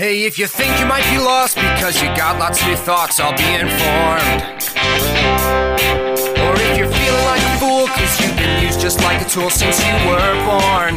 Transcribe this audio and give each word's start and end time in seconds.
Hey, 0.00 0.24
if 0.24 0.38
you 0.38 0.46
think 0.46 0.80
you 0.80 0.86
might 0.86 1.04
be 1.12 1.18
lost 1.18 1.56
because 1.56 2.00
you 2.00 2.08
got 2.16 2.38
lots 2.38 2.62
of 2.62 2.68
new 2.68 2.74
thoughts, 2.74 3.20
I'll 3.20 3.36
be 3.36 3.44
informed. 3.52 4.64
Or 6.40 6.56
if 6.56 6.72
you're 6.80 6.88
feeling 6.88 7.24
like 7.28 7.44
a 7.44 7.52
fool 7.60 7.84
because 7.84 8.08
you've 8.16 8.32
been 8.32 8.64
used 8.64 8.80
just 8.80 9.04
like 9.04 9.20
a 9.20 9.28
tool 9.28 9.50
since 9.50 9.76
you 9.84 9.92
were 10.08 10.32
born. 10.48 10.96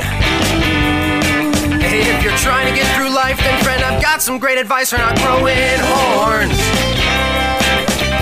Hey, 1.83 1.99
if 2.15 2.23
you're 2.23 2.39
trying 2.39 2.63
to 2.63 2.71
get 2.71 2.87
through 2.95 3.11
life, 3.11 3.35
then 3.43 3.61
friend, 3.61 3.83
I've 3.83 4.01
got 4.01 4.21
some 4.21 4.39
great 4.39 4.57
advice 4.57 4.91
for 4.91 4.99
not 4.99 5.19
growing 5.19 5.83
horns. 5.83 6.55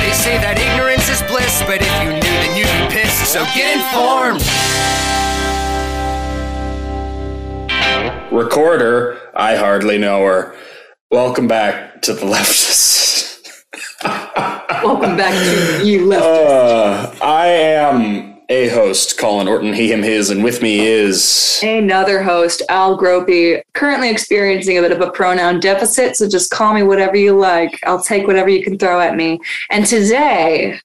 They 0.02 0.12
say 0.18 0.42
that 0.42 0.58
ignorance 0.58 1.06
is 1.14 1.22
bliss, 1.30 1.62
but 1.70 1.78
if 1.78 1.94
you 2.02 2.10
knew, 2.10 2.36
then 2.42 2.58
you'd 2.58 2.90
be 2.90 2.90
pissed, 2.90 3.30
so 3.30 3.46
get 3.54 3.78
informed. 3.78 4.42
Recorder, 8.32 9.20
I 9.36 9.58
hardly 9.58 10.00
know 10.00 10.26
her. 10.26 10.56
Welcome 11.12 11.46
back 11.46 12.02
to 12.04 12.14
the 12.14 12.22
leftists. 12.22 13.44
Welcome 14.82 15.18
back 15.18 15.34
to 15.34 15.86
You 15.86 16.06
Left. 16.06 16.24
Uh, 16.24 17.14
I 17.22 17.48
am 17.48 18.40
a 18.48 18.70
host, 18.70 19.18
Colin 19.18 19.50
Orton, 19.50 19.74
he, 19.74 19.92
him, 19.92 20.04
his, 20.04 20.30
and 20.30 20.42
with 20.42 20.62
me 20.62 20.88
is. 20.88 21.60
Another 21.62 22.24
host, 22.24 22.62
Al 22.70 22.98
Gropey, 22.98 23.62
currently 23.74 24.10
experiencing 24.10 24.78
a 24.78 24.82
bit 24.82 24.94
of 24.94 25.02
a 25.02 25.12
pronoun 25.12 25.60
deficit, 25.60 26.16
so 26.16 26.30
just 26.30 26.50
call 26.50 26.74
me 26.74 26.82
whatever 26.82 27.18
you 27.18 27.38
like. 27.38 27.78
I'll 27.86 28.02
take 28.02 28.26
whatever 28.26 28.48
you 28.48 28.64
can 28.64 28.78
throw 28.78 29.02
at 29.02 29.18
me. 29.18 29.42
And 29.70 29.86
today, 29.86 30.80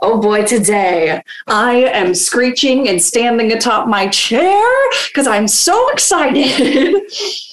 oh 0.00 0.20
boy, 0.20 0.46
today, 0.46 1.22
I 1.46 1.74
am 1.74 2.12
screeching 2.16 2.88
and 2.88 3.00
standing 3.00 3.52
atop 3.52 3.86
my 3.86 4.08
chair 4.08 4.68
because 5.06 5.28
I'm 5.28 5.46
so 5.46 5.90
excited. 5.90 7.02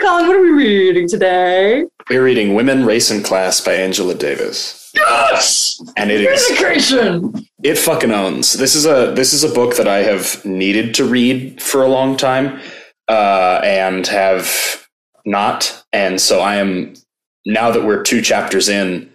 Colin, 0.00 0.26
what 0.26 0.36
are 0.36 0.40
we 0.40 0.50
reading 0.50 1.06
today? 1.06 1.84
We're 2.08 2.24
reading 2.24 2.54
Women, 2.54 2.86
Race, 2.86 3.10
and 3.10 3.22
Class 3.22 3.60
by 3.60 3.74
Angela 3.74 4.14
Davis. 4.14 4.90
Yes! 4.94 5.78
And 5.98 6.10
it 6.10 6.22
is. 6.22 6.42
Vindication! 6.48 7.46
It 7.62 7.76
fucking 7.76 8.10
owns. 8.10 8.54
This 8.54 8.74
is 8.74 8.86
a 8.86 9.12
this 9.14 9.34
is 9.34 9.44
a 9.44 9.52
book 9.52 9.76
that 9.76 9.86
I 9.86 9.98
have 9.98 10.42
needed 10.44 10.94
to 10.94 11.04
read 11.04 11.62
for 11.62 11.82
a 11.82 11.88
long 11.88 12.16
time, 12.16 12.60
uh, 13.08 13.60
and 13.62 14.06
have 14.06 14.88
not. 15.26 15.84
And 15.92 16.18
so 16.18 16.40
I 16.40 16.56
am 16.56 16.94
now 17.44 17.70
that 17.70 17.84
we're 17.84 18.02
two 18.02 18.22
chapters 18.22 18.70
in. 18.70 19.09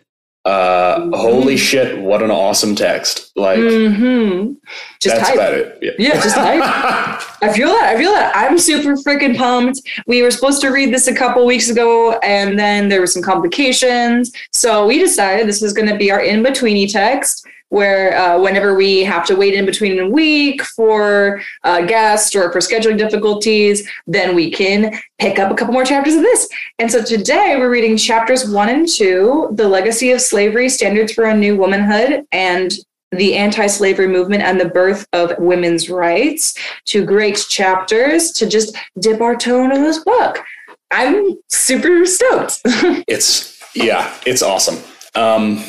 Uh, 0.46 1.10
holy 1.18 1.58
shit! 1.58 2.00
What 2.00 2.22
an 2.22 2.30
awesome 2.30 2.76
text! 2.76 3.32
Like 3.36 3.58
Mm-hmm. 3.60 4.54
Just 5.02 5.16
that's 5.16 5.28
hype. 5.30 5.36
about 5.36 5.54
it. 5.56 5.78
Yeah. 5.82 5.92
Yeah, 5.98 6.14
just 6.22 6.36
hype. 6.36 6.62
I 7.42 7.52
feel 7.52 7.70
that. 7.70 7.96
I 7.96 7.98
feel 7.98 8.12
that. 8.12 8.32
I'm 8.36 8.58
super 8.60 8.96
freaking 8.96 9.36
pumped. 9.36 9.82
We 10.08 10.22
were 10.22 10.30
supposed 10.32 10.62
to 10.62 10.70
read 10.70 10.94
this 10.94 11.08
a 11.08 11.16
couple 11.16 11.46
weeks 11.46 11.70
ago, 11.70 12.14
and 12.24 12.58
then 12.60 12.90
there 12.90 13.00
were 13.00 13.08
some 13.08 13.24
complications. 13.24 14.32
So 14.52 14.86
we 14.86 15.00
decided 15.00 15.48
this 15.48 15.62
was 15.62 15.74
going 15.74 15.90
to 15.90 15.98
be 15.98 16.12
our 16.12 16.22
in 16.22 16.44
betweeny 16.44 16.92
text, 16.92 17.46
where 17.70 18.16
uh, 18.18 18.40
whenever 18.40 18.76
we 18.76 19.04
have 19.04 19.26
to 19.26 19.36
wait 19.36 19.54
in 19.54 19.66
between 19.66 20.00
a 20.00 20.10
week 20.10 20.62
for 20.64 21.42
a 21.64 21.86
guest 21.86 22.36
or 22.36 22.52
for 22.52 22.60
scheduling 22.60 22.98
difficulties, 22.98 23.88
then 24.08 24.36
we 24.36 24.52
can 24.52 24.94
pick 25.20 25.40
up 25.40 25.52
a 25.52 25.56
couple 25.56 25.74
more 25.74 25.86
chapters 25.86 26.16
of 26.16 26.22
this. 26.22 26.48
And 26.80 26.92
so 26.92 27.04
today 27.04 27.56
we're 27.58 27.70
reading 27.70 27.98
chapters 27.98 28.50
one 28.50 28.70
and 28.70 28.88
two 28.88 29.50
The 29.54 29.68
Legacy 29.68 30.12
of 30.12 30.22
Slavery, 30.22 30.70
Standards 30.70 31.14
for 31.14 31.26
a 31.26 31.36
New 31.36 31.58
Womanhood, 31.58 32.26
and 32.32 32.72
the 33.12 33.36
anti-slavery 33.36 34.08
movement 34.08 34.44
and 34.44 34.60
the 34.60 34.68
birth 34.68 35.08
of 35.14 35.32
women's 35.38 35.90
rights 35.90 36.58
two 36.86 37.06
great 37.06 37.46
chapters 37.48 38.32
to 38.32 38.46
just 38.46 38.76
dip 39.00 39.22
our 39.22 39.38
toe 39.38 39.64
into 39.64 39.78
this 39.78 40.00
book 40.00 40.44
i'm 40.92 41.38
super 41.48 42.06
stoked 42.06 42.62
It's 43.08 43.56
yeah, 43.76 44.18
it's 44.26 44.42
awesome. 44.42 44.78
Um, 45.16 45.64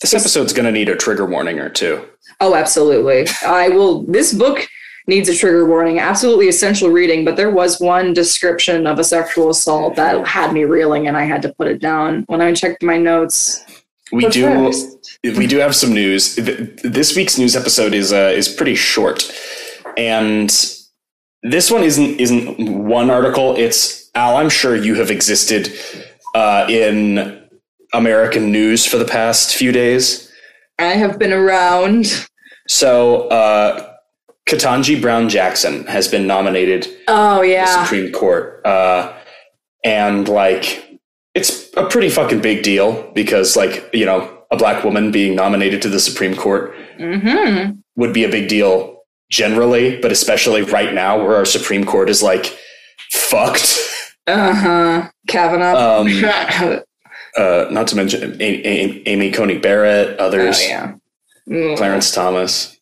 this 0.00 0.14
episode's 0.14 0.52
gonna 0.52 0.72
need 0.72 0.88
a 0.88 0.96
trigger 0.96 1.26
warning 1.26 1.58
or 1.58 1.68
two. 1.68 2.04
oh 2.40 2.54
absolutely 2.54 3.26
i 3.46 3.68
will 3.68 4.02
this 4.04 4.32
book 4.32 4.66
needs 5.08 5.28
a 5.28 5.34
trigger 5.34 5.64
warning 5.66 5.98
absolutely 5.98 6.48
essential 6.48 6.90
reading 6.90 7.24
but 7.24 7.36
there 7.36 7.50
was 7.50 7.80
one 7.80 8.12
description 8.12 8.86
of 8.86 8.98
a 8.98 9.04
sexual 9.04 9.50
assault 9.50 9.94
that 9.96 10.26
had 10.26 10.52
me 10.52 10.64
reeling 10.64 11.06
and 11.06 11.16
i 11.16 11.24
had 11.24 11.40
to 11.42 11.52
put 11.54 11.68
it 11.68 11.80
down 11.80 12.24
when 12.26 12.40
i 12.40 12.52
checked 12.52 12.82
my 12.82 12.98
notes 12.98 13.64
We 14.12 14.26
do 14.28 14.44
first- 14.46 15.18
we 15.24 15.46
do 15.48 15.56
have 15.58 15.74
some 15.74 15.92
news. 15.92 16.36
This 16.36 17.16
week's 17.16 17.36
news 17.38 17.56
episode 17.56 17.92
is 17.94 18.12
uh, 18.12 18.32
is 18.36 18.48
pretty 18.48 18.76
short, 18.76 19.28
and 19.96 20.48
this 21.42 21.68
one 21.68 21.82
isn't 21.82 22.20
isn't 22.20 22.84
one 22.84 23.10
article. 23.10 23.56
It's 23.56 24.08
Al. 24.14 24.36
I'm 24.36 24.48
sure 24.48 24.76
you 24.76 24.94
have 24.94 25.10
existed 25.10 25.72
uh, 26.36 26.66
in 26.68 27.45
American 27.96 28.52
news 28.52 28.86
for 28.86 28.98
the 28.98 29.04
past 29.04 29.54
few 29.54 29.72
days. 29.72 30.30
i 30.78 30.92
have 31.02 31.18
been 31.18 31.32
around 31.32 32.28
So, 32.68 33.28
uh, 33.28 33.94
Ketanji 34.48 35.00
Brown 35.00 35.28
Jackson 35.28 35.84
has 35.86 36.08
been 36.08 36.26
nominated 36.26 36.88
oh 37.08 37.42
the 37.42 37.48
yeah 37.50 37.84
Supreme 37.84 38.12
Court. 38.12 38.64
Uh, 38.64 39.12
and 39.84 40.28
like, 40.28 41.00
it's 41.34 41.72
a 41.76 41.86
pretty 41.86 42.08
fucking 42.08 42.40
big 42.40 42.62
deal 42.62 43.10
because, 43.12 43.56
like, 43.56 43.88
you 43.92 44.04
know, 44.06 44.32
a 44.50 44.56
black 44.56 44.84
woman 44.84 45.10
being 45.10 45.34
nominated 45.34 45.82
to 45.82 45.88
the 45.88 46.00
Supreme 46.00 46.34
Court 46.34 46.74
mm-hmm. 46.98 47.72
would 47.96 48.12
be 48.12 48.24
a 48.24 48.28
big 48.28 48.48
deal 48.48 49.00
generally, 49.30 50.00
but 50.00 50.12
especially 50.12 50.62
right 50.62 50.94
now 50.94 51.18
where 51.18 51.36
our 51.36 51.44
Supreme 51.44 51.84
Court 51.84 52.08
is 52.08 52.22
like 52.22 52.56
fucked. 53.12 53.78
uh-huh 54.26 55.08
kavanaugh 55.28 56.00
Um, 56.00 56.06
uh, 57.36 57.66
not 57.70 57.86
to 57.88 57.96
mention 57.96 58.40
A- 58.40 58.44
A- 58.44 59.02
Amy 59.06 59.30
Coney 59.30 59.58
Barrett, 59.58 60.16
oh 60.18 60.26
others, 60.26 60.62
yeah 60.66 60.94
Mm. 61.48 61.76
Clarence 61.76 62.10
Thomas. 62.10 62.76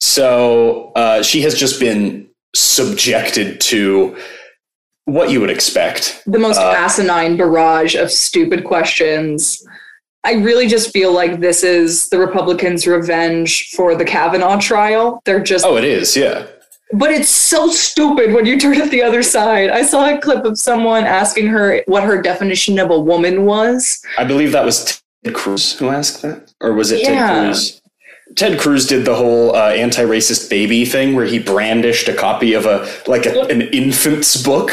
So 0.00 0.92
uh, 0.96 1.22
she 1.22 1.42
has 1.42 1.54
just 1.54 1.78
been 1.78 2.28
subjected 2.54 3.60
to 3.62 4.16
what 5.04 5.30
you 5.30 5.40
would 5.40 5.50
expect. 5.50 6.22
the 6.26 6.38
most 6.38 6.58
Uh, 6.58 6.74
asinine 6.76 7.36
barrage 7.36 7.94
of 7.94 8.10
stupid 8.10 8.64
questions. 8.64 9.64
I 10.24 10.34
really 10.34 10.68
just 10.68 10.92
feel 10.92 11.12
like 11.12 11.40
this 11.40 11.62
is 11.64 12.08
the 12.08 12.18
Republicans' 12.18 12.86
revenge 12.86 13.70
for 13.76 13.94
the 13.94 14.04
Kavanaugh 14.04 14.58
trial. 14.60 15.20
They're 15.24 15.40
just, 15.42 15.64
Oh, 15.66 15.76
it 15.76 15.84
is, 15.84 16.16
yeah. 16.16 16.46
But 16.92 17.10
it's 17.10 17.28
so 17.28 17.68
stupid 17.70 18.32
when 18.32 18.46
you 18.46 18.58
turn 18.58 18.74
it 18.74 18.90
the 18.90 19.02
other 19.02 19.22
side. 19.22 19.70
I 19.70 19.82
saw 19.82 20.14
a 20.14 20.20
clip 20.20 20.44
of 20.44 20.58
someone 20.58 21.04
asking 21.04 21.46
her 21.48 21.82
what 21.86 22.02
her 22.02 22.20
definition 22.20 22.78
of 22.78 22.90
a 22.90 22.98
woman 22.98 23.44
was. 23.44 24.02
I 24.18 24.24
believe 24.24 24.52
that 24.52 24.64
was 24.64 25.02
Ted 25.24 25.34
Cruz 25.34 25.78
who 25.78 25.88
asked 25.88 26.22
that, 26.22 26.52
or 26.60 26.72
was 26.74 26.90
it 26.92 27.04
Ted 27.04 27.14
Yeah. 27.14 27.44
Cruz? 27.46 27.80
Ted 28.36 28.58
Cruz 28.58 28.86
did 28.86 29.04
the 29.04 29.14
whole 29.14 29.54
uh, 29.54 29.70
anti-racist 29.72 30.48
baby 30.48 30.84
thing 30.86 31.14
where 31.14 31.26
he 31.26 31.38
brandished 31.38 32.08
a 32.08 32.14
copy 32.14 32.54
of 32.54 32.64
a 32.66 32.90
like 33.06 33.26
a, 33.26 33.42
an 33.42 33.62
infant's 33.62 34.42
book. 34.42 34.70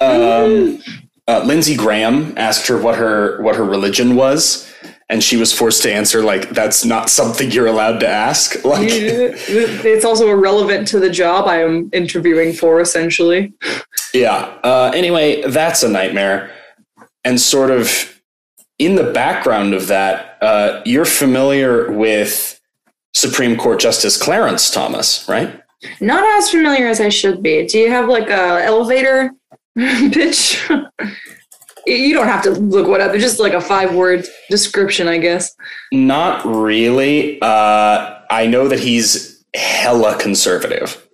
Um, 0.00 0.82
uh, 1.28 1.42
Lindsey 1.44 1.76
Graham 1.76 2.32
asked 2.36 2.66
her 2.68 2.78
what 2.80 2.96
her 2.96 3.40
what 3.42 3.56
her 3.56 3.64
religion 3.64 4.14
was, 4.14 4.70
and 5.08 5.22
she 5.22 5.36
was 5.36 5.52
forced 5.52 5.82
to 5.82 5.92
answer 5.92 6.22
like 6.22 6.50
that's 6.50 6.84
not 6.84 7.08
something 7.08 7.50
you're 7.50 7.66
allowed 7.66 8.00
to 8.00 8.08
ask. 8.08 8.56
Like, 8.66 8.88
it's 8.90 10.04
also 10.04 10.28
irrelevant 10.28 10.88
to 10.88 10.98
the 10.98 11.08
job 11.08 11.46
I 11.46 11.62
am 11.62 11.88
interviewing 11.92 12.52
for, 12.52 12.80
essentially. 12.80 13.52
Yeah. 14.12 14.58
Uh, 14.64 14.90
anyway, 14.94 15.42
that's 15.42 15.82
a 15.84 15.88
nightmare. 15.88 16.50
And 17.24 17.40
sort 17.40 17.70
of 17.70 18.20
in 18.78 18.96
the 18.96 19.12
background 19.12 19.72
of 19.72 19.86
that, 19.86 20.38
uh, 20.42 20.82
you're 20.84 21.04
familiar 21.04 21.90
with 21.92 22.60
Supreme 23.14 23.56
Court 23.56 23.80
Justice 23.80 24.20
Clarence 24.20 24.70
Thomas, 24.70 25.26
right? 25.28 25.62
Not 26.00 26.24
as 26.38 26.50
familiar 26.50 26.88
as 26.88 27.00
I 27.00 27.08
should 27.08 27.42
be. 27.42 27.66
Do 27.66 27.78
you 27.78 27.90
have 27.90 28.08
like 28.08 28.28
a 28.28 28.64
elevator 28.64 29.32
pitch? 29.76 30.68
You 31.86 32.14
don't 32.14 32.26
have 32.26 32.42
to 32.44 32.50
look 32.50 32.88
what 32.88 33.00
up. 33.00 33.14
It's 33.14 33.22
just 33.22 33.38
like 33.38 33.52
a 33.52 33.60
five 33.60 33.94
word 33.94 34.26
description, 34.50 35.06
I 35.08 35.18
guess. 35.18 35.54
Not 35.92 36.44
really. 36.44 37.40
Uh, 37.40 38.18
I 38.28 38.46
know 38.46 38.66
that 38.68 38.80
he's 38.80 39.44
hella 39.54 40.18
conservative. 40.18 41.06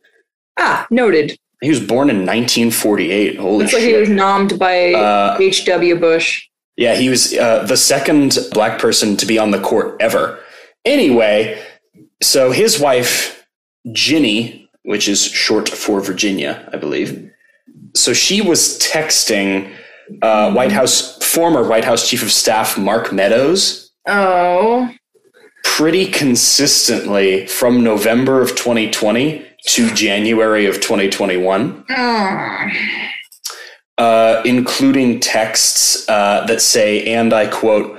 Ah, 0.58 0.86
noted. 0.90 1.38
He 1.60 1.68
was 1.68 1.80
born 1.80 2.08
in 2.10 2.16
1948. 2.26 3.38
Holy 3.38 3.58
Looks 3.58 3.72
like 3.72 3.82
shit. 3.82 3.92
he 3.94 3.98
was 4.00 4.08
nommed 4.08 4.58
by 4.58 4.94
Uh, 4.94 5.36
H.W. 5.40 5.96
Bush. 6.00 6.48
Yeah, 6.76 6.94
he 6.96 7.08
was 7.10 7.36
uh, 7.36 7.64
the 7.64 7.76
second 7.76 8.38
black 8.52 8.80
person 8.80 9.16
to 9.18 9.26
be 9.26 9.38
on 9.38 9.50
the 9.50 9.60
court 9.60 9.96
ever. 10.00 10.40
Anyway, 10.84 11.62
so 12.22 12.50
his 12.50 12.80
wife, 12.80 13.46
Ginni, 13.88 14.68
which 14.84 15.06
is 15.06 15.22
short 15.24 15.68
for 15.68 16.00
Virginia, 16.00 16.68
I 16.72 16.78
believe. 16.78 17.30
So 17.94 18.12
she 18.14 18.40
was 18.40 18.78
texting 18.80 19.70
uh, 20.22 20.52
White 20.52 20.72
House 20.72 21.22
former 21.24 21.66
White 21.66 21.84
House 21.84 22.08
Chief 22.08 22.22
of 22.22 22.30
Staff 22.30 22.76
Mark 22.78 23.12
Meadows 23.12 23.90
Oh, 24.08 24.92
pretty 25.64 26.06
consistently 26.06 27.46
from 27.46 27.84
November 27.84 28.40
of 28.42 28.50
2020 28.50 29.46
to 29.68 29.94
January 29.94 30.66
of 30.66 30.76
2021. 30.80 31.84
Ah. 31.90 32.68
uh, 33.98 34.42
including 34.44 35.20
texts 35.20 36.08
uh, 36.08 36.44
that 36.46 36.60
say, 36.60 37.04
and 37.14 37.32
I 37.32 37.46
quote, 37.46 37.98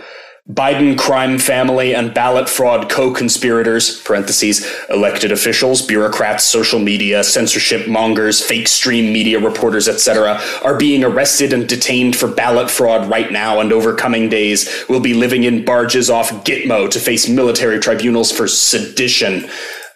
Biden 0.49 0.97
crime 0.97 1.39
family 1.39 1.95
and 1.95 2.13
ballot 2.13 2.49
fraud 2.49 2.89
co-conspirators, 2.89 4.01
parentheses, 4.01 4.69
elected 4.89 5.31
officials, 5.31 5.81
bureaucrats, 5.81 6.43
social 6.43 6.79
media, 6.79 7.23
censorship 7.23 7.87
mongers, 7.87 8.41
fake 8.41 8.67
stream 8.67 9.13
media 9.13 9.39
reporters, 9.39 9.87
etc., 9.87 10.41
are 10.61 10.77
being 10.77 11.01
arrested 11.01 11.53
and 11.53 11.69
detained 11.69 12.17
for 12.17 12.27
ballot 12.27 12.69
fraud 12.69 13.09
right 13.09 13.31
now 13.31 13.61
and 13.61 13.71
over 13.71 13.95
coming 13.95 14.27
days 14.27 14.83
will 14.89 14.99
be 14.99 15.13
living 15.13 15.45
in 15.45 15.63
barges 15.63 16.09
off 16.09 16.29
Gitmo 16.43 16.89
to 16.89 16.99
face 16.99 17.29
military 17.29 17.79
tribunals 17.79 18.29
for 18.29 18.45
sedition. 18.45 19.49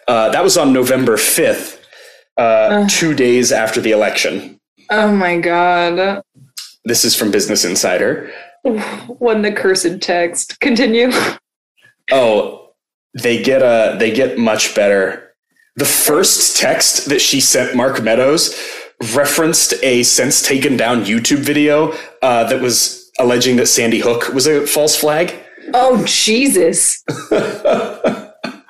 Uh, 0.06 0.30
that 0.30 0.42
was 0.42 0.56
on 0.56 0.72
November 0.72 1.18
5th, 1.18 1.78
uh, 2.38 2.88
two 2.88 3.12
days 3.14 3.52
after 3.52 3.82
the 3.82 3.90
election. 3.90 4.58
Oh 4.88 5.14
my 5.14 5.38
god. 5.38 6.22
This 6.86 7.04
is 7.04 7.14
from 7.14 7.30
Business 7.30 7.66
Insider. 7.66 8.32
What 9.18 9.42
the 9.42 9.52
cursed 9.52 10.00
text. 10.02 10.60
Continue. 10.60 11.10
Oh, 12.10 12.72
they 13.14 13.42
get 13.42 13.62
a 13.62 13.96
they 13.98 14.10
get 14.10 14.38
much 14.38 14.74
better. 14.74 15.34
The 15.76 15.84
first 15.84 16.56
text 16.56 17.08
that 17.08 17.20
she 17.20 17.40
sent 17.40 17.76
Mark 17.76 18.02
Meadows 18.02 18.58
referenced 19.14 19.74
a 19.82 20.02
since 20.02 20.42
taken 20.42 20.76
down 20.76 21.04
YouTube 21.04 21.38
video 21.38 21.94
uh, 22.20 22.44
that 22.44 22.60
was 22.60 23.10
alleging 23.18 23.56
that 23.56 23.66
Sandy 23.66 24.00
Hook 24.00 24.28
was 24.34 24.46
a 24.46 24.66
false 24.66 24.96
flag. 24.96 25.34
Oh 25.74 26.02
Jesus. 26.04 27.04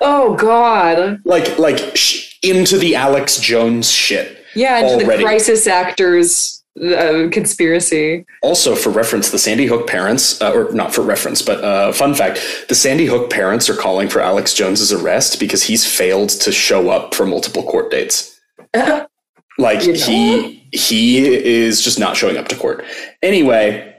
oh 0.01 0.35
God. 0.37 1.19
Like 1.25 1.57
like 1.57 1.95
sh- 1.95 2.37
into 2.43 2.77
the 2.77 2.95
Alex 2.95 3.39
Jones 3.39 3.91
shit. 3.91 4.37
Yeah, 4.55 4.79
into 4.79 5.05
Already. 5.05 5.17
the 5.17 5.23
crisis 5.23 5.67
actors 5.67 6.58
uh, 6.81 7.29
conspiracy. 7.31 8.25
Also, 8.41 8.75
for 8.75 8.89
reference, 8.89 9.29
the 9.31 9.39
Sandy 9.39 9.65
Hook 9.65 9.87
parents, 9.87 10.41
uh, 10.41 10.51
or 10.53 10.71
not 10.73 10.93
for 10.93 11.01
reference, 11.01 11.41
but 11.41 11.63
uh, 11.63 11.91
fun 11.91 12.13
fact: 12.15 12.39
the 12.69 12.75
Sandy 12.75 13.05
Hook 13.05 13.29
parents 13.29 13.69
are 13.69 13.75
calling 13.75 14.07
for 14.09 14.19
Alex 14.21 14.53
Jones's 14.53 14.91
arrest 14.93 15.39
because 15.39 15.63
he's 15.63 15.85
failed 15.85 16.29
to 16.29 16.51
show 16.51 16.89
up 16.89 17.13
for 17.13 17.25
multiple 17.25 17.63
court 17.63 17.91
dates. 17.91 18.39
Like 19.57 19.83
You 19.83 19.91
know? 19.93 20.05
he 20.05 20.63
he 20.71 21.17
is 21.17 21.81
just 21.81 21.99
not 21.99 22.15
showing 22.15 22.37
up 22.37 22.47
to 22.47 22.55
court. 22.55 22.85
Anyway, 23.21 23.93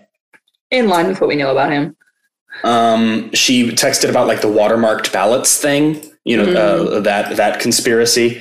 In 0.71 0.88
line 0.88 1.06
with 1.09 1.21
what 1.21 1.29
we 1.29 1.37
know 1.37 1.50
about 1.50 1.71
him. 1.71 1.94
um, 2.65 3.31
she 3.35 3.69
texted 3.73 4.09
about 4.09 4.27
like 4.27 4.41
the 4.41 4.49
watermarked 4.49 5.12
ballots 5.12 5.61
thing, 5.61 6.03
you 6.25 6.38
know, 6.38 6.50
uh, 6.55 7.00
that 7.00 7.37
that 7.37 7.61
conspiracy, 7.61 8.41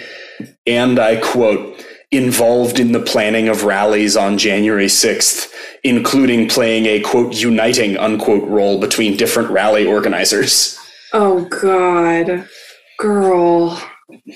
and 0.66 0.98
I 0.98 1.18
quote 1.18 1.86
involved 2.12 2.80
in 2.80 2.92
the 2.92 3.00
planning 3.00 3.48
of 3.50 3.64
rallies 3.64 4.18
on 4.18 4.38
January 4.38 4.88
6th, 4.88 5.52
including 5.84 6.48
playing 6.50 6.86
a 6.86 7.00
quote 7.02 7.36
uniting 7.36 7.98
unquote 7.98 8.48
role 8.48 8.80
between 8.80 9.16
different 9.18 9.50
rally 9.52 9.86
organizers. 9.86 10.78
Oh 11.14 11.46
God. 11.46 12.48
Girl. 12.98 13.82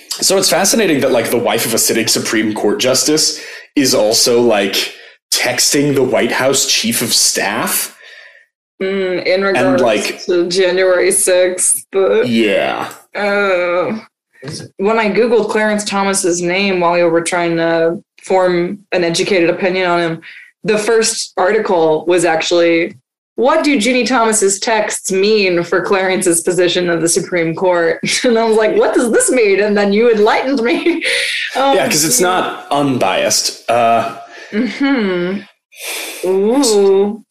So 0.10 0.38
it's 0.38 0.50
fascinating 0.50 1.02
that 1.02 1.12
like 1.12 1.31
the 1.31 1.38
wife 1.38 1.66
of 1.66 1.74
a 1.74 1.80
sitting 1.80 2.08
Supreme 2.08 2.54
Court 2.54 2.80
justice 2.80 3.44
is 3.76 3.94
also 3.96 4.40
like 4.42 4.94
texting 5.34 5.96
the 5.96 6.04
White 6.04 6.31
House 6.31 6.72
chief 6.72 7.02
of 7.02 7.12
staff. 7.14 7.98
Mm, 8.81 9.26
in 9.26 9.44
regards 9.44 9.81
like- 9.81 10.24
to 10.26 10.48
January 10.48 11.10
6th. 11.12 11.86
But, 11.92 12.28
Yeah. 12.28 12.94
uh, 13.16 14.00
when 14.78 15.00
I 15.00 15.10
Googled 15.10 15.50
Clarence 15.50 15.84
Thomas's 15.84 16.42
name 16.42 16.80
while 16.80 16.94
we 16.94 17.04
were 17.04 17.22
trying 17.22 17.57
to 17.57 18.04
form 18.24 18.86
an 18.92 19.04
educated 19.04 19.50
opinion 19.50 19.88
on 19.90 20.00
him, 20.00 20.22
the 20.63 20.78
first 20.78 21.34
article 21.38 22.06
was 22.06 22.25
actually 22.25 22.95
what 23.36 23.63
do 23.63 23.78
Ginni 23.80 24.07
Thomas's 24.07 24.60
texts 24.60 25.12
mean 25.12 25.63
for 25.63 25.84
Clarence's 25.84 26.42
position 26.42 26.88
of 26.88 27.01
the 27.01 27.10
Supreme 27.10 27.56
Court? 27.56 28.00
And 28.24 28.38
I 28.38 28.44
was 28.48 28.56
like, 28.57 28.75
what 28.78 28.94
does 28.94 29.12
this 29.12 29.31
mean? 29.31 29.60
And 29.60 29.75
then 29.75 29.92
you 29.92 30.12
enlightened 30.12 30.62
me. 30.62 31.04
Um, 31.56 31.75
Yeah, 31.75 31.86
because 31.86 32.04
it's 32.04 32.19
not 32.22 32.68
unbiased. 32.72 33.69
Uh, 33.69 34.19
Hmm. 34.51 35.40
Ooh. 36.25 37.24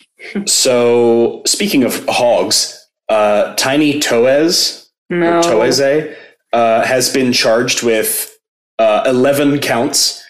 so 0.46 1.42
speaking 1.46 1.82
of 1.84 2.04
hogs, 2.08 2.88
uh, 3.08 3.54
Tiny 3.56 3.98
Toez 4.00 4.86
No. 5.10 5.40
Toese 5.42 6.16
uh, 6.52 6.84
has 6.84 7.12
been 7.12 7.32
charged 7.32 7.82
with 7.82 8.36
uh, 8.78 9.04
11 9.06 9.60
counts, 9.60 10.22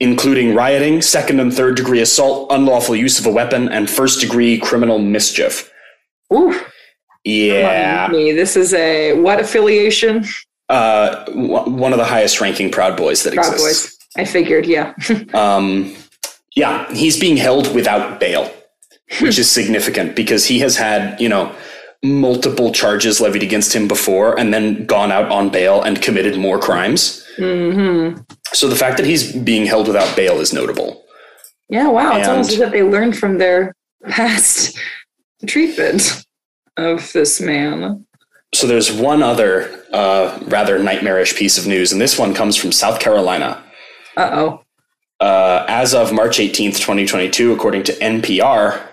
including 0.00 0.54
rioting, 0.54 1.02
second 1.02 1.40
and 1.40 1.52
third 1.52 1.76
degree 1.76 2.00
assault, 2.00 2.50
unlawful 2.50 2.96
use 2.96 3.18
of 3.18 3.26
a 3.26 3.30
weapon, 3.30 3.68
and 3.68 3.88
first 3.90 4.20
degree 4.20 4.58
criminal 4.58 4.98
mischief. 4.98 5.70
Ooh. 6.32 6.58
Yeah. 7.24 8.08
Me. 8.10 8.32
This 8.32 8.56
is 8.56 8.72
a 8.72 9.12
what 9.20 9.40
affiliation? 9.40 10.24
Uh, 10.68 11.24
w- 11.26 11.70
one 11.70 11.92
of 11.92 11.98
the 11.98 12.04
highest 12.04 12.40
ranking 12.40 12.70
Proud 12.70 12.96
Boys 12.96 13.22
that 13.24 13.34
Proud 13.34 13.52
exists. 13.52 13.96
Boys. 13.96 13.98
I 14.16 14.24
figured, 14.24 14.66
yeah. 14.66 14.94
Um, 15.34 15.94
yeah, 16.56 16.92
he's 16.92 17.18
being 17.18 17.36
held 17.36 17.72
without 17.74 18.18
bail, 18.18 18.52
which 19.20 19.38
is 19.42 19.50
significant 19.50 20.16
because 20.16 20.46
he 20.46 20.58
has 20.60 20.76
had, 20.76 21.20
you 21.20 21.28
know, 21.28 21.54
multiple 22.02 22.72
charges 22.72 23.20
levied 23.20 23.42
against 23.42 23.74
him 23.74 23.86
before 23.86 24.38
and 24.38 24.54
then 24.54 24.86
gone 24.86 25.12
out 25.12 25.30
on 25.30 25.50
bail 25.50 25.82
and 25.82 26.00
committed 26.00 26.38
more 26.38 26.58
crimes. 26.58 27.24
hmm 27.36 28.12
So 28.52 28.68
the 28.68 28.76
fact 28.76 28.96
that 28.96 29.06
he's 29.06 29.32
being 29.32 29.66
held 29.66 29.86
without 29.86 30.16
bail 30.16 30.40
is 30.40 30.52
notable. 30.52 31.04
Yeah, 31.68 31.88
wow. 31.88 32.16
It's 32.16 32.28
almost 32.28 32.52
as 32.52 32.60
if 32.60 32.72
they 32.72 32.82
learned 32.82 33.16
from 33.16 33.38
their 33.38 33.74
past 34.08 34.76
treatment 35.46 36.24
of 36.76 37.12
this 37.12 37.40
man. 37.40 38.04
So 38.54 38.66
there's 38.66 38.90
one 38.90 39.22
other 39.22 39.84
uh, 39.92 40.38
rather 40.46 40.78
nightmarish 40.78 41.36
piece 41.36 41.56
of 41.56 41.66
news, 41.66 41.92
and 41.92 42.00
this 42.00 42.18
one 42.18 42.34
comes 42.34 42.56
from 42.56 42.72
South 42.72 42.98
Carolina. 42.98 43.62
Uh 44.16 44.30
oh. 44.32 44.64
uh, 45.24 45.64
as 45.68 45.94
of 45.94 46.12
March 46.12 46.38
18th, 46.38 46.78
2022, 46.78 47.52
according 47.52 47.84
to 47.84 47.92
NPR. 47.92 48.84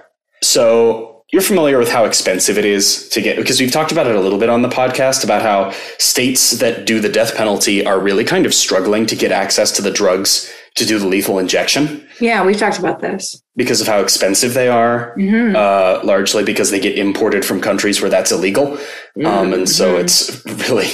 So 0.43 1.16
you're 1.31 1.41
familiar 1.41 1.77
with 1.77 1.89
how 1.89 2.05
expensive 2.05 2.57
it 2.57 2.65
is 2.65 3.09
to 3.09 3.21
get, 3.21 3.35
because 3.37 3.59
we've 3.59 3.71
talked 3.71 3.91
about 3.91 4.07
it 4.07 4.15
a 4.15 4.21
little 4.21 4.39
bit 4.39 4.49
on 4.49 4.61
the 4.61 4.69
podcast 4.69 5.23
about 5.23 5.41
how 5.41 5.71
states 5.99 6.51
that 6.59 6.85
do 6.85 6.99
the 6.99 7.09
death 7.09 7.35
penalty 7.35 7.85
are 7.85 7.99
really 7.99 8.23
kind 8.23 8.45
of 8.45 8.53
struggling 8.53 9.05
to 9.05 9.15
get 9.15 9.31
access 9.31 9.71
to 9.71 9.81
the 9.81 9.91
drugs 9.91 10.51
to 10.75 10.85
do 10.85 10.99
the 10.99 11.07
lethal 11.07 11.39
injection 11.39 12.07
Yeah, 12.21 12.45
we've 12.45 12.57
talked 12.57 12.77
about 12.79 13.01
this. 13.01 13.41
because 13.55 13.81
of 13.81 13.87
how 13.87 13.99
expensive 13.99 14.53
they 14.53 14.67
are, 14.67 15.13
Mhm. 15.17 15.55
uh, 15.55 16.05
largely 16.05 16.43
because 16.43 16.69
they 16.69 16.79
get 16.79 16.97
imported 16.97 17.43
from 17.43 17.59
countries 17.59 17.99
where 17.99 18.11
that's 18.11 18.31
illegal. 18.31 18.77
Um, 19.25 19.53
and 19.53 19.67
so 19.67 19.95
Mhm. 19.95 20.01
it's 20.01 20.45
really. 20.69 20.87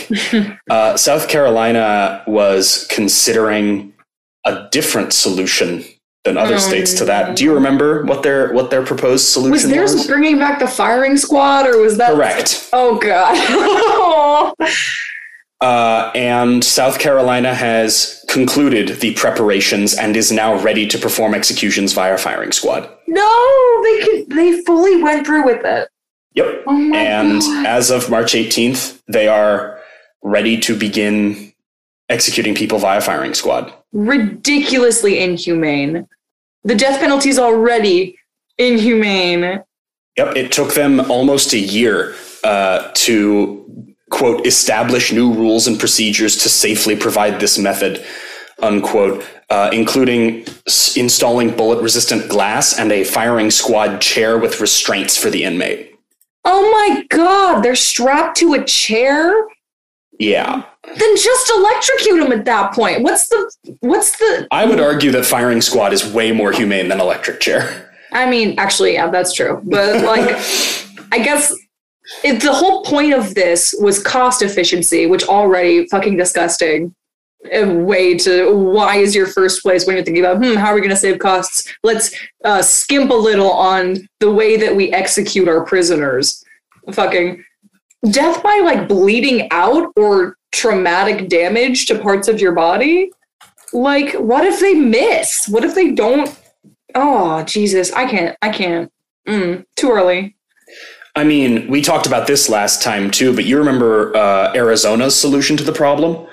uh, 0.69 0.95
South 0.97 1.27
Carolina 1.27 2.23
was 2.27 2.87
considering 2.89 3.93
a 4.45 4.67
different 4.71 5.11
solution 5.13 5.83
than 6.23 6.37
other 6.37 6.55
Oh, 6.55 6.57
states 6.57 6.93
to 6.95 7.05
that. 7.05 7.35
Do 7.35 7.43
you 7.43 7.53
remember 7.53 8.03
what 8.05 8.23
their 8.23 8.53
what 8.53 8.69
their 8.71 8.83
proposed 8.85 9.23
Was 9.23 9.27
solution 9.33 9.69
theirs 9.71 9.93
was? 9.93 10.07
bringing 10.07 10.37
back 10.39 10.59
the 10.59 10.67
firing 10.67 11.17
squad, 11.17 11.67
or 11.67 11.79
was 11.79 11.97
that 11.97 12.13
Correct. 12.13 12.69
Oh 12.73 12.97
god. 12.97 14.55
Uh, 15.61 16.11
and 16.13 16.61
South 16.61 16.99
Carolina 16.99 17.53
has 17.55 18.25
concluded 18.27 18.99
the 18.99 19.13
preparations 19.13 19.93
and 19.93 20.17
is 20.17 20.29
now 20.29 20.59
ready 20.61 20.85
to 20.85 20.97
perform 20.97 21.33
executions 21.33 21.93
via 21.93 22.17
firing 22.17 22.51
squad. 22.51 22.89
no, 23.07 23.81
they 23.83 23.99
could. 24.01 24.29
They 24.29 24.61
fully 24.63 25.01
went 25.01 25.25
through 25.25 25.45
with 25.45 25.63
it. 25.63 25.87
Yep. 26.33 26.63
Oh 26.67 26.93
and 26.93 27.39
god. 27.41 27.65
as 27.65 27.91
of 27.91 28.09
March 28.09 28.33
18th, 28.33 29.01
they 29.07 29.29
are 29.29 29.79
ready 30.21 30.57
to 30.59 30.77
begin 30.77 31.53
executing 32.09 32.55
people 32.55 32.77
via 32.79 32.99
firing 32.99 33.33
squad. 33.33 33.73
Ridiculously 33.93 35.19
inhumane. 35.19 36.07
The 36.63 36.75
death 36.75 36.99
penalty 36.99 37.29
is 37.29 37.39
already 37.39 38.17
inhumane. 38.57 39.63
Yep, 40.17 40.35
it 40.35 40.51
took 40.51 40.73
them 40.73 40.99
almost 41.11 41.53
a 41.53 41.59
year 41.59 42.15
uh, 42.43 42.91
to 42.93 43.95
quote 44.09 44.45
establish 44.45 45.11
new 45.11 45.33
rules 45.33 45.67
and 45.67 45.79
procedures 45.79 46.37
to 46.37 46.49
safely 46.49 46.95
provide 46.95 47.39
this 47.39 47.57
method 47.57 48.05
unquote, 48.61 49.25
uh, 49.49 49.69
including 49.73 50.45
s- 50.67 50.95
installing 50.95 51.55
bullet-resistant 51.55 52.29
glass 52.29 52.79
and 52.79 52.91
a 52.91 53.03
firing 53.03 53.51
squad 53.51 53.99
chair 53.99 54.37
with 54.37 54.59
restraints 54.61 55.17
for 55.17 55.29
the 55.29 55.43
inmate. 55.43 55.95
Oh 56.45 56.71
my 56.71 57.05
god, 57.09 57.61
they're 57.61 57.75
strapped 57.75 58.37
to 58.37 58.53
a 58.53 58.63
chair? 58.63 59.33
Yeah, 60.23 60.63
Then 60.85 61.15
just 61.17 61.51
electrocute 61.51 62.23
him 62.23 62.31
at 62.31 62.45
that 62.45 62.73
point. 62.73 63.03
What's 63.03 63.27
the 63.27 63.51
what's 63.81 64.17
the 64.17 64.47
I 64.51 64.65
would 64.65 64.79
argue 64.79 65.11
that 65.11 65.25
firing 65.25 65.61
squad 65.61 65.91
is 65.93 66.05
way 66.13 66.31
more 66.31 66.51
humane 66.51 66.87
than 66.87 66.99
electric 67.01 67.39
chair. 67.39 67.91
I 68.11 68.29
mean, 68.29 68.57
actually, 68.59 68.93
yeah, 68.93 69.09
that's 69.09 69.33
true. 69.33 69.61
But 69.63 70.03
like 70.03 70.29
I 71.11 71.19
guess 71.19 71.53
if 72.23 72.41
the 72.41 72.53
whole 72.53 72.83
point 72.83 73.13
of 73.13 73.33
this 73.35 73.73
was 73.79 74.01
cost 74.01 74.41
efficiency, 74.41 75.05
which 75.07 75.23
already 75.25 75.87
fucking 75.87 76.17
disgusting. 76.17 76.93
a 77.51 77.65
way 77.65 78.17
to 78.17 78.55
why 78.55 78.95
is 78.95 79.13
your 79.13 79.27
first 79.27 79.61
place 79.61 79.85
when 79.85 79.97
you're 79.97 80.05
thinking 80.05 80.23
about 80.23 80.37
hmm 80.41 80.55
how 80.55 80.67
are 80.67 80.75
we 80.75 80.79
going 80.79 80.89
to 80.89 80.95
save 80.95 81.19
costs 81.19 81.67
let's 81.83 82.15
uh, 82.45 82.61
skimp 82.61 83.11
a 83.11 83.13
little 83.13 83.51
on 83.51 83.97
the 84.21 84.31
way 84.31 84.55
that 84.55 84.73
we 84.73 84.93
execute 84.93 85.49
our 85.49 85.65
prisoners 85.65 86.41
fucking 86.93 87.43
death 88.09 88.43
by 88.43 88.61
like 88.63 88.87
bleeding 88.87 89.47
out 89.51 89.91
or 89.95 90.37
traumatic 90.51 91.29
damage 91.29 91.85
to 91.87 91.97
parts 91.99 92.27
of 92.27 92.39
your 92.39 92.53
body? 92.53 93.11
Like 93.71 94.13
what 94.13 94.45
if 94.45 94.59
they 94.59 94.73
miss? 94.73 95.47
What 95.47 95.63
if 95.63 95.75
they 95.75 95.91
don't? 95.91 96.37
Oh 96.95 97.43
jesus. 97.43 97.91
I 97.93 98.05
can't 98.05 98.37
i 98.41 98.49
can't. 98.49 98.91
Mm, 99.27 99.65
too 99.75 99.89
early. 99.91 100.35
I 101.15 101.23
mean, 101.23 101.67
we 101.69 101.81
talked 101.81 102.07
about 102.07 102.27
this 102.27 102.49
last 102.49 102.81
time 102.81 103.09
too, 103.11 103.35
but 103.35 103.45
you 103.45 103.57
remember 103.57 104.15
uh, 104.17 104.51
Arizona's 104.55 105.15
solution 105.15 105.55
to 105.57 105.63
the 105.63 105.71
problem? 105.71 106.27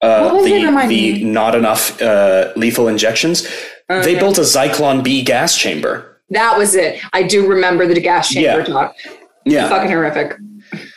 Uh, 0.00 0.32
the, 0.42 0.86
the 0.88 1.24
not 1.24 1.54
enough 1.54 2.00
uh, 2.00 2.52
lethal 2.56 2.88
injections. 2.88 3.48
they 3.88 4.14
built 4.18 4.38
a 4.38 4.42
Zyklon 4.42 5.04
B 5.04 5.22
gas 5.22 5.56
chamber. 5.56 6.20
that 6.30 6.56
was 6.56 6.74
it. 6.74 7.00
I 7.12 7.22
do 7.22 7.46
remember 7.46 7.86
the 7.86 8.00
gas 8.00 8.30
chamber 8.30 8.60
Yeah. 8.60 8.64
talk. 8.64 8.96
Yeah, 9.44 9.68
fucking 9.68 9.90
horrific 9.90 10.36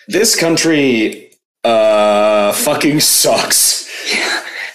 this 0.07 0.35
country 0.39 1.31
uh, 1.63 2.53
fucking 2.53 2.99
sucks. 2.99 3.83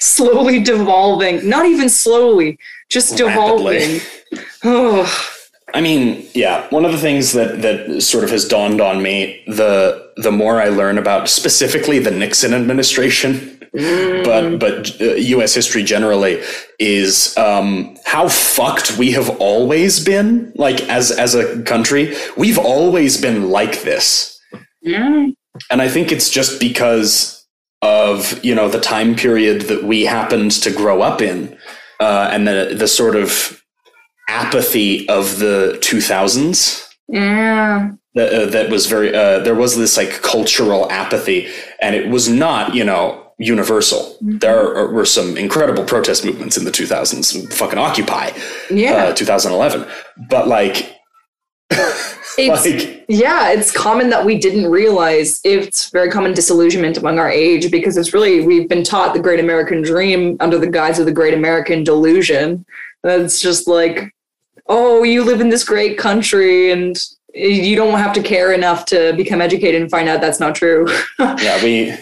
slowly 0.00 0.62
devolving 0.62 1.46
not 1.46 1.66
even 1.66 1.88
slowly 1.88 2.58
just 2.88 3.18
devolving 3.18 4.00
oh 4.64 5.30
I 5.74 5.80
mean, 5.80 6.26
yeah, 6.34 6.66
one 6.70 6.84
of 6.84 6.92
the 6.92 6.98
things 6.98 7.32
that 7.32 7.62
that 7.62 8.02
sort 8.02 8.24
of 8.24 8.30
has 8.30 8.46
dawned 8.46 8.80
on 8.80 9.02
me 9.02 9.42
the 9.46 10.10
the 10.16 10.32
more 10.32 10.60
I 10.60 10.68
learn 10.68 10.98
about 10.98 11.28
specifically 11.28 11.98
the 11.98 12.10
Nixon 12.10 12.54
administration, 12.54 13.58
but 13.72 14.58
but 14.58 15.00
uh, 15.00 15.14
U.S. 15.14 15.54
history 15.54 15.82
generally 15.82 16.42
is 16.78 17.36
um, 17.36 17.96
how 18.04 18.28
fucked 18.28 18.98
we 18.98 19.12
have 19.12 19.30
always 19.40 20.04
been. 20.04 20.52
Like 20.56 20.80
as 20.88 21.10
as 21.10 21.34
a 21.34 21.62
country, 21.62 22.14
we've 22.36 22.58
always 22.58 23.20
been 23.20 23.50
like 23.50 23.82
this, 23.82 24.29
yeah. 24.82 25.26
and 25.70 25.82
I 25.82 25.88
think 25.88 26.12
it's 26.12 26.30
just 26.30 26.60
because 26.60 27.46
of 27.82 28.42
you 28.44 28.54
know 28.54 28.68
the 28.68 28.80
time 28.80 29.14
period 29.14 29.62
that 29.62 29.84
we 29.84 30.04
happened 30.04 30.52
to 30.52 30.70
grow 30.70 31.02
up 31.02 31.22
in, 31.22 31.56
uh, 31.98 32.28
and 32.32 32.46
the 32.46 32.74
the 32.76 32.88
sort 32.88 33.16
of 33.16 33.62
apathy 34.28 35.08
of 35.08 35.40
the 35.40 35.76
2000s 35.80 36.86
yeah. 37.10 37.90
That, 38.14 38.32
uh, 38.32 38.46
that 38.46 38.70
was 38.70 38.86
very 38.86 39.14
uh, 39.14 39.40
there 39.40 39.54
was 39.54 39.76
this 39.76 39.96
like 39.96 40.10
cultural 40.22 40.90
apathy 40.90 41.48
and 41.80 41.94
it 41.94 42.08
was 42.08 42.28
not 42.28 42.74
you 42.74 42.84
know 42.84 43.32
universal. 43.38 44.16
There 44.20 44.76
are, 44.76 44.92
were 44.92 45.06
some 45.06 45.36
incredible 45.36 45.84
protest 45.84 46.24
movements 46.24 46.56
in 46.56 46.64
the 46.64 46.70
2000s 46.70 47.52
fucking 47.52 47.78
occupy 47.78 48.30
yeah. 48.68 49.06
uh, 49.06 49.14
2011 49.14 49.88
but 50.28 50.48
like 50.48 50.96
like 52.38 52.99
yeah 53.10 53.50
it's 53.50 53.72
common 53.72 54.08
that 54.08 54.24
we 54.24 54.38
didn't 54.38 54.70
realize 54.70 55.40
it's 55.42 55.90
very 55.90 56.08
common 56.08 56.32
disillusionment 56.32 56.96
among 56.96 57.18
our 57.18 57.28
age 57.28 57.68
because 57.68 57.96
it's 57.96 58.14
really 58.14 58.46
we've 58.46 58.68
been 58.68 58.84
taught 58.84 59.14
the 59.14 59.20
great 59.20 59.40
american 59.40 59.82
dream 59.82 60.36
under 60.38 60.58
the 60.58 60.66
guise 60.68 61.00
of 61.00 61.06
the 61.06 61.12
great 61.12 61.34
american 61.34 61.82
delusion. 61.82 62.64
That's 63.02 63.40
just 63.40 63.66
like 63.66 64.14
oh 64.68 65.02
you 65.02 65.24
live 65.24 65.40
in 65.40 65.48
this 65.48 65.64
great 65.64 65.98
country 65.98 66.70
and 66.70 66.96
you 67.34 67.74
don't 67.74 67.98
have 67.98 68.12
to 68.12 68.22
care 68.22 68.52
enough 68.52 68.84
to 68.86 69.12
become 69.16 69.40
educated 69.40 69.80
and 69.80 69.90
find 69.90 70.08
out 70.08 70.20
that's 70.20 70.40
not 70.40 70.54
true. 70.54 70.86
Yeah 71.18 71.62
we 71.64 71.96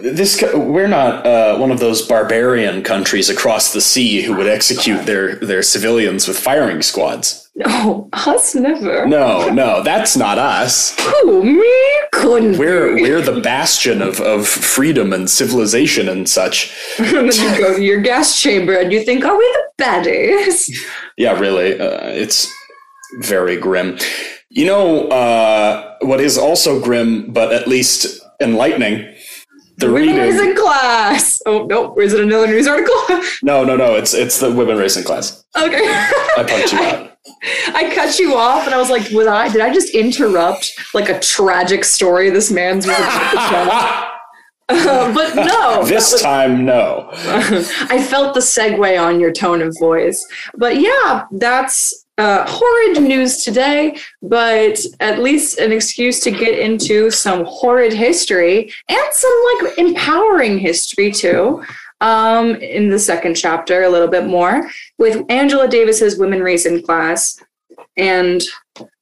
this 0.00 0.42
we're 0.54 0.88
not 0.88 1.24
uh, 1.26 1.58
one 1.58 1.70
of 1.70 1.78
those 1.78 2.02
barbarian 2.02 2.82
countries 2.82 3.28
across 3.30 3.72
the 3.72 3.80
sea 3.80 4.22
who 4.22 4.34
would 4.34 4.48
execute 4.48 5.06
their 5.06 5.36
their 5.36 5.62
civilians 5.62 6.26
with 6.26 6.38
firing 6.38 6.82
squads 6.82 7.43
no 7.56 8.08
us 8.12 8.54
never. 8.54 9.06
No 9.06 9.48
no 9.48 9.82
that's 9.82 10.16
not 10.16 10.38
us. 10.38 10.98
Who 10.98 11.44
me? 11.44 11.72
Couldn't 12.12 12.58
we're 12.58 12.94
we're 12.94 13.20
the 13.22 13.40
bastion 13.40 14.02
of, 14.02 14.20
of 14.20 14.46
freedom 14.48 15.12
and 15.12 15.30
civilization 15.30 16.08
and 16.08 16.28
such. 16.28 16.74
And 16.98 17.30
then 17.30 17.56
you 17.56 17.58
go 17.58 17.76
to 17.76 17.82
your 17.82 18.00
gas 18.00 18.40
chamber 18.40 18.74
and 18.76 18.92
you 18.92 19.04
think 19.04 19.24
are 19.24 19.36
we 19.36 19.44
the 19.44 19.84
baddies 19.84 20.70
yeah 21.16 21.38
really 21.38 21.78
uh, 21.78 22.08
it's 22.08 22.52
very 23.20 23.56
grim. 23.56 23.98
You 24.48 24.66
know 24.66 25.08
uh, 25.08 25.96
what 26.02 26.20
is 26.20 26.36
also 26.36 26.80
grim 26.80 27.32
but 27.32 27.52
at 27.52 27.68
least 27.68 28.20
enlightening 28.40 29.14
the 29.76 29.86
women 29.86 30.02
reading 30.02 30.16
race 30.16 30.40
and 30.40 30.56
class. 30.56 31.40
Oh 31.46 31.66
no 31.66 31.94
is 31.96 32.12
it 32.12 32.20
another 32.20 32.48
news 32.48 32.66
article? 32.66 32.94
No 33.42 33.62
no 33.62 33.76
no 33.76 33.94
it's 33.94 34.12
it's 34.14 34.40
the 34.40 34.50
women 34.50 34.76
race 34.76 34.96
and 34.96 35.04
class. 35.06 35.44
Okay. 35.56 35.76
I 35.76 36.44
punked 36.48 36.72
you 36.72 36.78
out 36.78 37.10
I 37.68 37.90
cut 37.94 38.18
you 38.18 38.34
off 38.34 38.66
and 38.66 38.74
I 38.74 38.78
was 38.78 38.90
like, 38.90 39.08
was 39.10 39.26
I 39.26 39.48
did 39.50 39.60
I 39.60 39.72
just 39.72 39.94
interrupt 39.94 40.72
like 40.94 41.08
a 41.08 41.18
tragic 41.20 41.84
story 41.84 42.30
this 42.30 42.50
man's 42.50 42.86
was 42.86 42.96
about 42.96 43.30
to 43.30 43.36
tell? 43.36 44.10
Uh, 44.70 45.14
but 45.14 45.34
no. 45.34 45.84
this 45.84 46.12
was- 46.12 46.22
time 46.22 46.64
no 46.64 47.08
I 47.12 48.02
felt 48.02 48.32
the 48.32 48.40
segue 48.40 49.00
on 49.02 49.20
your 49.20 49.30
tone 49.32 49.60
of 49.60 49.76
voice. 49.78 50.26
But 50.56 50.80
yeah, 50.80 51.26
that's 51.32 52.04
uh, 52.16 52.44
horrid 52.48 53.02
news 53.02 53.44
today, 53.44 53.96
but 54.22 54.78
at 55.00 55.18
least 55.18 55.58
an 55.58 55.72
excuse 55.72 56.20
to 56.20 56.30
get 56.30 56.58
into 56.58 57.10
some 57.10 57.44
horrid 57.44 57.92
history 57.92 58.72
and 58.88 59.12
some 59.12 59.44
like 59.62 59.78
empowering 59.78 60.58
history 60.58 61.10
too. 61.10 61.62
Um, 62.00 62.56
in 62.56 62.90
the 62.90 62.98
second 62.98 63.34
chapter, 63.34 63.82
a 63.82 63.88
little 63.88 64.08
bit 64.08 64.26
more 64.26 64.68
with 64.98 65.24
Angela 65.30 65.68
Davis's 65.68 66.18
women 66.18 66.42
race 66.42 66.66
and 66.66 66.84
class. 66.84 67.42
And 67.96 68.42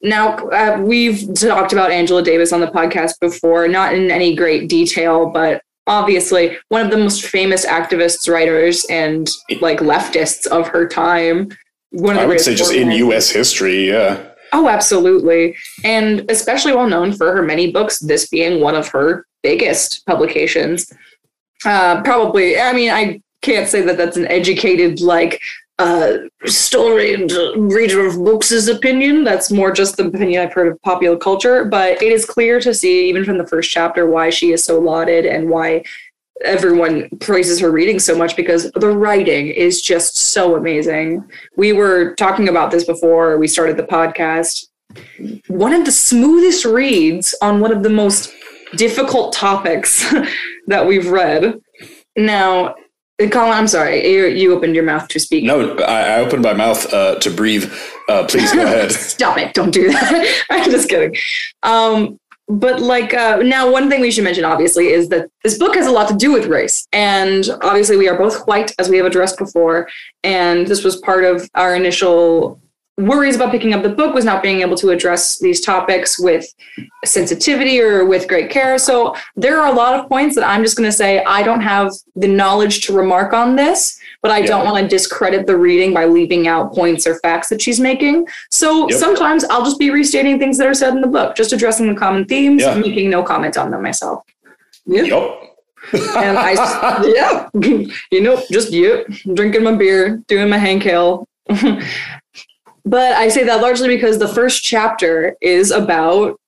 now 0.03 0.37
uh, 0.37 0.81
we've 0.81 1.35
talked 1.35 1.73
about 1.73 1.91
Angela 1.91 2.23
Davis 2.23 2.53
on 2.53 2.61
the 2.61 2.67
podcast 2.69 3.19
before, 3.21 3.67
not 3.67 3.95
in 3.95 4.11
any 4.11 4.37
great 4.37 4.69
detail, 4.69 5.31
but 5.31 5.63
obviously 5.87 6.57
one 6.69 6.85
of 6.85 6.91
the 6.91 6.99
most 6.99 7.25
famous 7.25 7.67
activists, 7.67 8.33
writers, 8.33 8.85
and 8.91 9.29
like 9.61 9.79
leftists 9.79 10.47
of 10.47 10.69
her 10.69 10.87
time. 10.87 11.51
One 11.91 12.17
of 12.17 12.23
i 12.23 12.27
would 12.27 12.41
say 12.41 12.55
just 12.55 12.73
in 12.73 12.91
us 12.91 13.31
history 13.31 13.89
yeah 13.89 14.33
Oh, 14.53 14.69
absolutely. 14.69 15.57
And 15.83 16.31
especially 16.31 16.75
well 16.75 16.89
known 16.89 17.13
for 17.13 17.35
her 17.35 17.43
many 17.43 17.73
books, 17.73 17.99
this 17.99 18.29
being 18.29 18.61
one 18.61 18.75
of 18.75 18.89
her 18.89 19.27
biggest 19.43 20.05
publications. 20.07 20.93
Uh, 21.65 22.03
probably, 22.03 22.59
I 22.59 22.73
mean, 22.73 22.91
I 22.91 23.21
can't 23.43 23.69
say 23.69 23.83
that 23.83 23.97
that's 23.97 24.17
an 24.17 24.27
educated, 24.29 25.01
like, 25.01 25.41
uh, 25.79 26.19
storied 26.45 27.33
reader 27.57 28.07
of 28.07 28.17
books' 28.17 28.69
opinion. 28.69 29.25
That's 29.25 29.51
more 29.51 29.73
just 29.73 29.97
the 29.97 30.07
opinion 30.07 30.43
I've 30.43 30.53
heard 30.53 30.69
of 30.69 30.81
popular 30.83 31.17
culture. 31.17 31.65
But 31.65 32.01
it 32.03 32.13
is 32.13 32.25
clear 32.25 32.61
to 32.61 32.73
see, 32.73 33.09
even 33.09 33.25
from 33.25 33.39
the 33.39 33.47
first 33.47 33.71
chapter, 33.71 34.07
why 34.07 34.31
she 34.31 34.53
is 34.53 34.63
so 34.63 34.79
lauded 34.79 35.27
and 35.27 35.49
why 35.51 35.85
everyone 36.45 37.09
praises 37.21 37.61
her 37.61 37.71
reading 37.71 37.99
so 37.99 38.17
much 38.17 38.37
because 38.37 38.71
the 38.73 38.89
writing 38.89 39.49
is 39.49 39.81
just 39.81 40.17
so 40.17 40.57
amazing. 40.57 41.25
We 41.57 41.73
were 41.73 42.15
talking 42.15 42.49
about 42.49 42.71
this 42.71 42.85
before 42.85 43.39
we 43.39 43.49
started 43.49 43.77
the 43.77 43.85
podcast. 43.85 44.67
One 45.49 45.73
of 45.73 45.85
the 45.85 45.93
smoothest 45.93 46.65
reads 46.65 47.35
on 47.43 47.61
one 47.61 47.73
of 47.73 47.83
the 47.83 47.91
most 47.91 48.33
difficult 48.77 49.33
topics 49.33 50.05
that 50.67 50.87
we've 50.87 51.09
read. 51.09 51.61
Now, 52.17 52.75
Colin, 53.31 53.53
I'm 53.53 53.69
sorry, 53.69 54.07
you, 54.11 54.27
you 54.27 54.55
opened 54.55 54.75
your 54.75 54.85
mouth 54.85 55.07
to 55.09 55.21
speak. 55.21 55.45
no 55.45 55.77
i, 55.79 56.17
I 56.17 56.21
opened 56.21 56.43
my 56.43 56.55
mouth 56.55 56.93
uh, 56.93 57.17
to 57.17 57.31
breathe 57.31 57.73
uh, 58.09 58.27
please 58.27 58.53
go 58.53 58.65
ahead 58.65 58.91
Stop 59.13 59.39
it. 59.39 59.55
Don't 59.55 59.71
do 59.71 59.91
that. 59.91 60.45
I'm 60.51 60.71
just 60.71 60.89
kidding. 60.89 61.15
Um, 61.63 62.19
but 62.49 62.81
like 62.81 63.15
uh, 63.15 63.37
now, 63.37 63.71
one 63.71 63.89
thing 63.89 64.01
we 64.01 64.11
should 64.11 64.25
mention, 64.25 64.45
obviously, 64.45 64.89
is 64.89 65.09
that 65.09 65.31
this 65.45 65.59
book 65.59 65.75
has 65.77 65.87
a 65.87 65.91
lot 65.91 66.09
to 66.09 66.17
do 66.17 66.33
with 66.33 66.47
race. 66.47 66.87
And 66.93 67.49
obviously, 67.63 67.97
we 67.97 68.09
are 68.09 68.19
both 68.19 68.47
white, 68.47 68.73
as 68.79 68.89
we 68.89 68.97
have 68.97 69.07
addressed 69.07 69.39
before. 69.39 69.89
And 70.25 70.67
this 70.67 70.85
was 70.85 70.97
part 70.97 71.25
of 71.25 71.49
our 71.55 71.75
initial 71.75 72.61
worries 72.99 73.37
about 73.37 73.51
picking 73.51 73.73
up 73.73 73.83
the 73.83 73.89
book 73.89 74.15
was 74.15 74.25
not 74.25 74.43
being 74.43 74.61
able 74.61 74.77
to 74.77 74.91
address 74.91 75.39
these 75.39 75.61
topics 75.63 76.19
with 76.21 76.47
sensitivity 77.05 77.81
or 77.81 78.05
with 78.05 78.29
great 78.29 78.51
care. 78.51 78.79
So 78.79 79.17
there 79.35 79.61
are 79.61 79.73
a 79.73 79.75
lot 79.75 79.99
of 79.99 80.09
points 80.09 80.35
that 80.35 80.47
I'm 80.47 80.63
just 80.63 80.77
going 80.77 80.89
to 80.89 80.93
say 80.97 81.25
I 81.25 81.43
don't 81.43 81.63
have 81.63 81.91
the 82.17 82.29
knowledge 82.29 82.87
to 82.87 82.93
remark 82.93 83.33
on 83.33 83.57
this, 83.57 83.99
but 84.21 84.31
I 84.31 84.43
don't 84.43 84.65
want 84.67 84.83
to 84.83 84.89
discredit 84.89 85.47
the 85.47 85.57
reading 85.57 85.95
by 85.95 86.05
leaving 86.05 86.47
out 86.49 86.73
points 86.75 87.07
or 87.07 87.19
facts 87.21 87.49
that 87.49 87.63
she's 87.63 87.81
making. 87.81 88.27
So 88.51 88.89
Yep. 88.91 88.99
sometimes 88.99 89.45
I'll 89.45 89.65
just 89.65 89.79
be 89.79 89.91
restating 89.91 90.39
things 90.39 90.59
that 90.59 90.67
are 90.67 90.75
said 90.75 90.95
in 90.95 91.01
the 91.01 91.07
book, 91.09 91.35
just 91.35 91.53
addressing 91.53 91.89
the 91.89 91.99
common 91.99 92.27
themes, 92.27 92.61
Yeah. 92.63 92.75
making 92.75 93.09
no 93.09 93.23
comment 93.23 93.57
on 93.57 93.71
them 93.71 93.83
myself. 93.83 94.23
Yeah. 94.85 95.03
yup 95.03 95.41
And 95.93 96.37
I, 96.39 96.53
yeah, 97.15 97.49
you 98.13 98.21
know, 98.21 98.41
just 98.51 98.71
yep, 98.71 99.07
drinking 99.35 99.65
my 99.65 99.73
beer, 99.75 100.23
doing 100.29 100.49
my 100.51 100.59
Hank 100.59 100.83
Hill. 100.83 101.27
but 102.85 103.13
I 103.13 103.29
say 103.29 103.45
that 103.45 103.61
largely 103.61 103.89
because 103.89 104.19
the 104.19 104.29
first 104.29 104.63
chapter 104.63 105.37
is 105.41 105.71
about 105.71 106.39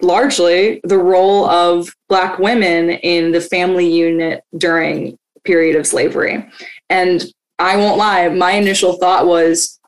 largely 0.00 0.80
the 0.84 0.98
role 0.98 1.46
of 1.46 1.94
Black 2.08 2.38
women 2.38 2.90
in 2.90 3.32
the 3.32 3.40
family 3.40 3.88
unit 3.88 4.42
during 4.56 5.18
period 5.44 5.76
of 5.76 5.86
slavery. 5.86 6.48
And 6.90 7.24
I 7.58 7.76
won't 7.76 7.98
lie, 7.98 8.28
my 8.28 8.52
initial 8.52 8.94
thought 8.94 9.26
was, 9.26 9.78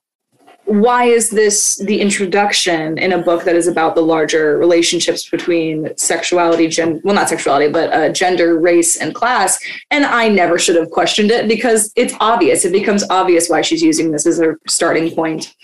why 0.67 1.05
is 1.05 1.31
this 1.31 1.77
the 1.77 2.01
introduction 2.01 2.97
in 2.99 3.13
a 3.13 3.19
book 3.19 3.45
that 3.45 3.55
is 3.55 3.67
about 3.67 3.95
the 3.95 4.01
larger 4.01 4.57
relationships 4.59 5.29
between 5.29 5.95
sexuality, 5.97 6.69
gen- 6.69 7.01
well, 7.05 7.15
not 7.15 7.29
sexuality, 7.29 7.71
but 7.71 7.93
uh, 7.93 8.09
gender, 8.11 8.59
race, 8.59 8.97
and 8.97 9.15
class? 9.15 9.59
And 9.91 10.05
I 10.05 10.29
never 10.29 10.59
should 10.59 10.77
have 10.77 10.91
questioned 10.91 11.31
it 11.31 11.49
because 11.49 11.93
it's 11.97 12.15
obvious. 12.21 12.65
It 12.65 12.73
becomes 12.73 13.05
obvious 13.11 13.49
why 13.49 13.61
she's 13.63 13.83
using 13.83 14.11
this 14.11 14.27
as 14.27 14.41
a 14.41 14.57
starting 14.67 15.15
point 15.15 15.55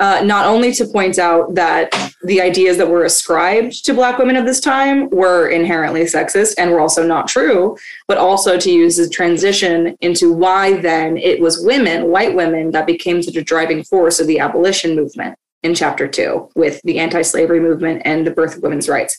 uh, 0.00 0.22
not 0.24 0.46
only 0.46 0.72
to 0.72 0.84
point 0.84 1.18
out 1.18 1.54
that 1.54 1.92
the 2.22 2.40
ideas 2.40 2.76
that 2.76 2.88
were 2.88 3.04
ascribed 3.04 3.84
to 3.84 3.94
Black 3.94 4.18
women 4.18 4.36
of 4.36 4.46
this 4.46 4.60
time 4.60 5.10
were 5.10 5.48
inherently 5.48 6.02
sexist 6.02 6.54
and 6.58 6.70
were 6.70 6.80
also 6.80 7.06
not 7.06 7.26
true, 7.26 7.76
but 8.06 8.18
also 8.18 8.56
to 8.58 8.70
use 8.70 8.96
the 8.96 9.08
transition 9.08 9.96
into 10.00 10.32
why 10.32 10.80
then 10.80 11.16
it 11.16 11.40
was 11.40 11.64
women, 11.64 12.10
white 12.10 12.34
women, 12.34 12.70
that 12.70 12.86
became 12.86 13.22
such 13.22 13.36
a 13.36 13.42
driving 13.42 13.82
force 13.82 14.20
of 14.20 14.26
the 14.26 14.38
abolition 14.38 14.94
movement 14.94 15.36
in 15.64 15.74
chapter 15.74 16.06
two 16.06 16.48
with 16.54 16.80
the 16.82 16.98
anti 16.98 17.22
slavery 17.22 17.60
movement 17.60 18.02
and 18.04 18.26
the 18.26 18.30
birth 18.30 18.56
of 18.56 18.62
women's 18.62 18.88
rights. 18.88 19.16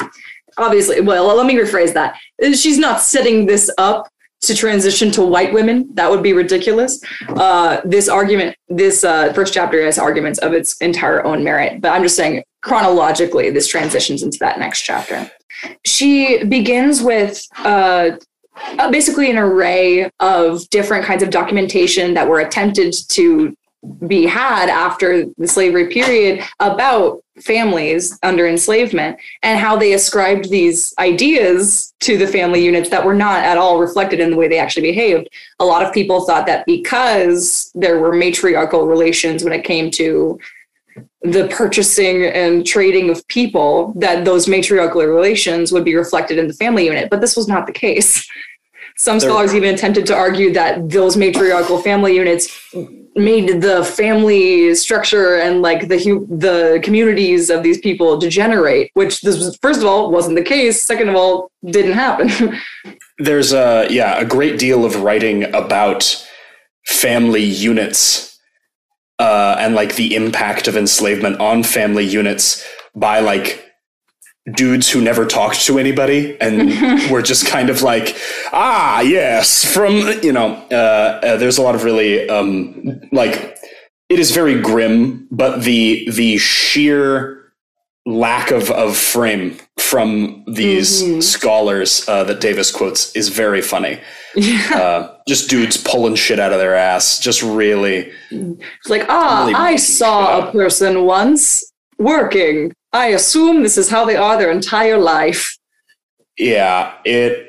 Obviously, 0.58 1.02
well, 1.02 1.36
let 1.36 1.46
me 1.46 1.56
rephrase 1.56 1.94
that. 1.94 2.18
She's 2.42 2.78
not 2.78 3.02
setting 3.02 3.46
this 3.46 3.70
up 3.78 4.10
to 4.42 4.56
transition 4.56 5.12
to 5.12 5.22
white 5.22 5.54
women. 5.54 5.90
That 5.94 6.10
would 6.10 6.24
be 6.24 6.34
ridiculous. 6.34 7.02
Uh, 7.28 7.82
this 7.84 8.08
argument, 8.08 8.56
this 8.68 9.04
uh, 9.04 9.34
first 9.34 9.54
chapter 9.54 9.84
has 9.84 9.98
arguments 9.98 10.40
of 10.40 10.54
its 10.54 10.78
entire 10.78 11.26
own 11.26 11.44
merit, 11.44 11.82
but 11.82 11.92
I'm 11.92 12.04
just 12.04 12.16
saying 12.16 12.44
chronologically, 12.62 13.50
this 13.50 13.68
transitions 13.68 14.24
into 14.24 14.38
that 14.40 14.60
next 14.60 14.82
chapter. 14.82 15.30
She 15.86 16.44
begins 16.44 17.02
with 17.02 17.46
uh, 17.58 18.12
uh 18.78 18.92
basically 18.92 19.32
an 19.32 19.38
array 19.38 20.10
of 20.20 20.70
different 20.70 21.06
kinds 21.06 21.24
of 21.24 21.30
documentation 21.30 22.14
that 22.14 22.28
were 22.28 22.40
attempted 22.40 22.94
to 23.10 23.56
be 24.08 24.26
had 24.26 24.70
after 24.70 25.26
the 25.38 25.48
slavery 25.48 25.88
period 25.88 26.44
about 26.60 27.24
families 27.42 28.18
under 28.24 28.48
enslavement 28.48 29.18
and 29.42 29.58
how 29.58 29.78
they 29.78 29.94
ascribed 29.94 30.50
these 30.50 30.94
ideas 31.00 31.94
to 32.02 32.18
the 32.18 32.28
family 32.28 32.64
units 32.64 32.90
that 32.90 33.06
were 33.06 33.14
not 33.14 33.44
at 33.44 33.58
all 33.58 33.80
reflected 33.80 34.20
in 34.20 34.30
the 34.30 34.36
way 34.36 34.48
they 34.48 34.60
actually 34.60 34.82
behaved. 34.82 35.30
A 35.60 35.66
lot 35.66 35.86
of 35.86 35.94
people 35.94 36.26
thought 36.26 36.46
that 36.48 36.66
because 36.66 37.72
there 37.74 38.00
were 38.00 38.12
matriarchal 38.12 38.86
relations 38.86 39.44
when 39.44 39.54
it 39.54 39.64
came 39.64 39.90
to 39.92 40.38
the 41.22 41.48
purchasing 41.48 42.26
and 42.26 42.66
trading 42.66 43.10
of 43.10 43.26
people, 43.28 43.94
that 43.96 44.26
those 44.26 44.48
matriarchal 44.48 45.06
relations 45.06 45.72
would 45.72 45.86
be 45.86 45.96
reflected 45.96 46.38
in 46.38 46.48
the 46.48 46.54
family 46.54 46.86
unit. 46.86 47.10
But 47.10 47.22
this 47.22 47.38
was 47.38 47.48
not 47.48 47.68
the 47.68 47.74
case. 47.74 48.28
Some 48.98 49.22
scholars 49.22 49.56
even 49.56 49.74
attempted 49.74 50.06
to 50.08 50.16
argue 50.16 50.52
that 50.54 50.90
those 50.90 51.16
matriarchal 51.16 51.82
family 51.82 52.16
units 52.16 52.50
made 53.20 53.62
the 53.62 53.84
family 53.84 54.74
structure 54.76 55.36
and 55.36 55.62
like 55.62 55.88
the 55.88 55.98
the 56.30 56.80
communities 56.84 57.50
of 57.50 57.64
these 57.64 57.80
people 57.80 58.18
degenerate 58.18 58.92
which 58.94 59.22
this 59.22 59.38
was 59.38 59.58
first 59.62 59.82
of 59.82 59.86
all 59.86 60.12
wasn't 60.12 60.36
the 60.36 60.44
case. 60.44 60.82
Second 60.82 61.10
of 61.10 61.16
all 61.16 61.52
didn't 61.66 61.94
happen. 61.94 62.58
There's 63.20 63.54
a 63.54 63.88
yeah 63.90 64.20
a 64.20 64.26
great 64.26 64.58
deal 64.58 64.86
of 64.86 65.02
writing 65.04 65.44
about 65.54 66.26
family 66.88 67.44
units 67.44 68.40
uh, 69.20 69.58
and 69.60 69.76
like 69.76 69.96
the 69.96 70.16
impact 70.16 70.68
of 70.68 70.78
enslavement 70.78 71.40
on 71.40 71.62
family 71.62 72.06
units 72.06 72.66
by 72.96 73.20
like 73.20 73.69
dudes 74.56 74.90
who 74.90 75.02
never 75.02 75.26
talked 75.26 75.66
to 75.66 75.78
anybody 75.80 76.40
and 76.42 77.10
were 77.12 77.22
just 77.22 77.48
kind 77.48 77.70
of 77.70 77.82
like 77.82 78.16
ah 78.54 79.02
yes 79.02 79.66
from 79.66 79.94
you 80.22 80.32
know 80.32 80.54
uh, 80.72 81.20
uh, 81.24 81.38
there's 81.38 81.58
a 81.58 81.62
lot 81.62 81.76
of 81.76 81.84
really 81.84 82.30
um, 82.30 83.02
like 83.12 83.58
it 84.10 84.20
is 84.20 84.32
very 84.32 84.60
grim 84.60 85.28
but 85.32 85.64
the 85.64 86.10
the 86.12 86.38
sheer 86.38 87.40
lack 88.06 88.52
of 88.52 88.72
of 88.72 88.98
frame 88.98 89.58
from 89.78 90.44
these 90.48 91.04
mm-hmm. 91.04 91.20
scholars 91.20 92.08
uh, 92.08 92.24
that 92.24 92.42
Davis 92.42 92.72
quotes 92.72 93.16
is 93.16 93.30
very 93.30 93.62
funny. 93.62 94.00
Yeah. 94.36 94.72
Uh, 94.74 95.18
just 95.28 95.50
dudes 95.50 95.78
pulling 95.78 96.16
shit 96.16 96.40
out 96.40 96.52
of 96.52 96.60
their 96.60 96.76
ass, 96.76 97.20
just 97.20 97.42
really. 97.42 98.12
It's 98.32 98.90
like, 98.90 99.06
ah, 99.10 99.42
really 99.42 99.54
I 99.54 99.76
saw 99.76 100.48
a 100.48 100.52
person 100.52 101.06
once 101.06 101.64
working 101.98 102.74
I 102.92 103.08
assume 103.08 103.62
this 103.64 103.78
is 103.78 103.90
how 103.90 104.06
they 104.06 104.16
are 104.16 104.38
their 104.38 104.52
entire 104.52 104.98
life. 104.98 105.58
Yeah, 106.38 106.94
it. 107.06 107.46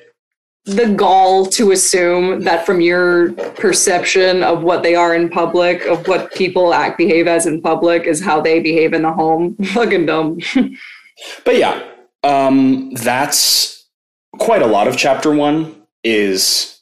The 0.66 0.88
gall 0.88 1.46
to 1.46 1.72
assume 1.72 2.42
that 2.42 2.66
from 2.66 2.80
your 2.80 3.32
perception 3.32 4.42
of 4.42 4.62
what 4.62 4.82
they 4.82 4.94
are 4.94 5.14
in 5.14 5.30
public, 5.30 5.86
of 5.86 6.06
what 6.06 6.32
people 6.34 6.74
act 6.74 6.98
behave 6.98 7.26
as 7.26 7.46
in 7.46 7.62
public, 7.62 8.04
is 8.04 8.20
how 8.20 8.40
they 8.40 8.60
behave 8.60 8.92
in 8.92 9.02
the 9.02 9.12
home. 9.12 9.56
Fucking 9.72 10.06
dumb. 10.06 10.38
but 11.44 11.56
yeah, 11.56 11.82
um, 12.22 12.90
that's 12.92 13.86
quite 14.38 14.62
a 14.62 14.66
lot 14.66 14.86
of 14.86 14.96
chapter 14.96 15.32
one. 15.34 15.76
Is 16.04 16.80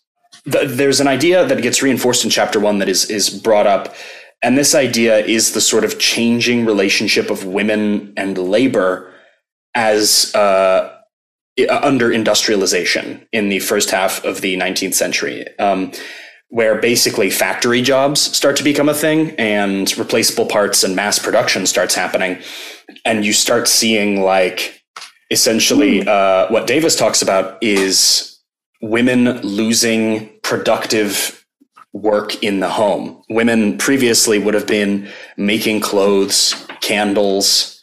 th- 0.51 0.69
there's 0.71 1.01
an 1.01 1.09
idea 1.09 1.47
that 1.47 1.63
gets 1.63 1.83
reinforced 1.83 2.25
in 2.25 2.31
chapter 2.31 2.59
one 2.59 2.79
that 2.79 2.89
is 2.89 3.09
is 3.11 3.31
brought 3.31 3.67
up 3.67 3.95
and 4.43 4.57
this 4.57 4.75
idea 4.75 5.19
is 5.19 5.53
the 5.53 5.61
sort 5.61 5.85
of 5.85 5.99
changing 5.99 6.65
relationship 6.65 7.31
of 7.31 7.45
women 7.45 8.13
and 8.17 8.39
labor 8.39 9.13
as 9.75 10.35
uh, 10.35 10.95
under 11.69 12.13
industrialization 12.13 13.27
in 13.33 13.49
the 13.49 13.59
first 13.59 13.91
half 13.91 14.25
of 14.25 14.41
the 14.41 14.57
19th 14.57 14.95
century, 14.95 15.47
um, 15.59 15.91
where 16.49 16.81
basically 16.81 17.31
factory 17.31 17.83
jobs 17.83 18.21
start 18.21 18.57
to 18.57 18.65
become 18.65 18.89
a 18.89 18.95
thing 18.95 19.31
and 19.39 19.97
replaceable 19.99 20.47
parts 20.47 20.85
and 20.85 20.95
mass 20.95 21.19
production 21.19 21.67
starts 21.67 21.95
happening. 21.95 22.39
And 23.05 23.25
you 23.25 23.33
start 23.33 23.67
seeing 23.67 24.23
like 24.23 24.83
essentially 25.31 26.01
mm. 26.01 26.09
uh, 26.09 26.49
what 26.49 26.67
Davis 26.67 26.97
talks 26.97 27.23
about 27.23 27.63
is 27.63 28.41
women 28.81 29.41
losing 29.41 30.31
productive 30.43 31.38
work 32.03 32.43
in 32.43 32.61
the 32.61 32.69
home. 32.69 33.23
Women 33.29 33.79
previously 33.79 34.39
would 34.39 34.55
have 34.55 34.67
been 34.67 35.09
making 35.37 35.81
clothes, 35.81 36.67
candles. 36.81 37.81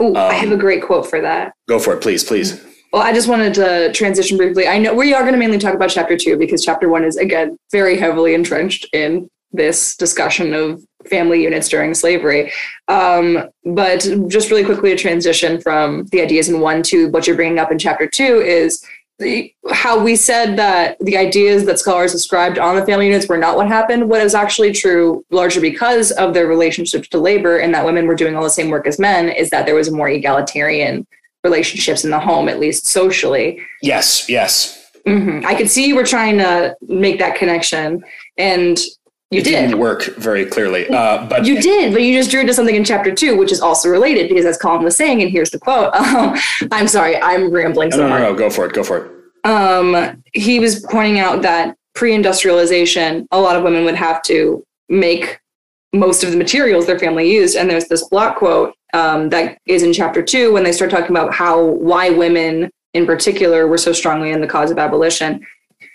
Oh, 0.00 0.08
um, 0.08 0.16
I 0.16 0.34
have 0.34 0.52
a 0.52 0.56
great 0.56 0.82
quote 0.82 1.08
for 1.08 1.20
that. 1.20 1.52
Go 1.68 1.78
for 1.78 1.94
it, 1.94 2.02
please, 2.02 2.24
please. 2.24 2.64
Well, 2.92 3.02
I 3.02 3.12
just 3.12 3.28
wanted 3.28 3.54
to 3.54 3.92
transition 3.92 4.36
briefly. 4.36 4.68
I 4.68 4.78
know 4.78 4.94
we 4.94 5.14
are 5.14 5.22
going 5.22 5.32
to 5.32 5.38
mainly 5.38 5.58
talk 5.58 5.74
about 5.74 5.90
chapter 5.90 6.16
two 6.16 6.36
because 6.36 6.64
chapter 6.64 6.88
one 6.88 7.04
is, 7.04 7.16
again, 7.16 7.56
very 7.72 7.98
heavily 7.98 8.34
entrenched 8.34 8.86
in 8.92 9.28
this 9.52 9.96
discussion 9.96 10.52
of 10.52 10.82
family 11.08 11.42
units 11.42 11.68
during 11.68 11.94
slavery. 11.94 12.52
Um, 12.88 13.48
but 13.64 14.08
just 14.28 14.50
really 14.50 14.64
quickly, 14.64 14.92
a 14.92 14.96
transition 14.96 15.60
from 15.60 16.06
the 16.06 16.20
ideas 16.20 16.48
in 16.48 16.60
one 16.60 16.82
to 16.84 17.08
what 17.10 17.26
you're 17.26 17.36
bringing 17.36 17.58
up 17.58 17.70
in 17.70 17.78
chapter 17.78 18.06
two 18.06 18.40
is 18.40 18.84
the, 19.18 19.54
how 19.70 20.02
we 20.02 20.16
said 20.16 20.56
that 20.56 20.98
the 21.00 21.16
ideas 21.16 21.64
that 21.66 21.78
scholars 21.78 22.14
ascribed 22.14 22.58
on 22.58 22.74
the 22.74 22.84
family 22.84 23.06
units 23.06 23.28
were 23.28 23.38
not 23.38 23.56
what 23.56 23.68
happened, 23.68 24.08
what 24.08 24.20
is 24.20 24.34
actually 24.34 24.72
true, 24.72 25.24
largely 25.30 25.62
because 25.62 26.10
of 26.12 26.34
their 26.34 26.46
relationships 26.46 27.08
to 27.08 27.18
labor 27.18 27.58
and 27.58 27.72
that 27.74 27.84
women 27.84 28.06
were 28.06 28.16
doing 28.16 28.34
all 28.36 28.42
the 28.42 28.50
same 28.50 28.70
work 28.70 28.86
as 28.86 28.98
men, 28.98 29.28
is 29.28 29.50
that 29.50 29.66
there 29.66 29.74
was 29.74 29.88
a 29.88 29.92
more 29.92 30.08
egalitarian 30.08 31.06
relationships 31.44 32.04
in 32.04 32.10
the 32.10 32.18
home, 32.18 32.48
at 32.48 32.58
least 32.58 32.86
socially. 32.86 33.60
Yes, 33.82 34.28
yes. 34.28 34.90
Mm-hmm. 35.06 35.46
I 35.46 35.54
could 35.54 35.70
see 35.70 35.86
you 35.86 35.94
were 35.94 36.04
trying 36.04 36.38
to 36.38 36.76
make 36.82 37.18
that 37.18 37.36
connection, 37.36 38.02
and 38.38 38.78
you 39.34 39.40
it 39.40 39.44
did. 39.44 39.60
Didn't 39.62 39.78
work 39.78 40.04
very 40.16 40.46
clearly, 40.46 40.88
uh, 40.88 41.26
but 41.26 41.44
you 41.44 41.60
did. 41.60 41.92
But 41.92 42.02
you 42.02 42.16
just 42.16 42.30
drew 42.30 42.46
to 42.46 42.54
something 42.54 42.74
in 42.74 42.84
chapter 42.84 43.14
two, 43.14 43.36
which 43.36 43.52
is 43.52 43.60
also 43.60 43.88
related 43.88 44.28
because, 44.28 44.44
as 44.46 44.56
Colin 44.56 44.82
was 44.82 44.96
saying, 44.96 45.20
and 45.22 45.30
here's 45.30 45.50
the 45.50 45.58
quote. 45.58 45.92
Um, 46.14 46.36
I'm 46.70 46.86
sorry, 46.86 47.20
I'm 47.20 47.50
rambling. 47.50 47.90
So 47.90 48.06
no, 48.06 48.08
no, 48.08 48.18
no, 48.18 48.34
go 48.34 48.48
for 48.48 48.66
it. 48.66 48.72
Go 48.72 48.84
for 48.84 49.06
it. 49.06 49.50
Um, 49.50 50.22
he 50.32 50.60
was 50.60 50.80
pointing 50.80 51.18
out 51.18 51.42
that 51.42 51.76
pre-industrialization, 51.94 53.26
a 53.32 53.40
lot 53.40 53.56
of 53.56 53.64
women 53.64 53.84
would 53.84 53.94
have 53.94 54.22
to 54.24 54.64
make 54.88 55.40
most 55.92 56.22
of 56.22 56.30
the 56.30 56.36
materials 56.36 56.86
their 56.86 56.98
family 56.98 57.30
used. 57.32 57.56
And 57.56 57.68
there's 57.68 57.88
this 57.88 58.06
block 58.08 58.36
quote 58.36 58.74
um, 58.92 59.28
that 59.30 59.58
is 59.66 59.82
in 59.82 59.92
chapter 59.92 60.22
two 60.22 60.52
when 60.52 60.62
they 60.62 60.72
start 60.72 60.90
talking 60.90 61.10
about 61.10 61.34
how 61.34 61.62
why 61.62 62.10
women 62.10 62.70
in 62.92 63.06
particular 63.06 63.66
were 63.66 63.78
so 63.78 63.92
strongly 63.92 64.30
in 64.30 64.40
the 64.40 64.46
cause 64.46 64.70
of 64.70 64.78
abolition. 64.78 65.44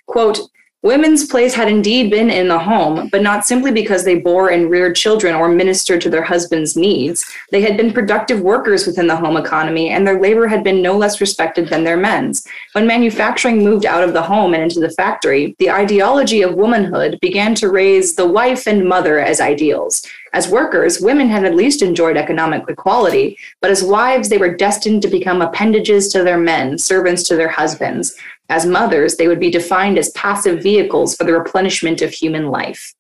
Quote, 0.08 0.40
Women's 0.82 1.26
place 1.26 1.54
had 1.54 1.68
indeed 1.68 2.10
been 2.10 2.30
in 2.30 2.48
the 2.48 2.58
home, 2.58 3.10
but 3.12 3.22
not 3.22 3.46
simply 3.46 3.70
because 3.70 4.06
they 4.06 4.18
bore 4.18 4.50
and 4.50 4.70
reared 4.70 4.96
children 4.96 5.36
or 5.36 5.50
ministered 5.50 6.00
to 6.00 6.10
their 6.10 6.24
husbands' 6.24 6.78
needs. 6.78 7.26
They 7.52 7.60
had 7.60 7.76
been 7.76 7.92
productive 7.92 8.40
workers 8.40 8.88
within 8.88 9.06
the 9.06 9.18
home 9.18 9.36
economy, 9.36 9.90
and 9.90 10.08
their 10.08 10.22
labor 10.22 10.48
had 10.48 10.64
been 10.64 10.82
no 10.82 10.98
less 10.98 11.20
respected 11.20 11.68
than 11.68 11.84
their 11.84 11.98
men's. 11.98 12.48
When 12.72 12.88
manufacturing 12.88 13.62
moved 13.62 13.86
out 13.86 14.04
of 14.04 14.14
the 14.14 14.22
home 14.22 14.54
and 14.54 14.64
into 14.64 14.80
the 14.80 14.92
factory, 14.92 15.54
the 15.60 15.70
ideology 15.70 16.44
of 16.44 16.56
womanhood 16.56 17.20
began 17.22 17.56
to 17.56 17.70
raise 17.70 18.16
the 18.16 18.28
wife 18.28 18.66
and 18.66 18.88
mother 18.88 19.20
as 19.20 19.42
ideals. 19.42 20.06
As 20.32 20.48
workers, 20.48 21.02
women 21.02 21.28
had 21.28 21.44
at 21.44 21.56
least 21.56 21.82
enjoyed 21.82 22.16
economic 22.16 22.64
equality, 22.70 23.38
but 23.62 23.72
as 23.72 23.84
wives, 23.84 24.30
they 24.30 24.38
were 24.38 24.56
destined 24.56 25.02
to 25.02 25.10
become 25.10 25.42
appendages 25.42 26.08
to 26.10 26.24
their 26.24 26.38
men, 26.38 26.78
servants 26.78 27.24
to 27.24 27.36
their 27.36 27.50
husbands. 27.50 28.16
As 28.50 28.66
mothers, 28.66 29.18
they 29.18 29.28
would 29.28 29.40
be 29.40 29.52
defined 29.52 29.98
as 29.98 30.10
passive 30.12 30.62
vehicles 30.62 31.16
for 31.16 31.24
the 31.24 31.34
replenishment 31.34 32.02
of 32.02 32.12
human 32.12 32.48
life. 32.50 32.94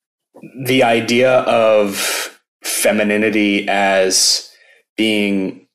The 0.65 0.83
idea 0.83 1.39
of 1.41 2.39
femininity 2.63 3.67
as 3.67 4.51
being 4.95 5.67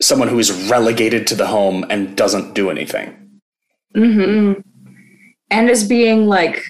someone 0.00 0.28
who 0.28 0.38
is 0.38 0.52
relegated 0.68 1.26
to 1.28 1.34
the 1.34 1.46
home 1.46 1.84
and 1.88 2.16
doesn't 2.16 2.54
do 2.54 2.70
anything. 2.70 3.40
hmm 3.94 4.52
And 5.50 5.70
as 5.70 5.86
being 5.86 6.26
like 6.26 6.64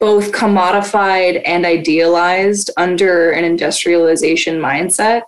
both 0.00 0.32
commodified 0.32 1.42
and 1.44 1.66
idealized 1.66 2.70
under 2.78 3.30
an 3.30 3.44
industrialization 3.44 4.58
mindset. 4.58 5.22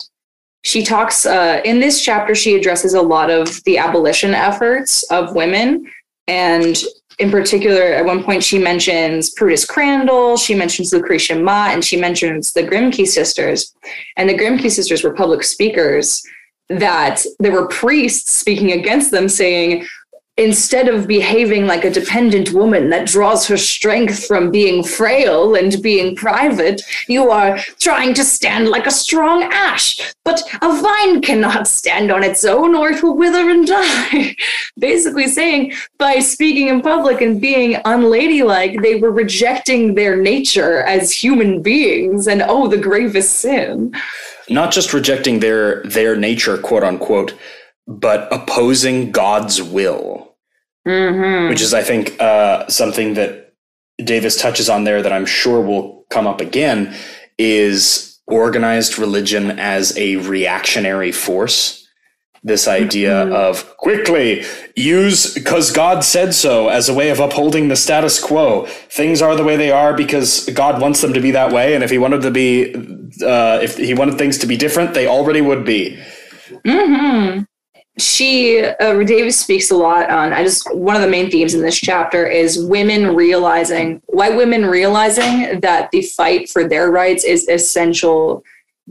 She 0.64 0.82
talks 0.82 1.26
uh, 1.26 1.60
in 1.64 1.80
this 1.80 2.02
chapter, 2.02 2.34
she 2.34 2.56
addresses 2.56 2.94
a 2.94 3.02
lot 3.02 3.30
of 3.30 3.62
the 3.64 3.76
abolition 3.76 4.32
efforts 4.32 5.02
of 5.10 5.34
women. 5.34 5.86
And 6.32 6.82
in 7.18 7.30
particular, 7.30 7.82
at 7.82 8.06
one 8.06 8.24
point, 8.24 8.42
she 8.42 8.58
mentions 8.58 9.30
Prudence 9.30 9.66
Crandall, 9.66 10.38
she 10.38 10.54
mentions 10.54 10.90
Lucretia 10.90 11.36
Mott, 11.38 11.74
and 11.74 11.84
she 11.84 11.98
mentions 11.98 12.54
the 12.54 12.62
Grimke 12.62 13.06
sisters. 13.06 13.74
And 14.16 14.30
the 14.30 14.38
Grimke 14.38 14.70
sisters 14.70 15.04
were 15.04 15.12
public 15.12 15.42
speakers 15.42 16.22
that 16.70 17.22
there 17.38 17.52
were 17.52 17.68
priests 17.68 18.32
speaking 18.32 18.72
against 18.72 19.10
them 19.10 19.28
saying, 19.28 19.86
instead 20.38 20.88
of 20.88 21.06
behaving 21.06 21.66
like 21.66 21.84
a 21.84 21.90
dependent 21.90 22.52
woman 22.52 22.88
that 22.88 23.06
draws 23.06 23.46
her 23.46 23.58
strength 23.58 24.26
from 24.26 24.50
being 24.50 24.82
frail 24.82 25.54
and 25.54 25.82
being 25.82 26.16
private, 26.16 26.80
you 27.06 27.30
are 27.30 27.58
trying 27.78 28.14
to 28.14 28.24
stand 28.24 28.68
like 28.68 28.86
a 28.86 28.90
strong 28.90 29.42
ash. 29.52 30.00
But 30.24 30.42
a 30.62 30.80
vine 30.80 31.20
cannot 31.20 31.68
stand 31.68 32.10
on 32.10 32.22
its 32.22 32.44
own 32.44 32.74
or 32.74 32.90
it 32.90 33.02
will 33.02 33.16
wither 33.16 33.50
and 33.50 33.66
die. 33.66 34.34
Basically, 34.78 35.28
saying 35.28 35.74
by 35.98 36.20
speaking 36.20 36.68
in 36.68 36.80
public 36.80 37.20
and 37.20 37.40
being 37.40 37.80
unladylike, 37.84 38.80
they 38.80 38.94
were 38.94 39.12
rejecting 39.12 39.94
their 39.94 40.16
nature 40.16 40.82
as 40.84 41.12
human 41.12 41.60
beings 41.60 42.26
and 42.26 42.42
oh, 42.42 42.68
the 42.68 42.78
gravest 42.78 43.34
sin. 43.40 43.94
Not 44.48 44.72
just 44.72 44.94
rejecting 44.94 45.40
their 45.40 45.82
their 45.84 46.16
nature, 46.16 46.56
quote 46.56 46.82
unquote, 46.82 47.34
but 47.86 48.28
opposing 48.32 49.10
God's 49.10 49.62
will, 49.62 50.21
mm-hmm. 50.86 51.48
which 51.48 51.60
is, 51.60 51.72
I 51.74 51.82
think, 51.82 52.20
uh, 52.20 52.66
something 52.68 53.14
that 53.14 53.54
Davis 54.02 54.40
touches 54.40 54.68
on 54.68 54.84
there 54.84 55.02
that 55.02 55.12
I'm 55.12 55.26
sure 55.26 55.60
will 55.60 56.04
come 56.10 56.26
up 56.26 56.40
again 56.40 56.94
is 57.38 58.18
organized 58.26 58.98
religion 58.98 59.58
as 59.58 59.96
a 59.98 60.16
reactionary 60.16 61.12
force. 61.12 61.78
This 62.44 62.66
idea 62.66 63.26
Mhm. 63.26 63.32
of 63.32 63.76
quickly 63.76 64.44
use 64.74 65.32
because 65.32 65.70
God 65.70 66.02
said 66.02 66.34
so 66.34 66.68
as 66.68 66.88
a 66.88 66.94
way 66.94 67.10
of 67.10 67.20
upholding 67.20 67.68
the 67.68 67.76
status 67.76 68.18
quo. 68.18 68.66
Things 68.90 69.22
are 69.22 69.36
the 69.36 69.44
way 69.44 69.56
they 69.56 69.70
are 69.70 69.94
because 69.94 70.48
God 70.52 70.80
wants 70.80 71.00
them 71.02 71.12
to 71.12 71.20
be 71.20 71.30
that 71.30 71.52
way, 71.52 71.74
and 71.74 71.84
if 71.84 71.90
He 71.90 71.98
wanted 71.98 72.22
to 72.22 72.32
be, 72.32 72.74
uh, 73.24 73.60
if 73.62 73.76
He 73.76 73.94
wanted 73.94 74.18
things 74.18 74.38
to 74.38 74.46
be 74.48 74.56
different, 74.56 74.92
they 74.92 75.06
already 75.06 75.40
would 75.40 75.64
be. 75.64 75.96
hmm 76.66 77.42
She, 77.98 78.58
uh, 78.64 79.02
Davis 79.02 79.38
speaks 79.38 79.70
a 79.70 79.76
lot 79.76 80.08
on. 80.08 80.32
I 80.32 80.42
just 80.44 80.74
one 80.74 80.96
of 80.96 81.02
the 81.02 81.08
main 81.08 81.30
themes 81.30 81.52
in 81.54 81.60
this 81.60 81.78
chapter 81.78 82.26
is 82.26 82.58
women 82.64 83.14
realizing 83.14 84.00
white 84.06 84.34
women 84.34 84.64
realizing 84.64 85.60
that 85.60 85.90
the 85.90 86.00
fight 86.02 86.48
for 86.48 86.66
their 86.66 86.90
rights 86.90 87.22
is 87.22 87.46
essential, 87.48 88.42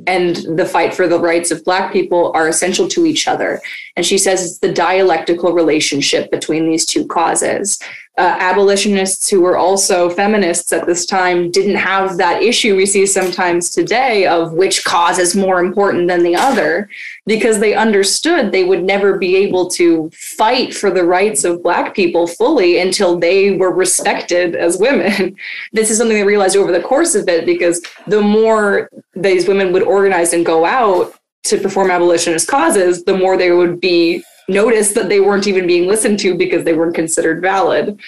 and 0.05 0.35
the 0.57 0.65
fight 0.65 0.93
for 0.93 1.07
the 1.07 1.19
rights 1.19 1.49
of 1.49 1.65
Black 1.65 1.91
people 1.91 2.31
are 2.35 2.47
essential 2.47 2.87
to 2.89 3.05
each 3.07 3.27
other. 3.27 3.59
And 3.95 4.05
she 4.05 4.19
says 4.19 4.43
it's 4.43 4.59
the 4.59 4.71
dialectical 4.71 5.51
relationship 5.51 6.29
between 6.29 6.69
these 6.69 6.85
two 6.85 7.07
causes. 7.07 7.79
Uh, 8.17 8.35
abolitionists 8.39 9.29
who 9.29 9.39
were 9.39 9.57
also 9.57 10.09
feminists 10.09 10.73
at 10.73 10.85
this 10.85 11.05
time 11.05 11.49
didn't 11.49 11.77
have 11.77 12.17
that 12.17 12.43
issue 12.43 12.75
we 12.75 12.85
see 12.85 13.05
sometimes 13.05 13.69
today 13.69 14.27
of 14.27 14.51
which 14.51 14.83
cause 14.83 15.17
is 15.17 15.33
more 15.33 15.61
important 15.61 16.09
than 16.09 16.21
the 16.21 16.35
other 16.35 16.89
because 17.25 17.59
they 17.59 17.73
understood 17.73 18.51
they 18.51 18.65
would 18.65 18.83
never 18.83 19.17
be 19.17 19.37
able 19.37 19.69
to 19.69 20.09
fight 20.13 20.73
for 20.73 20.91
the 20.91 21.05
rights 21.05 21.45
of 21.45 21.63
Black 21.63 21.95
people 21.95 22.27
fully 22.27 22.79
until 22.79 23.17
they 23.17 23.55
were 23.55 23.73
respected 23.73 24.55
as 24.55 24.77
women. 24.77 25.33
this 25.71 25.89
is 25.89 25.97
something 25.97 26.17
they 26.17 26.23
realized 26.23 26.57
over 26.57 26.73
the 26.73 26.81
course 26.81 27.15
of 27.15 27.29
it 27.29 27.45
because 27.45 27.81
the 28.07 28.21
more 28.21 28.89
these 29.15 29.47
women 29.47 29.71
would 29.71 29.83
organize 29.83 30.33
and 30.33 30.45
go 30.45 30.65
out 30.65 31.15
to 31.43 31.57
perform 31.57 31.89
abolitionist 31.89 32.47
causes, 32.47 33.03
the 33.03 33.17
more 33.17 33.37
they 33.37 33.51
would 33.51 33.79
be 33.79 34.23
noticed 34.47 34.95
that 34.95 35.09
they 35.09 35.19
weren't 35.19 35.47
even 35.47 35.67
being 35.67 35.87
listened 35.87 36.19
to 36.19 36.35
because 36.35 36.63
they 36.63 36.73
weren't 36.73 36.95
considered 36.95 37.41
valid. 37.41 37.99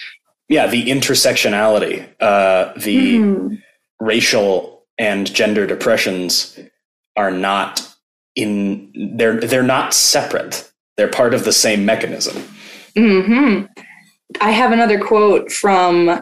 Yeah, 0.48 0.66
the 0.66 0.86
intersectionality, 0.86 2.06
uh, 2.20 2.72
the 2.76 3.14
Mhm. 3.18 3.62
racial 4.00 4.84
and 4.98 5.32
gender 5.32 5.66
depressions 5.66 6.58
are 7.16 7.30
not 7.30 7.86
in 8.36 8.90
they're 9.16 9.40
they're 9.40 9.62
not 9.62 9.94
separate. 9.94 10.70
They're 10.96 11.08
part 11.08 11.34
of 11.34 11.44
the 11.44 11.52
same 11.52 11.84
mechanism. 11.84 12.42
hmm 12.96 13.62
I 14.40 14.50
have 14.50 14.72
another 14.72 14.98
quote 14.98 15.50
from 15.52 16.08
uh, 16.08 16.20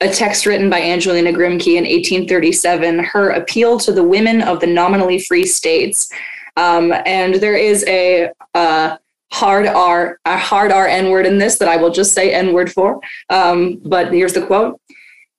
a 0.00 0.08
text 0.08 0.46
written 0.46 0.68
by 0.70 0.80
Angelina 0.80 1.32
Grimke 1.32 1.76
in 1.76 1.84
1837, 1.84 2.98
her 3.00 3.30
appeal 3.30 3.78
to 3.80 3.92
the 3.92 4.02
women 4.04 4.42
of 4.42 4.60
the 4.60 4.66
nominally 4.66 5.18
free 5.18 5.46
states. 5.46 6.10
Um, 6.56 6.92
and 7.06 7.34
there 7.36 7.56
is 7.56 7.84
a 7.86 8.30
uh, 8.54 8.96
hard 9.32 9.66
R, 9.66 10.18
a 10.24 10.36
hard 10.36 10.70
R 10.70 10.86
N 10.86 11.10
word 11.10 11.26
in 11.26 11.38
this 11.38 11.58
that 11.58 11.68
I 11.68 11.76
will 11.76 11.90
just 11.90 12.12
say 12.12 12.32
N 12.32 12.52
word 12.52 12.72
for. 12.72 13.00
Um, 13.30 13.80
but 13.84 14.12
here's 14.12 14.34
the 14.34 14.46
quote. 14.46 14.80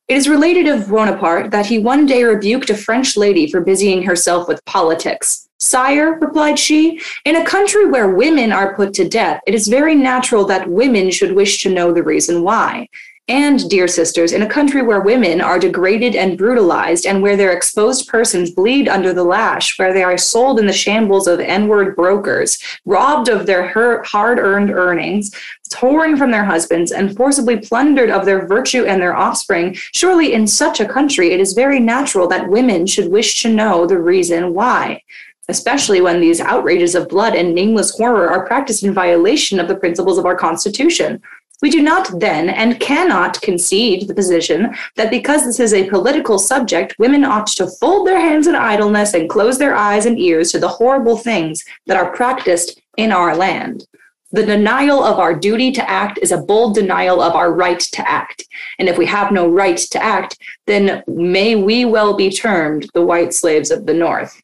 It 0.07 0.17
is 0.17 0.27
related 0.27 0.67
of 0.67 0.89
Bonaparte 0.89 1.51
that 1.51 1.65
he 1.65 1.79
one 1.79 2.05
day 2.05 2.23
rebuked 2.23 2.69
a 2.69 2.75
French 2.75 3.15
lady 3.15 3.49
for 3.49 3.61
busying 3.61 4.03
herself 4.03 4.47
with 4.47 4.63
politics. 4.65 5.47
Sire, 5.59 6.19
replied 6.19 6.59
she, 6.59 6.99
in 7.23 7.37
a 7.37 7.45
country 7.45 7.85
where 7.85 8.09
women 8.09 8.51
are 8.51 8.75
put 8.75 8.93
to 8.95 9.07
death, 9.07 9.39
it 9.47 9.55
is 9.55 9.69
very 9.69 9.95
natural 9.95 10.43
that 10.45 10.69
women 10.69 11.09
should 11.09 11.31
wish 11.31 11.63
to 11.63 11.73
know 11.73 11.93
the 11.93 12.03
reason 12.03 12.43
why. 12.43 12.89
And, 13.29 13.69
dear 13.69 13.87
sisters, 13.87 14.33
in 14.33 14.41
a 14.41 14.49
country 14.49 14.81
where 14.81 14.99
women 14.99 15.39
are 15.39 15.57
degraded 15.57 16.13
and 16.13 16.37
brutalized, 16.37 17.05
and 17.05 17.21
where 17.21 17.37
their 17.37 17.53
exposed 17.53 18.09
persons 18.09 18.51
bleed 18.51 18.89
under 18.89 19.13
the 19.13 19.23
lash, 19.23 19.79
where 19.79 19.93
they 19.93 20.03
are 20.03 20.17
sold 20.17 20.59
in 20.59 20.67
the 20.67 20.73
shambles 20.73 21.25
of 21.25 21.39
N 21.39 21.69
word 21.69 21.95
brokers, 21.95 22.57
robbed 22.83 23.29
of 23.29 23.45
their 23.45 23.71
hard 24.03 24.39
earned 24.39 24.71
earnings, 24.71 25.31
torn 25.69 26.17
from 26.17 26.31
their 26.31 26.43
husbands, 26.43 26.91
and 26.91 27.15
forcibly 27.15 27.55
plundered 27.57 28.09
of 28.09 28.25
their 28.25 28.45
virtue 28.45 28.83
and 28.83 29.01
their 29.01 29.15
offspring, 29.15 29.73
surely 29.93 30.33
in 30.33 30.45
such 30.45 30.81
a 30.81 30.85
country 30.85 31.31
it 31.31 31.39
is 31.39 31.53
very 31.53 31.79
natural 31.79 32.27
that 32.27 32.49
women 32.49 32.85
should 32.85 33.09
wish 33.09 33.41
to 33.41 33.49
know 33.49 33.87
the 33.87 33.99
reason 33.99 34.53
why. 34.53 35.01
Especially 35.47 36.01
when 36.01 36.19
these 36.19 36.41
outrages 36.41 36.93
of 36.93 37.07
blood 37.07 37.35
and 37.35 37.55
nameless 37.55 37.91
horror 37.97 38.29
are 38.29 38.45
practiced 38.45 38.83
in 38.83 38.93
violation 38.93 39.61
of 39.61 39.69
the 39.69 39.75
principles 39.75 40.17
of 40.17 40.25
our 40.25 40.35
Constitution. 40.35 41.21
We 41.63 41.69
do 41.69 41.81
not 41.81 42.19
then 42.19 42.49
and 42.49 42.77
cannot 42.81 43.39
concede 43.39 44.05
the 44.09 44.13
position 44.13 44.75
that 44.97 45.09
because 45.09 45.45
this 45.45 45.61
is 45.61 45.73
a 45.73 45.89
political 45.89 46.37
subject, 46.37 46.93
women 46.99 47.23
ought 47.23 47.47
to 47.55 47.67
fold 47.79 48.05
their 48.05 48.19
hands 48.19 48.47
in 48.47 48.55
idleness 48.55 49.13
and 49.13 49.29
close 49.29 49.57
their 49.57 49.73
eyes 49.73 50.05
and 50.05 50.19
ears 50.19 50.51
to 50.51 50.59
the 50.59 50.67
horrible 50.67 51.15
things 51.15 51.63
that 51.87 51.95
are 51.95 52.11
practiced 52.13 52.81
in 52.97 53.13
our 53.13 53.33
land. 53.33 53.87
The 54.33 54.45
denial 54.45 55.05
of 55.05 55.19
our 55.19 55.33
duty 55.33 55.71
to 55.71 55.89
act 55.89 56.19
is 56.21 56.33
a 56.33 56.41
bold 56.41 56.75
denial 56.75 57.21
of 57.21 57.33
our 57.33 57.53
right 57.53 57.79
to 57.79 58.09
act. 58.09 58.43
And 58.77 58.89
if 58.89 58.97
we 58.97 59.05
have 59.05 59.31
no 59.31 59.47
right 59.47 59.77
to 59.77 60.03
act, 60.03 60.37
then 60.67 61.01
may 61.07 61.55
we 61.55 61.85
well 61.85 62.13
be 62.13 62.29
termed 62.29 62.89
the 62.93 63.05
white 63.05 63.33
slaves 63.33 63.71
of 63.71 63.85
the 63.85 63.93
North. 63.93 64.41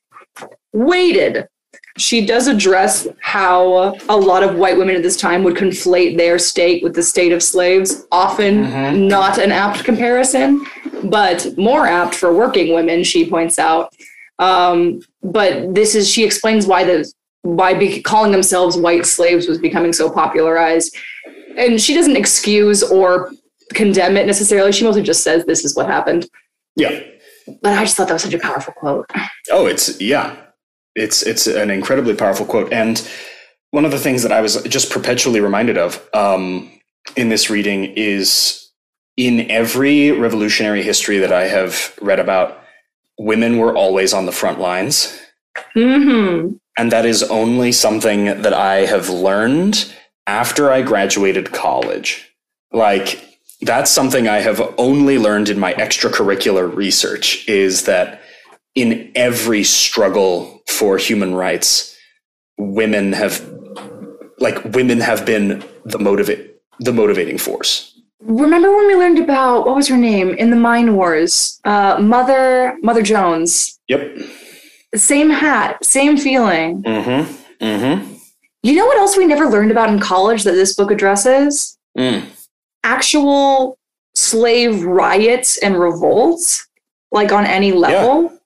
Weighted 0.72 1.50
she 2.00 2.26
does 2.26 2.48
address 2.48 3.08
how 3.22 3.94
a 4.08 4.16
lot 4.18 4.42
of 4.42 4.56
white 4.56 4.78
women 4.78 4.96
at 4.96 5.04
this 5.04 5.18
time 5.18 5.44
would 5.44 5.56
conflate 5.56 6.18
their 6.18 6.40
state 6.40 6.82
with 6.82 6.96
the 6.96 7.04
state 7.04 7.32
of 7.32 7.44
slaves. 7.44 8.06
Often 8.12 8.66
Mhm. 8.66 9.08
not 9.08 9.38
an 9.38 9.52
apt 9.52 9.84
comparison, 9.84 10.66
but 11.04 11.58
more 11.58 11.86
apt 11.86 12.16
for 12.16 12.34
working 12.34 12.74
women, 12.74 13.04
she 13.04 13.30
points 13.30 13.60
out. 13.60 13.94
Um, 14.40 15.02
but 15.22 15.76
this 15.76 15.94
is, 15.96 16.10
she 16.10 16.24
explains 16.24 16.66
why 16.66 16.84
the 16.86 17.12
why 17.44 17.74
be, 17.74 18.02
calling 18.02 18.32
themselves 18.34 18.76
white 18.78 19.06
slaves 19.06 19.48
was 19.48 19.58
becoming 19.58 19.94
so 19.94 20.10
popularized. 20.10 20.96
And 21.58 21.80
she 21.82 21.94
doesn't 21.94 22.18
excuse 22.18 22.84
or 22.84 23.32
condemn 23.74 24.18
it 24.18 24.26
necessarily. 24.28 24.72
She 24.74 24.84
mostly 24.84 25.04
just 25.04 25.24
says 25.24 25.46
this 25.46 25.64
is 25.64 25.74
what 25.76 25.86
happened. 25.88 26.28
Yeah. 26.76 27.00
But 27.62 27.78
I 27.78 27.84
just 27.84 27.96
thought 27.96 28.08
that 28.10 28.14
was 28.16 28.24
such 28.24 28.34
a 28.34 28.40
powerful 28.40 28.74
quote. 28.74 29.10
Oh, 29.52 29.68
it's 29.68 30.00
yeah. 30.02 30.36
It's 31.00 31.24
it's 31.24 31.48
an 31.48 31.70
incredibly 31.72 32.16
powerful 32.16 32.46
quote. 32.46 32.72
And 32.74 33.02
one 33.72 33.86
of 33.86 33.92
the 33.92 34.00
things 34.00 34.24
that 34.24 34.32
I 34.32 34.42
was 34.42 34.62
just 34.64 34.92
perpetually 34.92 35.40
reminded 35.40 35.78
of 35.78 36.08
um, 36.14 36.72
in 37.16 37.30
this 37.30 37.50
reading 37.50 37.86
is 37.96 38.70
in 39.18 39.50
every 39.52 40.12
revolutionary 40.12 40.84
history 40.84 41.20
that 41.20 41.32
I 41.32 41.44
have 41.44 41.98
read 42.02 42.20
about, 42.20 42.64
women 43.18 43.58
were 43.58 43.76
always 43.76 44.14
on 44.14 44.26
the 44.26 44.32
front 44.32 44.60
lines. 44.60 45.20
hmm 45.74 46.52
And 46.78 46.92
that 46.92 47.06
is 47.06 47.24
only 47.24 47.72
something 47.72 48.26
that 48.42 48.54
I 48.54 48.86
have 48.86 49.10
learned 49.10 49.94
after 50.28 50.72
I 50.72 50.82
graduated 50.82 51.52
college. 51.52 52.26
like 52.72 53.26
that's 53.62 53.92
something 53.92 54.28
I 54.28 54.40
have 54.40 54.62
only 54.78 55.18
learned 55.18 55.50
in 55.50 55.60
my 55.60 55.74
extracurricular 55.74 56.74
research 56.74 57.48
is 57.48 57.84
that 57.86 58.19
in 58.82 59.12
every 59.16 59.64
struggle 59.64 60.62
for 60.68 60.98
human 60.98 61.36
rights, 61.36 61.98
women 62.58 63.14
have 63.14 63.46
like 64.40 64.64
women 64.64 65.00
have 65.00 65.26
been 65.26 65.64
the 65.86 66.00
motivate 66.00 66.56
the 66.80 66.94
motivating 66.94 67.38
force. 67.38 68.00
Remember 68.22 68.76
when 68.76 68.88
we 68.88 68.96
learned 68.96 69.20
about 69.20 69.66
what 69.66 69.76
was 69.76 69.88
her 69.88 69.98
name 69.98 70.30
in 70.32 70.50
the 70.50 70.56
Mine 70.56 70.96
Wars? 70.96 71.60
Uh, 71.66 71.98
Mother 72.02 72.78
Mother 72.82 73.02
Jones. 73.02 73.80
Yep. 73.88 74.18
Same 74.96 75.30
hat, 75.30 75.84
same 75.84 76.18
feeling. 76.18 76.82
Mm-hmm. 76.84 77.64
Mm-hmm. 77.64 78.14
You 78.64 78.76
know 78.76 78.86
what 78.86 78.98
else 78.98 79.18
we 79.18 79.26
never 79.26 79.46
learned 79.46 79.72
about 79.72 79.90
in 79.90 80.00
college 80.00 80.44
that 80.44 80.54
this 80.54 80.76
book 80.76 80.92
addresses? 80.92 81.78
Mm. 81.98 82.26
Actual 82.84 83.78
slave 84.16 84.84
riots 84.84 85.58
and 85.58 85.80
revolts, 85.80 86.68
like 87.12 87.32
on 87.32 87.46
any 87.46 87.72
level. 87.72 88.24
Yeah. 88.24 88.39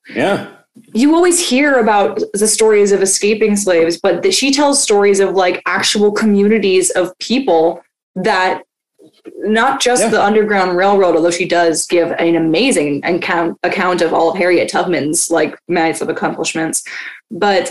You 0.93 1.13
always 1.15 1.39
hear 1.47 1.79
about 1.79 2.19
the 2.33 2.47
stories 2.47 2.91
of 2.91 3.01
escaping 3.01 3.55
slaves, 3.55 3.99
but 4.01 4.23
that 4.23 4.33
she 4.33 4.51
tells 4.51 4.81
stories 4.81 5.19
of 5.19 5.35
like 5.35 5.61
actual 5.65 6.11
communities 6.11 6.89
of 6.91 7.17
people 7.19 7.81
that 8.15 8.63
not 9.37 9.79
just 9.81 10.01
Yeah. 10.03 10.09
the 10.09 10.23
Underground 10.23 10.75
Railroad, 10.75 11.15
although 11.15 11.31
she 11.31 11.45
does 11.47 11.85
give 11.85 12.11
an 12.11 12.35
amazing 12.35 13.01
account 13.05 13.57
account 13.63 14.01
of 14.01 14.13
all 14.13 14.31
of 14.31 14.37
Harriet 14.37 14.69
Tubman's 14.69 15.29
like 15.29 15.55
massive 15.67 16.09
accomplishments, 16.09 16.83
but 17.29 17.69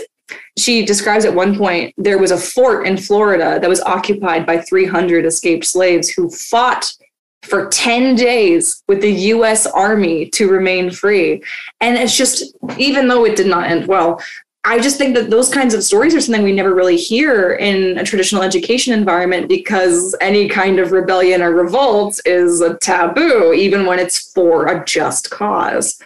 she 0.57 0.85
describes 0.85 1.25
at 1.25 1.35
one 1.35 1.57
point 1.57 1.93
there 1.97 2.17
was 2.17 2.31
a 2.31 2.37
fort 2.37 2.87
in 2.87 2.95
Florida 2.97 3.59
that 3.59 3.69
was 3.69 3.81
occupied 3.81 4.45
by 4.45 4.59
300 4.61 5.25
escaped 5.25 5.65
slaves 5.65 6.09
who 6.09 6.29
fought 6.29 6.91
for 7.43 7.69
10 7.69 8.15
days 8.15 8.83
with 8.87 9.01
the 9.01 9.11
US 9.11 9.65
Army 9.67 10.29
to 10.31 10.49
remain 10.49 10.91
free. 10.91 11.43
And 11.81 11.97
it's 11.97 12.17
just, 12.17 12.55
even 12.77 13.07
though 13.07 13.25
it 13.25 13.35
did 13.35 13.47
not 13.47 13.69
end 13.69 13.87
well, 13.87 14.21
I 14.65 14.79
just 14.79 14.97
think 14.97 15.13
that 15.15 15.29
those 15.29 15.49
kinds 15.49 15.73
of 15.73 15.83
stories 15.83 16.15
are 16.15 16.21
something 16.21 16.43
we 16.43 16.53
never 16.53 16.73
really 16.73 16.95
hear 16.95 17.53
in 17.55 17.97
a 17.97 18.03
traditional 18.03 18.43
education 18.43 18.93
environment 18.93 19.49
because 19.49 20.15
any 20.21 20.47
kind 20.47 20.79
of 20.79 20.93
rebellion 20.93 21.41
or 21.41 21.51
revolt 21.51 22.19
is 22.25 22.61
a 22.61 22.77
taboo, 22.77 23.51
even 23.51 23.85
when 23.85 23.99
it's 23.99 24.31
for 24.31 24.67
a 24.67 24.85
just 24.85 25.29
cause. 25.29 26.01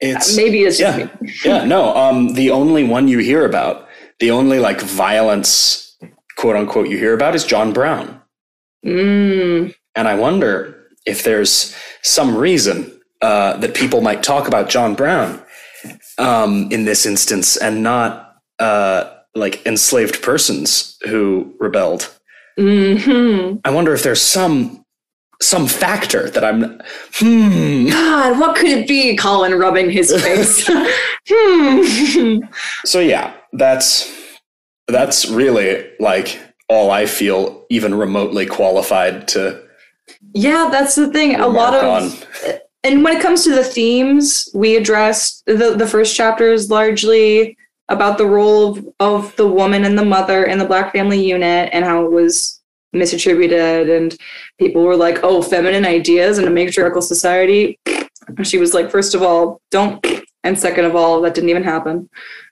It's 0.00 0.34
Maybe 0.34 0.62
it's 0.62 0.78
just 0.78 0.98
yeah. 0.98 1.30
yeah, 1.44 1.64
no. 1.64 1.94
Um, 1.94 2.32
the 2.34 2.50
only 2.50 2.84
one 2.84 3.06
you 3.06 3.18
hear 3.18 3.44
about, 3.44 3.88
the 4.18 4.30
only 4.30 4.58
like 4.58 4.80
violence, 4.80 5.96
quote 6.36 6.56
unquote, 6.56 6.88
you 6.88 6.96
hear 6.96 7.14
about 7.14 7.34
is 7.34 7.44
John 7.44 7.72
Brown. 7.72 8.20
Mm, 8.84 9.74
And 9.94 10.08
I 10.08 10.14
wonder 10.14 10.86
if 11.06 11.22
there's 11.22 11.74
some 12.02 12.36
reason 12.36 13.00
uh, 13.20 13.56
that 13.58 13.74
people 13.74 14.00
might 14.00 14.22
talk 14.22 14.48
about 14.48 14.68
John 14.68 14.94
Brown 14.94 15.42
um, 16.18 16.68
in 16.70 16.84
this 16.84 17.06
instance 17.06 17.56
and 17.56 17.82
not 17.82 18.36
uh, 18.58 19.10
like 19.34 19.64
enslaved 19.66 20.22
persons 20.22 20.96
who 21.06 21.54
rebelled. 21.58 22.14
hmm 22.56 23.56
I 23.64 23.70
wonder 23.70 23.92
if 23.94 24.02
there's 24.02 24.22
some 24.22 24.84
some 25.42 25.66
factor 25.66 26.30
that 26.30 26.44
I'm. 26.44 26.80
Hmm. 27.14 27.88
God, 27.88 28.38
what 28.38 28.56
could 28.56 28.68
it 28.68 28.86
be? 28.86 29.16
Colin 29.16 29.54
rubbing 29.54 29.90
his 29.90 30.10
face. 30.22 30.66
hmm. 31.28 32.38
So 32.84 33.00
yeah, 33.00 33.34
that's 33.52 34.12
that's 34.88 35.28
really 35.28 35.90
like 35.98 36.40
all 36.68 36.90
I 36.90 37.06
feel 37.06 37.66
even 37.68 37.94
remotely 37.94 38.46
qualified 38.46 39.28
to 39.28 39.63
Yeah, 40.32 40.68
that's 40.70 40.94
the 40.94 41.10
thing. 41.10 41.36
A 41.36 41.46
lot 41.46 41.74
of 41.74 41.84
on. 41.84 42.10
and 42.84 43.02
when 43.02 43.16
it 43.16 43.22
comes 43.22 43.42
to 43.44 43.54
the 43.54 43.64
themes 43.64 44.48
we 44.54 44.76
addressed 44.76 45.44
the, 45.46 45.74
the 45.76 45.86
first 45.86 46.14
chapter 46.14 46.52
is 46.52 46.70
largely 46.70 47.56
about 47.88 48.18
the 48.18 48.26
role 48.26 48.72
of, 48.72 48.88
of 49.00 49.36
the 49.36 49.48
woman 49.48 49.84
and 49.84 49.98
the 49.98 50.04
mother 50.04 50.44
in 50.44 50.58
the 50.58 50.64
black 50.64 50.92
family 50.92 51.22
unit 51.22 51.70
and 51.72 51.84
how 51.84 52.04
it 52.04 52.10
was 52.10 52.60
misattributed 52.94 53.94
and 53.94 54.16
people 54.58 54.84
were 54.84 54.96
like 54.96 55.18
oh 55.24 55.42
feminine 55.42 55.84
ideas 55.84 56.38
in 56.38 56.46
a 56.46 56.50
matriarchal 56.50 57.02
society 57.02 57.78
and 58.28 58.46
she 58.46 58.58
was 58.58 58.72
like 58.72 58.90
first 58.90 59.14
of 59.14 59.22
all 59.22 59.60
don't 59.70 60.06
and 60.44 60.58
second 60.58 60.84
of 60.84 60.94
all 60.94 61.20
that 61.20 61.34
didn't 61.34 61.50
even 61.50 61.64
happen 61.64 62.08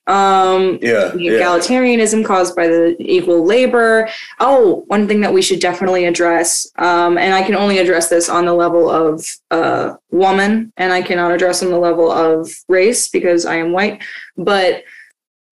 um 0.09 0.81
Yeah, 0.83 1.13
egalitarianism 1.15 2.25
caused 2.25 2.57
by 2.57 2.67
the 2.67 2.97
equal 2.99 3.45
labor. 3.45 4.09
Oh, 4.41 4.83
one 4.89 5.07
thing 5.07 5.21
that 5.21 5.33
we 5.33 5.43
should 5.43 5.61
definitely 5.61 6.07
address, 6.07 6.69
um, 6.77 7.19
and 7.19 7.33
I 7.33 7.43
can 7.43 7.55
only 7.55 7.79
address 7.79 8.09
this 8.09 8.29
on 8.29 8.45
the 8.45 8.55
level 8.55 8.91
of 8.91 9.25
uh, 9.53 9.95
woman, 10.11 10.73
and 10.77 10.93
I 10.93 11.03
cannot 11.03 11.31
address 11.31 11.63
on 11.63 11.71
the 11.71 11.79
level 11.79 12.11
of 12.11 12.51
race 12.69 13.09
because 13.09 13.47
I 13.47 13.57
am 13.57 13.73
white. 13.73 14.03
But 14.37 14.83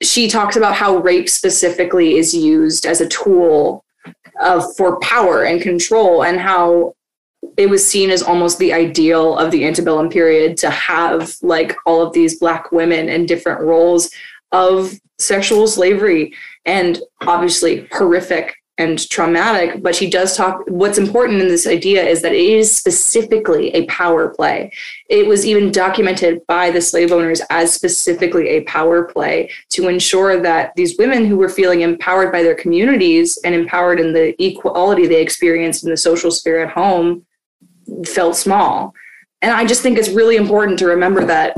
she 0.03 0.29
talks 0.29 0.57
about 0.57 0.75
how 0.75 0.97
rape 0.97 1.29
specifically 1.29 2.17
is 2.17 2.35
used 2.35 2.87
as 2.87 3.01
a 3.01 3.09
tool 3.09 3.85
of 4.41 4.75
for 4.77 4.99
power 4.99 5.45
and 5.45 5.63
control, 5.63 6.25
and 6.25 6.41
how 6.41 6.97
it 7.57 7.71
was 7.71 7.87
seen 7.87 8.11
as 8.11 8.23
almost 8.23 8.59
the 8.59 8.73
ideal 8.73 9.39
of 9.39 9.51
the 9.51 9.65
antebellum 9.65 10.11
period 10.11 10.57
to 10.57 10.71
have 10.71 11.37
like 11.41 11.77
all 11.87 12.03
of 12.03 12.13
these 12.13 12.39
black 12.39 12.73
women 12.73 13.09
in 13.09 13.27
different 13.27 13.61
roles 13.61 14.11
of 14.53 14.93
sexual 15.19 15.67
slavery 15.67 16.35
and 16.65 17.01
obviously 17.27 17.87
horrific 17.93 18.55
and 18.81 19.11
traumatic 19.11 19.83
but 19.83 19.95
she 19.95 20.09
does 20.09 20.35
talk 20.35 20.65
what's 20.67 20.97
important 20.97 21.41
in 21.43 21.49
this 21.49 21.67
idea 21.67 22.03
is 22.03 22.23
that 22.23 22.33
it 22.33 22.41
is 22.41 22.75
specifically 22.75 23.69
a 23.75 23.85
power 23.87 24.31
play. 24.31 24.73
It 25.11 25.27
was 25.27 25.45
even 25.45 25.71
documented 25.71 26.47
by 26.47 26.71
the 26.71 26.81
slave 26.81 27.13
owners 27.13 27.43
as 27.51 27.75
specifically 27.75 28.49
a 28.49 28.63
power 28.63 29.05
play 29.05 29.51
to 29.71 29.89
ensure 29.89 30.41
that 30.41 30.75
these 30.77 30.97
women 30.99 31.27
who 31.27 31.37
were 31.37 31.51
feeling 31.51 31.83
empowered 31.83 32.33
by 32.33 32.43
their 32.43 32.55
communities 32.55 33.39
and 33.45 33.55
empowered 33.55 34.01
in 34.01 34.15
the 34.15 34.43
equality 34.43 35.07
they 35.07 35.21
experienced 35.21 35.85
in 35.85 35.91
the 35.91 35.97
social 35.97 36.31
sphere 36.31 36.65
at 36.65 36.73
home 36.73 37.27
felt 38.07 38.35
small. 38.35 38.95
And 39.43 39.53
i 39.53 39.67
just 39.67 39.83
think 39.83 39.99
it's 39.99 40.09
really 40.09 40.37
important 40.37 40.79
to 40.79 40.87
remember 40.87 41.27
that 41.27 41.55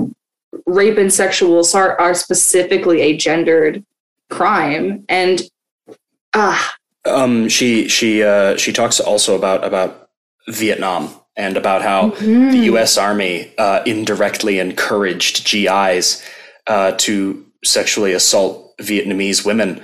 rape 0.72 0.98
and 0.98 1.12
sexual 1.12 1.60
assault 1.60 1.96
are 1.98 2.14
specifically 2.14 3.00
a 3.00 3.16
gendered 3.16 3.84
crime 4.30 5.04
and 5.08 5.42
ah 6.34 6.76
Um, 7.04 7.48
she 7.48 7.88
she 7.88 8.22
uh, 8.22 8.56
she 8.56 8.72
talks 8.72 9.00
also 9.00 9.34
about 9.36 9.64
about 9.64 10.10
Vietnam 10.48 11.10
and 11.36 11.56
about 11.56 11.82
how 11.82 12.10
mhm. 12.10 12.52
the 12.52 12.58
U.S. 12.72 12.96
Army 12.96 13.52
uh, 13.58 13.82
indirectly 13.86 14.58
encouraged 14.58 15.50
GIs 15.50 16.22
uh, 16.66 16.92
to 16.98 17.44
sexually 17.64 18.12
assault 18.12 18.76
Vietnamese 18.78 19.44
women, 19.44 19.82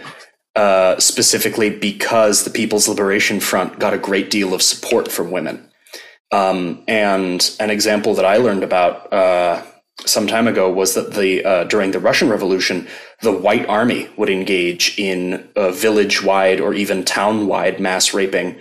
uh, 0.57 0.99
specifically 0.99 1.71
because 1.71 2.45
the 2.45 2.51
People's 2.51 2.89
Liberation 2.89 3.41
Front 3.41 3.79
got 3.79 3.95
a 3.95 3.99
great 3.99 4.31
deal 4.31 4.53
of 4.55 4.63
support 4.63 5.11
from 5.11 5.31
women. 5.31 5.71
Um, 6.31 6.85
and 6.87 7.57
an 7.59 7.71
example 7.71 8.15
that 8.15 8.27
I 8.27 8.37
learned 8.37 8.63
about 8.63 9.11
uh, 9.13 9.63
some 10.07 10.27
time 10.27 10.47
ago 10.47 10.71
was 10.71 10.95
that 10.95 11.15
the 11.15 11.45
uh, 11.45 11.65
during 11.65 11.91
the 11.91 12.01
Russian 12.01 12.29
Revolution, 12.29 12.87
the 13.23 13.33
White 13.33 13.67
Army 13.67 14.09
would 14.17 14.31
engage 14.31 14.99
in 14.99 15.49
uh, 15.57 15.71
village-wide 15.71 16.61
or 16.61 16.75
even 16.75 17.05
town-wide 17.05 17.81
mass 17.81 18.15
raping 18.15 18.59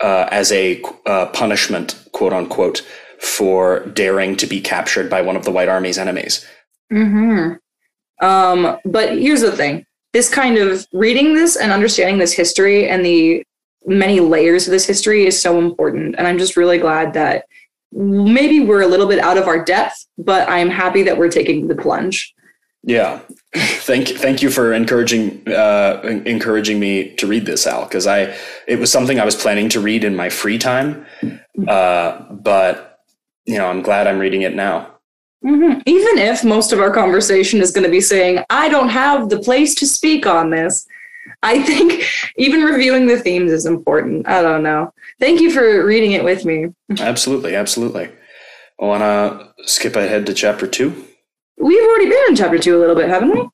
uh, 0.00 0.28
as 0.30 0.52
a 0.52 0.82
uh, 1.06 1.26
punishment, 1.26 1.98
quote 2.12 2.32
unquote, 2.32 2.86
for 3.18 3.86
daring 3.86 4.36
to 4.36 4.46
be 4.46 4.60
captured 4.60 5.08
by 5.08 5.22
one 5.22 5.36
of 5.36 5.44
the 5.44 5.50
White 5.50 5.68
Army's 5.68 5.98
enemies. 5.98 6.46
hmm 6.90 7.52
Um, 8.20 8.78
but 8.84 9.18
here's 9.18 9.42
the 9.42 9.52
thing 9.52 9.84
this 10.12 10.28
kind 10.28 10.56
of 10.56 10.86
reading 10.92 11.34
this 11.34 11.56
and 11.56 11.72
understanding 11.72 12.18
this 12.18 12.32
history 12.32 12.88
and 12.88 13.04
the 13.04 13.42
many 13.86 14.20
layers 14.20 14.66
of 14.66 14.70
this 14.70 14.86
history 14.86 15.26
is 15.26 15.40
so 15.40 15.58
important. 15.58 16.14
And 16.16 16.26
I'm 16.26 16.38
just 16.38 16.56
really 16.56 16.78
glad 16.78 17.12
that 17.14 17.44
maybe 17.92 18.60
we're 18.60 18.82
a 18.82 18.86
little 18.86 19.06
bit 19.06 19.18
out 19.18 19.38
of 19.38 19.46
our 19.46 19.64
depth, 19.64 20.06
but 20.18 20.48
I'm 20.48 20.70
happy 20.70 21.02
that 21.04 21.16
we're 21.18 21.30
taking 21.30 21.68
the 21.68 21.74
plunge. 21.74 22.34
Yeah, 22.82 23.20
thank 23.54 24.08
thank 24.08 24.42
you 24.42 24.50
for 24.50 24.72
encouraging 24.72 25.46
uh, 25.48 26.00
encouraging 26.24 26.78
me 26.78 27.14
to 27.16 27.26
read 27.26 27.44
this, 27.44 27.66
Al, 27.66 27.84
because 27.84 28.06
I 28.06 28.36
it 28.68 28.78
was 28.78 28.92
something 28.92 29.18
I 29.18 29.24
was 29.24 29.34
planning 29.34 29.68
to 29.70 29.80
read 29.80 30.04
in 30.04 30.14
my 30.14 30.28
free 30.28 30.56
time, 30.56 31.04
uh, 31.66 32.22
but 32.30 33.00
you 33.44 33.58
know 33.58 33.66
I'm 33.66 33.82
glad 33.82 34.06
I'm 34.06 34.20
reading 34.20 34.42
it 34.42 34.54
now. 34.54 34.92
Mhm. 35.44 35.82
Even 35.84 36.18
if 36.18 36.44
most 36.44 36.72
of 36.72 36.80
our 36.80 36.92
conversation 36.92 37.60
is 37.60 37.70
going 37.70 37.84
to 37.84 37.90
be 37.90 38.00
saying, 38.00 38.44
I 38.50 38.68
don't 38.68 38.88
have 38.88 39.28
the 39.28 39.38
place 39.38 39.74
to 39.76 39.86
speak 39.86 40.26
on 40.26 40.50
this, 40.50 40.86
I 41.42 41.62
think 41.62 42.04
even 42.36 42.62
reviewing 42.62 43.06
the 43.06 43.18
themes 43.18 43.52
is 43.52 43.66
important. 43.66 44.26
I 44.28 44.42
don't 44.42 44.62
know. 44.62 44.92
Thank 45.20 45.40
you 45.40 45.50
for 45.50 45.84
reading 45.84 46.12
it 46.12 46.24
with 46.24 46.44
me. 46.44 46.66
Absolutely, 46.98 47.54
absolutely. 47.54 48.10
I 48.80 48.84
Want 48.84 49.02
to 49.02 49.64
skip 49.66 49.96
ahead 49.96 50.26
to 50.26 50.34
chapter 50.34 50.66
two? 50.66 50.90
We've 51.58 51.82
already 51.88 52.08
been 52.10 52.24
in 52.28 52.36
chapter 52.36 52.58
two 52.58 52.76
a 52.76 52.80
little 52.80 52.94
bit, 52.96 53.08
haven't 53.08 53.30
we? 53.34 53.48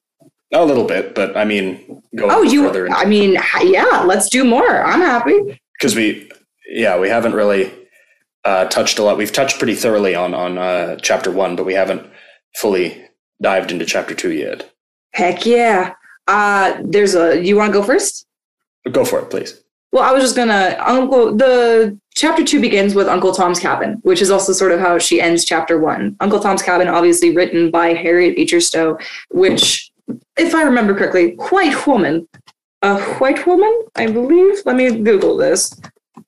A 0.54 0.64
little 0.64 0.84
bit, 0.84 1.14
but 1.14 1.36
I 1.36 1.44
mean, 1.44 2.02
go 2.16 2.28
Oh, 2.30 2.42
you, 2.42 2.66
further 2.66 2.90
I 2.90 3.04
mean, 3.04 3.38
yeah, 3.62 4.02
let's 4.06 4.28
do 4.28 4.44
more. 4.44 4.82
I'm 4.84 5.00
happy. 5.00 5.60
because 5.78 5.94
we 5.96 6.30
yeah, 6.68 6.98
we 6.98 7.08
haven't 7.08 7.34
really 7.34 7.72
uh, 8.44 8.64
touched 8.66 8.98
a 8.98 9.02
lot. 9.02 9.16
We've 9.16 9.32
touched 9.32 9.58
pretty 9.58 9.74
thoroughly 9.74 10.14
on 10.14 10.34
on 10.34 10.58
uh, 10.58 10.96
chapter 10.96 11.30
one, 11.30 11.56
but 11.56 11.64
we 11.64 11.74
haven't 11.74 12.06
fully 12.56 13.02
dived 13.40 13.70
into 13.72 13.84
chapter 13.86 14.14
two 14.14 14.32
yet. 14.32 14.70
Heck 15.14 15.46
yeah. 15.46 15.94
Uh, 16.26 16.80
there's 16.82 17.14
a, 17.14 17.42
you 17.42 17.56
want 17.56 17.72
to 17.72 17.78
go 17.78 17.84
first? 17.84 18.26
Go 18.90 19.04
for 19.04 19.20
it, 19.20 19.30
please. 19.30 19.62
Well, 19.92 20.02
I 20.02 20.12
was 20.12 20.22
just 20.22 20.34
gonna 20.34 20.76
Uncle 20.80 21.36
the 21.36 21.98
chapter 22.14 22.42
two 22.42 22.62
begins 22.62 22.94
with 22.94 23.08
Uncle 23.08 23.32
Tom's 23.32 23.60
Cabin, 23.60 23.98
which 24.02 24.22
is 24.22 24.30
also 24.30 24.52
sort 24.54 24.72
of 24.72 24.80
how 24.80 24.98
she 24.98 25.20
ends 25.20 25.44
chapter 25.44 25.78
one. 25.78 26.16
Uncle 26.20 26.40
Tom's 26.40 26.62
Cabin, 26.62 26.88
obviously 26.88 27.36
written 27.36 27.70
by 27.70 27.92
Harriet 27.92 28.34
Beecher 28.34 28.60
Stowe, 28.60 28.98
which, 29.30 29.92
if 30.38 30.54
I 30.54 30.62
remember 30.62 30.94
correctly, 30.94 31.34
white 31.50 31.86
woman, 31.86 32.26
a 32.80 32.98
white 33.16 33.46
woman, 33.46 33.82
I 33.94 34.06
believe. 34.06 34.62
Let 34.64 34.76
me 34.76 35.02
Google 35.02 35.36
this. 35.36 35.78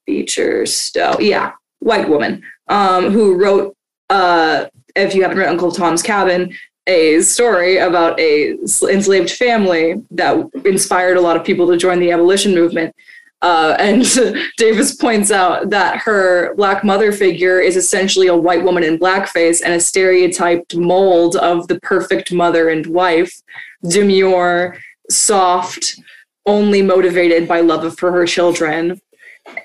Beecher 0.05 0.67
Stowe, 0.67 1.19
yeah, 1.19 1.53
white 1.79 2.09
woman, 2.09 2.43
um, 2.69 3.11
who 3.11 3.35
wrote. 3.35 3.75
Uh, 4.11 4.67
if 4.95 5.15
you 5.15 5.23
haven't 5.23 5.39
read 5.39 5.49
Uncle 5.49 5.73
Tom's 5.73 6.03
Cabin, 6.03 6.55
a 6.87 7.21
story 7.21 7.79
about 7.79 8.19
a 8.21 8.57
enslaved 8.91 9.31
family 9.31 10.03
that 10.11 10.37
inspired 10.65 11.17
a 11.17 11.21
lot 11.21 11.37
of 11.37 11.45
people 11.45 11.67
to 11.67 11.77
join 11.77 11.99
the 11.99 12.11
abolition 12.11 12.55
movement. 12.55 12.95
Uh, 13.43 13.77
and 13.79 14.05
Davis 14.57 14.95
points 14.95 15.31
out 15.31 15.71
that 15.71 15.99
her 15.99 16.55
black 16.55 16.85
mother 16.85 17.13
figure 17.13 17.61
is 17.61 17.77
essentially 17.77 18.27
a 18.27 18.37
white 18.37 18.65
woman 18.65 18.83
in 18.83 18.99
blackface 18.99 19.61
and 19.63 19.75
a 19.75 19.81
stereotyped 19.81 20.77
mold 20.77 21.37
of 21.37 21.69
the 21.69 21.79
perfect 21.81 22.33
mother 22.33 22.69
and 22.69 22.87
wife, 22.87 23.43
demure, 23.89 24.79
soft, 25.11 26.01
only 26.47 26.83
motivated 26.83 27.49
by 27.49 27.61
love 27.61 27.99
for 27.99 28.13
her 28.13 28.27
children. 28.27 29.01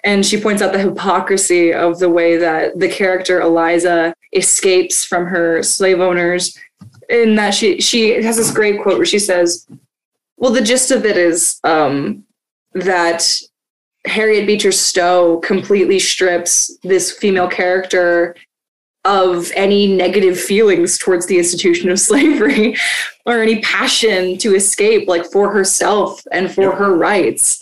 And 0.04 0.26
she 0.26 0.40
points 0.40 0.62
out 0.62 0.74
the 0.74 0.80
hypocrisy 0.80 1.74
of 1.74 2.00
the 2.00 2.10
way 2.10 2.36
that 2.36 2.80
the 2.80 2.90
character 2.90 3.40
Eliza 3.40 4.14
escapes 4.34 5.06
from 5.06 5.26
her 5.26 5.64
slave 5.64 6.02
owners 6.02 6.58
in 7.10 7.36
that 7.36 7.54
she 7.54 7.82
she 7.82 8.22
has 8.22 8.38
this 8.38 8.52
great 8.52 8.82
quote 8.82 8.98
where 8.98 9.06
she 9.06 9.20
says, 9.20 9.68
"Well, 10.38 10.54
the 10.54 10.62
gist 10.62 10.92
of 10.92 11.06
it 11.06 11.18
is 11.18 11.60
um, 11.64 12.24
that 12.74 13.40
Harriet 14.06 14.48
Beecher 14.48 14.72
Stowe 14.72 15.40
completely 15.40 16.00
strips 16.00 16.78
this 16.84 17.12
female 17.12 17.48
character 17.48 18.36
of 19.06 19.52
any 19.56 19.88
negative 19.88 20.40
feelings 20.40 20.98
towards 20.98 21.26
the 21.26 21.38
institution 21.38 21.90
of 21.90 22.00
slavery 22.10 22.76
or 23.26 23.42
any 23.42 23.62
passion 23.62 24.38
to 24.38 24.56
escape, 24.56 25.08
like 25.08 25.26
for 25.32 25.52
herself 25.52 26.22
and 26.32 26.52
for 26.52 26.76
her 26.76 26.96
rights." 26.96 27.62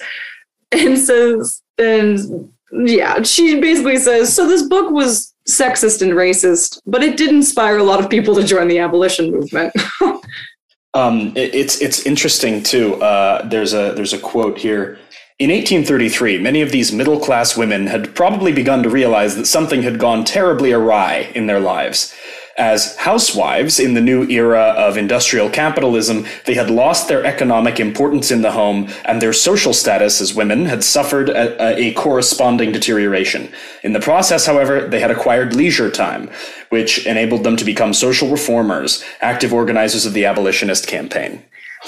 And 0.73 0.99
says, 0.99 1.62
and 1.77 2.51
yeah, 2.71 3.21
she 3.23 3.60
basically 3.60 3.97
says, 3.97 4.33
so 4.33 4.47
this 4.47 4.63
book 4.63 4.91
was 4.91 5.33
sexist 5.47 6.01
and 6.01 6.12
racist, 6.12 6.81
but 6.86 7.03
it 7.03 7.17
did 7.17 7.29
inspire 7.29 7.77
a 7.77 7.83
lot 7.83 8.03
of 8.03 8.10
people 8.10 8.36
to 8.36 8.43
join 8.43 8.67
the 8.67 8.79
abolition 8.79 9.31
movement. 9.31 9.73
um, 10.93 11.33
it, 11.36 11.55
it's 11.55 11.81
it's 11.81 12.05
interesting 12.05 12.62
too. 12.62 12.95
Uh, 12.95 13.47
there's 13.47 13.73
a 13.73 13.93
there's 13.95 14.13
a 14.13 14.19
quote 14.19 14.57
here. 14.57 14.99
In 15.39 15.51
1833, 15.51 16.39
many 16.39 16.62
of 16.63 16.71
these 16.71 16.91
middle 16.91 17.19
class 17.19 17.55
women 17.55 17.86
had 17.86 18.15
probably 18.15 18.51
begun 18.51 18.81
to 18.81 18.89
realize 18.89 19.36
that 19.36 19.45
something 19.45 19.83
had 19.83 19.99
gone 19.99 20.25
terribly 20.25 20.71
awry 20.71 21.31
in 21.36 21.45
their 21.45 21.60
lives. 21.60 22.15
As 22.58 22.96
housewives 22.96 23.80
in 23.80 23.93
the 23.93 24.02
new 24.02 24.24
era 24.30 24.74
of 24.76 24.98
industrial 24.98 25.48
capitalism, 25.48 26.26
they 26.46 26.56
had 26.56 26.72
lost 26.72 27.08
their 27.08 27.24
economic 27.24 27.80
importance 27.80 28.32
in 28.32 28.41
the 28.41 28.52
home, 28.52 28.89
and 29.06 29.22
their 29.22 29.32
social 29.34 29.74
status 29.74 30.20
as 30.22 30.34
women 30.34 30.65
had 30.65 30.84
suffered 30.84 31.30
a, 31.30 31.78
a, 31.78 31.93
corresponding 31.93 32.72
deterioration. 32.72 33.52
In 33.84 33.93
the 33.93 34.00
process, 34.00 34.48
however, 34.48 34.88
they 34.88 35.00
had 35.00 35.12
acquired 35.12 35.54
leisure 35.54 35.91
time, 35.91 36.32
which 36.70 37.06
enabled 37.06 37.43
them 37.43 37.58
to 37.58 37.65
become 37.65 37.93
social 37.93 38.28
reformers, 38.30 39.04
active 39.22 39.54
organizers 39.54 40.08
of 40.08 40.13
the 40.13 40.26
abolitionist 40.26 40.88
campaign. 40.88 41.43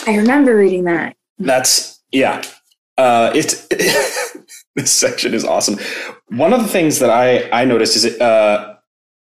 I 0.06 0.18
remember 0.18 0.56
reading 0.56 0.84
that. 0.84 1.16
That's, 1.40 2.00
yeah. 2.12 2.44
Uh, 2.96 3.32
it's. 3.34 3.68
this 4.76 4.92
section 4.92 5.34
is 5.34 5.44
awesome. 5.44 5.80
One 6.28 6.54
of 6.54 6.62
the 6.62 6.68
things 6.68 7.00
that 7.00 7.10
I, 7.10 7.50
I 7.52 7.66
noticed 7.66 7.96
is 7.96 8.22
uh, 8.22 8.76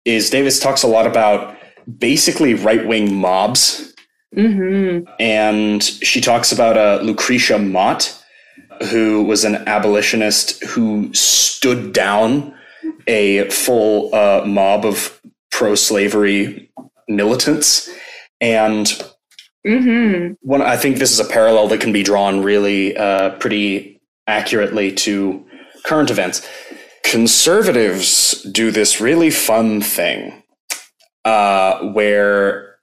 is 0.06 0.30
Davis 0.30 0.60
talks 0.60 0.84
a 0.84 0.88
lot 0.88 1.08
about 1.08 1.56
basically 1.98 2.54
right 2.54 2.86
wing 2.86 3.14
mobs. 3.14 3.94
Mm-hmm. 4.36 5.06
And 5.20 5.84
she 5.84 6.20
talks 6.20 6.52
about 6.52 6.78
uh, 6.78 7.04
Lucretia 7.04 7.60
Mott, 7.60 8.20
who 8.90 9.24
was 9.24 9.44
an 9.44 9.56
abolitionist 9.68 10.64
who 10.64 11.14
stood 11.14 11.94
down 11.94 12.56
a 13.08 13.50
full 13.50 14.14
uh, 14.14 14.44
mob 14.46 14.86
of 14.86 15.22
pro 15.52 15.76
slavery 15.76 16.72
militants. 17.08 17.90
And 18.42 18.88
mm-hmm. 19.66 20.34
one, 20.42 20.62
I 20.62 20.78
think 20.78 20.98
this 20.98 21.12
is 21.12 21.20
a 21.20 21.30
parallel 21.32 21.68
that 21.68 21.82
can 21.82 21.94
be 21.94 22.04
drawn 22.04 22.42
really 22.42 22.98
uh, 22.98 23.32
pretty 23.38 24.02
accurately 24.26 24.92
to 24.92 25.46
current 25.86 26.10
events 26.10 26.48
conservatives 27.14 28.42
do 28.42 28.72
this 28.72 29.00
really 29.00 29.30
fun 29.30 29.82
thing 29.82 30.42
uh, 31.26 31.80
where 31.92 32.78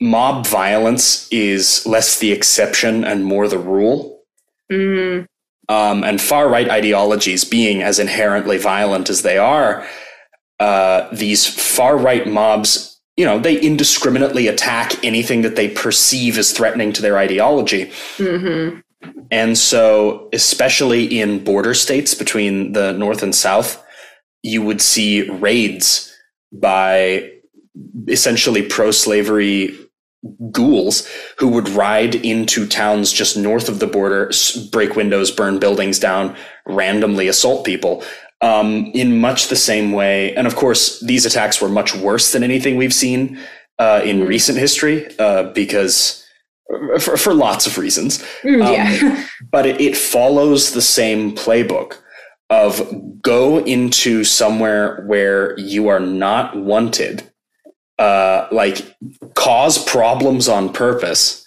mob 0.00 0.46
violence 0.46 1.30
is 1.30 1.84
less 1.84 2.18
the 2.18 2.32
exception 2.32 3.04
and 3.04 3.26
more 3.26 3.46
the 3.48 3.58
rule. 3.58 4.22
Mm. 4.72 5.26
Um, 5.68 6.04
and 6.04 6.22
far 6.22 6.48
right 6.48 6.70
ideologies 6.70 7.44
being 7.44 7.82
as 7.82 7.98
inherently 7.98 8.56
violent 8.56 9.10
as 9.10 9.20
they 9.20 9.36
are, 9.36 9.86
uh, 10.58 11.06
these 11.12 11.46
far 11.46 11.98
right 11.98 12.26
mobs, 12.26 12.98
you 13.18 13.26
know, 13.26 13.38
they 13.38 13.60
indiscriminately 13.60 14.48
attack 14.48 15.04
anything 15.04 15.42
that 15.42 15.56
they 15.56 15.68
perceive 15.68 16.38
as 16.38 16.50
threatening 16.52 16.94
to 16.94 17.02
their 17.02 17.18
ideology. 17.18 17.92
Mm-hmm. 18.16 18.80
And 19.30 19.58
so, 19.58 20.28
especially 20.32 21.20
in 21.20 21.44
border 21.44 21.74
states 21.74 22.14
between 22.14 22.72
the 22.72 22.92
North 22.92 23.22
and 23.22 23.34
South, 23.34 23.84
you 24.42 24.62
would 24.62 24.80
see 24.80 25.28
raids 25.28 26.14
by 26.52 27.30
essentially 28.08 28.62
pro 28.62 28.90
slavery 28.90 29.76
ghouls 30.50 31.08
who 31.38 31.48
would 31.48 31.68
ride 31.68 32.14
into 32.14 32.66
towns 32.66 33.12
just 33.12 33.36
north 33.36 33.68
of 33.68 33.78
the 33.78 33.86
border, 33.86 34.30
break 34.70 34.96
windows, 34.96 35.30
burn 35.30 35.58
buildings 35.58 35.98
down, 35.98 36.36
randomly 36.66 37.28
assault 37.28 37.64
people. 37.64 38.02
Um, 38.42 38.90
in 38.92 39.18
much 39.18 39.48
the 39.48 39.56
same 39.56 39.92
way. 39.92 40.34
And 40.34 40.46
of 40.46 40.56
course, 40.56 41.00
these 41.00 41.24
attacks 41.24 41.58
were 41.58 41.70
much 41.70 41.94
worse 41.94 42.32
than 42.32 42.42
anything 42.42 42.76
we've 42.76 42.92
seen 42.92 43.40
uh, 43.78 44.02
in 44.04 44.26
recent 44.26 44.58
history 44.58 45.08
uh, 45.18 45.44
because 45.54 46.25
for, 46.98 47.16
for 47.16 47.34
lots 47.34 47.66
of 47.66 47.78
reasons. 47.78 48.22
Mm, 48.42 48.72
yeah. 48.72 49.08
Um, 49.08 49.24
but 49.50 49.66
it, 49.66 49.80
it, 49.80 49.96
follows 49.96 50.72
the 50.72 50.82
same 50.82 51.34
playbook 51.34 51.98
of 52.50 53.20
go 53.22 53.58
into 53.58 54.24
somewhere 54.24 55.04
where 55.06 55.58
you 55.58 55.88
are 55.88 56.00
not 56.00 56.56
wanted, 56.56 57.28
uh, 57.98 58.46
like 58.52 58.96
cause 59.34 59.82
problems 59.84 60.48
on 60.48 60.72
purpose. 60.72 61.44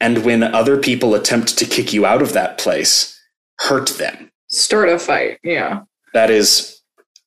And 0.00 0.24
when 0.24 0.42
other 0.42 0.78
people 0.78 1.14
attempt 1.14 1.58
to 1.58 1.64
kick 1.66 1.92
you 1.92 2.06
out 2.06 2.22
of 2.22 2.32
that 2.32 2.58
place, 2.58 3.18
hurt 3.58 3.90
them. 3.90 4.30
Start 4.48 4.88
a 4.88 4.98
fight. 4.98 5.38
Yeah. 5.42 5.82
That 6.14 6.30
is 6.30 6.80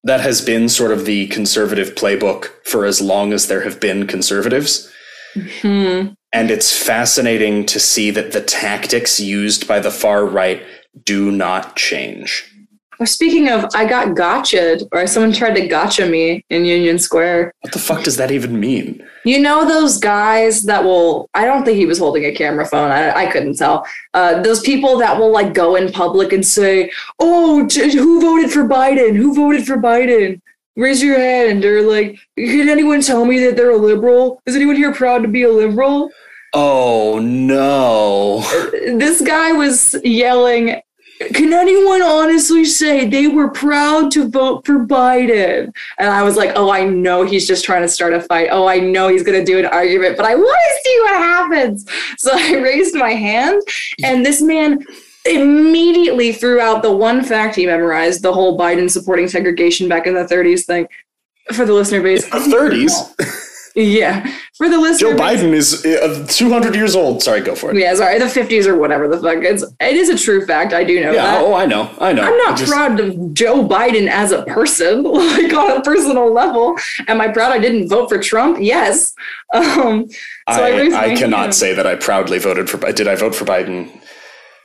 that 0.03 0.19
has 0.19 0.41
been 0.41 0.67
sort 0.67 0.91
of 0.91 1.05
the 1.05 1.27
conservative 1.27 1.95
playbook 1.95 2.51
for 2.65 2.85
as 2.85 2.99
long 2.99 3.31
as 3.31 3.47
there 3.47 3.61
have 3.61 3.79
been 3.79 4.05
conservatives. 4.05 4.91
Mm-hmm. 5.35 6.13
And 6.33 6.49
it's 6.49 6.75
fascinating 6.75 7.65
to 7.67 7.79
see 7.79 8.09
that 8.11 8.31
the 8.31 8.41
tactics 8.41 9.19
used 9.19 9.67
by 9.67 9.79
the 9.79 9.91
far 9.91 10.25
right 10.25 10.63
do 11.05 11.31
not 11.31 11.75
change. 11.75 12.49
Well, 12.99 13.07
speaking 13.07 13.49
of, 13.49 13.65
I 13.73 13.85
got 13.85 14.15
gotcha'd, 14.15 14.83
or 14.91 15.05
someone 15.07 15.33
tried 15.33 15.55
to 15.55 15.67
gotcha 15.67 16.05
me 16.05 16.45
in 16.49 16.63
Union 16.63 16.99
Square. 16.99 17.53
What 17.61 17.73
the 17.73 17.79
fuck 17.79 18.03
does 18.03 18.17
that 18.17 18.31
even 18.31 18.59
mean? 18.59 19.05
You 19.25 19.39
know 19.39 19.67
those 19.67 19.97
guys 19.97 20.63
that 20.63 20.83
will, 20.83 21.27
I 21.33 21.45
don't 21.45 21.65
think 21.65 21.77
he 21.77 21.85
was 21.85 21.99
holding 21.99 22.25
a 22.25 22.33
camera 22.33 22.65
phone. 22.65 22.91
I, 22.91 23.25
I 23.25 23.31
couldn't 23.31 23.57
tell. 23.57 23.85
Uh, 24.13 24.41
those 24.41 24.61
people 24.61 24.97
that 24.99 25.17
will 25.17 25.31
like 25.31 25.53
go 25.53 25.75
in 25.75 25.91
public 25.91 26.33
and 26.33 26.45
say, 26.45 26.91
oh, 27.19 27.67
who 27.67 28.21
voted 28.21 28.51
for 28.51 28.63
Biden? 28.63 29.15
Who 29.15 29.33
voted 29.33 29.65
for 29.65 29.77
Biden? 29.77 30.39
Raise 30.75 31.03
your 31.03 31.19
hand. 31.19 31.65
Or 31.65 31.81
like, 31.81 32.19
can 32.37 32.69
anyone 32.69 33.01
tell 33.01 33.25
me 33.25 33.39
that 33.39 33.55
they're 33.55 33.71
a 33.71 33.77
liberal? 33.77 34.41
Is 34.45 34.55
anyone 34.55 34.75
here 34.75 34.93
proud 34.93 35.23
to 35.23 35.27
be 35.27 35.43
a 35.43 35.51
liberal? 35.51 36.09
Oh 36.53 37.19
no. 37.19 38.41
This 38.97 39.21
guy 39.21 39.53
was 39.53 39.95
yelling, 40.03 40.81
Can 41.33 41.51
anyone 41.51 42.03
honestly 42.03 42.63
say 42.63 43.07
they 43.07 43.27
were 43.27 43.49
proud 43.49 44.11
to 44.11 44.29
vote 44.29 44.65
for 44.65 44.85
Biden? 44.85 45.73
And 45.97 46.09
I 46.09 46.21
was 46.21 46.35
like, 46.35 46.51
Oh, 46.55 46.69
I 46.69 46.83
know 46.83 47.23
he's 47.23 47.47
just 47.47 47.65
trying 47.65 47.81
to 47.81 47.87
start 47.87 48.13
a 48.13 48.21
fight. 48.21 48.49
Oh, 48.51 48.67
I 48.67 48.79
know 48.79 49.07
he's 49.07 49.23
going 49.23 49.39
to 49.39 49.45
do 49.45 49.57
an 49.57 49.65
argument, 49.65 50.15
but 50.15 50.25
I 50.25 50.35
want 50.35 50.59
to 50.67 50.81
see 50.83 50.99
what 51.01 51.15
happens. 51.15 51.85
So 52.17 52.31
I 52.33 52.55
raised 52.57 52.95
my 52.95 53.11
hand, 53.11 53.61
and 54.03 54.25
this 54.25 54.41
man 54.41 54.85
immediately 55.25 56.33
threw 56.33 56.59
out 56.59 56.83
the 56.83 56.91
one 56.91 57.23
fact 57.23 57.55
he 57.55 57.65
memorized, 57.65 58.21
the 58.21 58.33
whole 58.33 58.59
Biden 58.59 58.91
supporting 58.91 59.27
segregation 59.27 59.87
back 59.87 60.05
in 60.05 60.13
the 60.13 60.25
30s 60.25 60.65
thing. 60.65 60.87
For 61.53 61.65
the 61.65 61.73
listener 61.73 62.01
base, 62.01 62.25
The 62.29 62.37
30s. 62.37 63.49
yeah, 63.75 64.25
for 64.53 64.69
the 64.69 64.77
listener, 64.77 65.11
Joe 65.11 65.17
Biden 65.17 65.53
is 65.53 65.85
uh, 65.85 66.25
200 66.29 66.75
years 66.75 66.95
old. 66.95 67.23
Sorry, 67.23 67.41
go 67.41 67.55
for 67.55 67.71
it. 67.71 67.77
Yeah, 67.77 67.95
sorry, 67.95 68.19
the 68.19 68.25
50s 68.25 68.65
or 68.67 68.77
whatever 68.77 69.07
the 69.07 69.17
fuck. 69.17 69.43
It's 69.43 69.63
it 69.79 69.95
is 69.95 70.09
a 70.09 70.17
true 70.17 70.45
fact. 70.45 70.73
I 70.73 70.83
do 70.83 70.99
know 71.01 71.11
Yeah. 71.11 71.23
that. 71.23 71.41
Oh, 71.41 71.53
I 71.53 71.65
know. 71.65 71.89
I 71.99 72.13
know. 72.13 72.23
I'm 72.23 72.37
not 72.37 72.57
just- 72.57 72.71
proud 72.71 72.99
of 72.99 73.33
Joe 73.33 73.67
Biden 73.67 74.07
as 74.07 74.31
a 74.31 74.43
person, 74.43 75.03
like 75.03 75.53
on 75.53 75.77
a 75.77 75.81
personal 75.81 76.31
level. 76.31 76.75
Am 77.07 77.19
I 77.19 77.29
proud 77.29 77.51
I 77.51 77.59
didn't 77.59 77.89
vote 77.89 78.09
for 78.09 78.19
Trump? 78.19 78.57
Yes. 78.61 79.13
Um, 79.53 80.09
so 80.09 80.17
I, 80.47 80.89
I, 80.91 81.11
I, 81.11 81.15
cannot 81.15 81.53
say 81.53 81.75
that 81.75 81.85
I 81.85 81.93
proudly 81.93 82.39
voted 82.39 82.71
for. 82.71 82.77
Did 82.91 83.07
I 83.07 83.15
vote 83.15 83.35
for 83.35 83.45
Biden? 83.45 83.87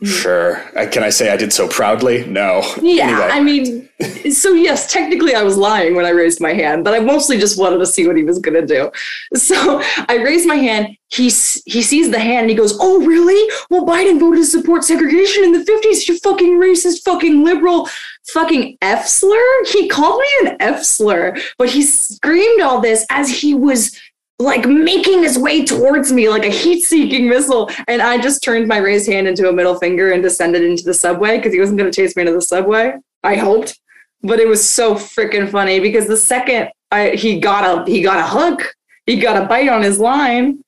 Hmm. 0.01 0.07
Sure. 0.07 0.63
I, 0.77 0.87
can 0.87 1.03
I 1.03 1.11
say 1.11 1.31
I 1.31 1.37
did 1.37 1.53
so 1.53 1.67
proudly? 1.69 2.25
No. 2.27 2.63
Yeah, 2.81 3.09
Anyway. 3.09 3.29
I 3.31 3.41
mean, 3.41 3.89
so 4.33 4.53
yes, 4.53 4.93
technically 4.93 5.35
I 5.35 5.43
was 5.43 5.57
lying 5.57 5.97
when 5.97 6.05
I 6.05 6.11
raised 6.11 6.41
my 6.41 6.53
hand, 6.53 6.85
but 6.85 6.95
I 6.95 7.01
mostly 7.01 7.37
just 7.37 7.59
wanted 7.59 7.79
to 7.79 7.87
see 7.87 8.07
what 8.07 8.17
he 8.17 8.23
was 8.23 8.39
going 8.39 8.55
to 8.55 8.67
do. 8.67 8.91
So 9.35 9.83
I 10.09 10.17
raised 10.17 10.47
my 10.47 10.57
hand. 10.57 10.97
He 11.11 11.25
he 11.25 11.83
sees 11.83 12.11
the 12.11 12.19
hand 12.19 12.43
and 12.43 12.51
he 12.51 12.55
goes, 12.57 12.77
"Oh, 12.81 13.05
really? 13.05 13.51
Well, 13.71 13.87
Biden 13.87 14.21
voted 14.21 14.41
to 14.41 14.45
support 14.45 14.85
segregation 14.85 15.43
in 15.43 15.53
the 15.53 15.65
'50s. 15.65 16.07
You 16.07 16.19
fucking 16.19 16.59
racist, 16.61 17.03
fucking 17.03 17.43
liberal, 17.45 17.89
fucking 18.35 18.77
F 18.83 19.07
slur." 19.09 19.65
He 19.67 19.89
called 19.89 20.21
me 20.21 20.51
an 20.51 20.57
F 20.61 20.83
slur, 20.85 21.35
but 21.57 21.71
he 21.71 21.83
screamed 21.83 22.61
all 22.61 22.81
this 22.81 23.07
as 23.11 23.31
he 23.31 23.55
was 23.55 23.99
like 24.39 24.67
making 24.67 25.23
his 25.23 25.39
way 25.39 25.65
towards 25.65 26.13
me 26.13 26.29
like 26.29 26.45
a 26.45 26.51
heat-seeking 26.51 27.29
missile. 27.29 27.71
And 27.89 28.01
i 28.01 28.19
just 28.19 28.43
turned 28.43 28.69
my 28.69 28.79
raised 28.79 29.09
hand 29.09 29.27
into 29.27 29.49
a 29.49 29.53
middle 29.53 29.79
finger 29.79 30.13
and 30.13 30.23
descended 30.23 30.63
into 30.63 30.85
the 30.85 30.95
subway 30.95 31.37
because 31.37 31.53
he 31.53 31.61
wasn't 31.61 31.79
going 31.79 31.91
to 31.91 31.97
chase 31.97 32.17
me 32.17 32.23
into 32.23 32.35
the 32.35 32.43
subway 32.43 32.95
i 33.25 33.35
hoped. 33.35 33.79
But 34.23 34.41
it 34.41 34.49
was 34.49 34.69
so 34.69 34.95
freaking 34.95 35.49
funny 35.49 35.81
because 35.81 36.09
the 36.09 36.17
second 36.17 36.71
I, 36.91 37.11
he 37.11 37.39
got 37.39 37.89
a 37.89 37.91
he 37.91 38.03
got 38.03 38.19
a 38.19 38.27
hook 38.27 38.75
he 39.07 39.17
got 39.17 39.43
a 39.43 39.47
bite 39.47 39.69
on 39.69 39.83
his 39.83 39.99
line 39.99 40.63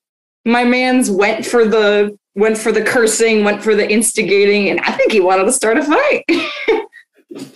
my 0.44 0.64
man's 0.64 1.10
went 1.10 1.46
for 1.46 1.64
the 1.64 2.18
went 2.34 2.58
for 2.58 2.72
the 2.72 2.82
cursing 2.82 3.44
went 3.44 3.62
for 3.62 3.74
the 3.74 3.90
instigating 3.90 4.68
and 4.68 4.80
i 4.80 4.92
think 4.92 5.12
he 5.12 5.20
wanted 5.20 5.44
to 5.44 5.52
start 5.52 5.78
a 5.78 5.84
fight. 5.84 6.24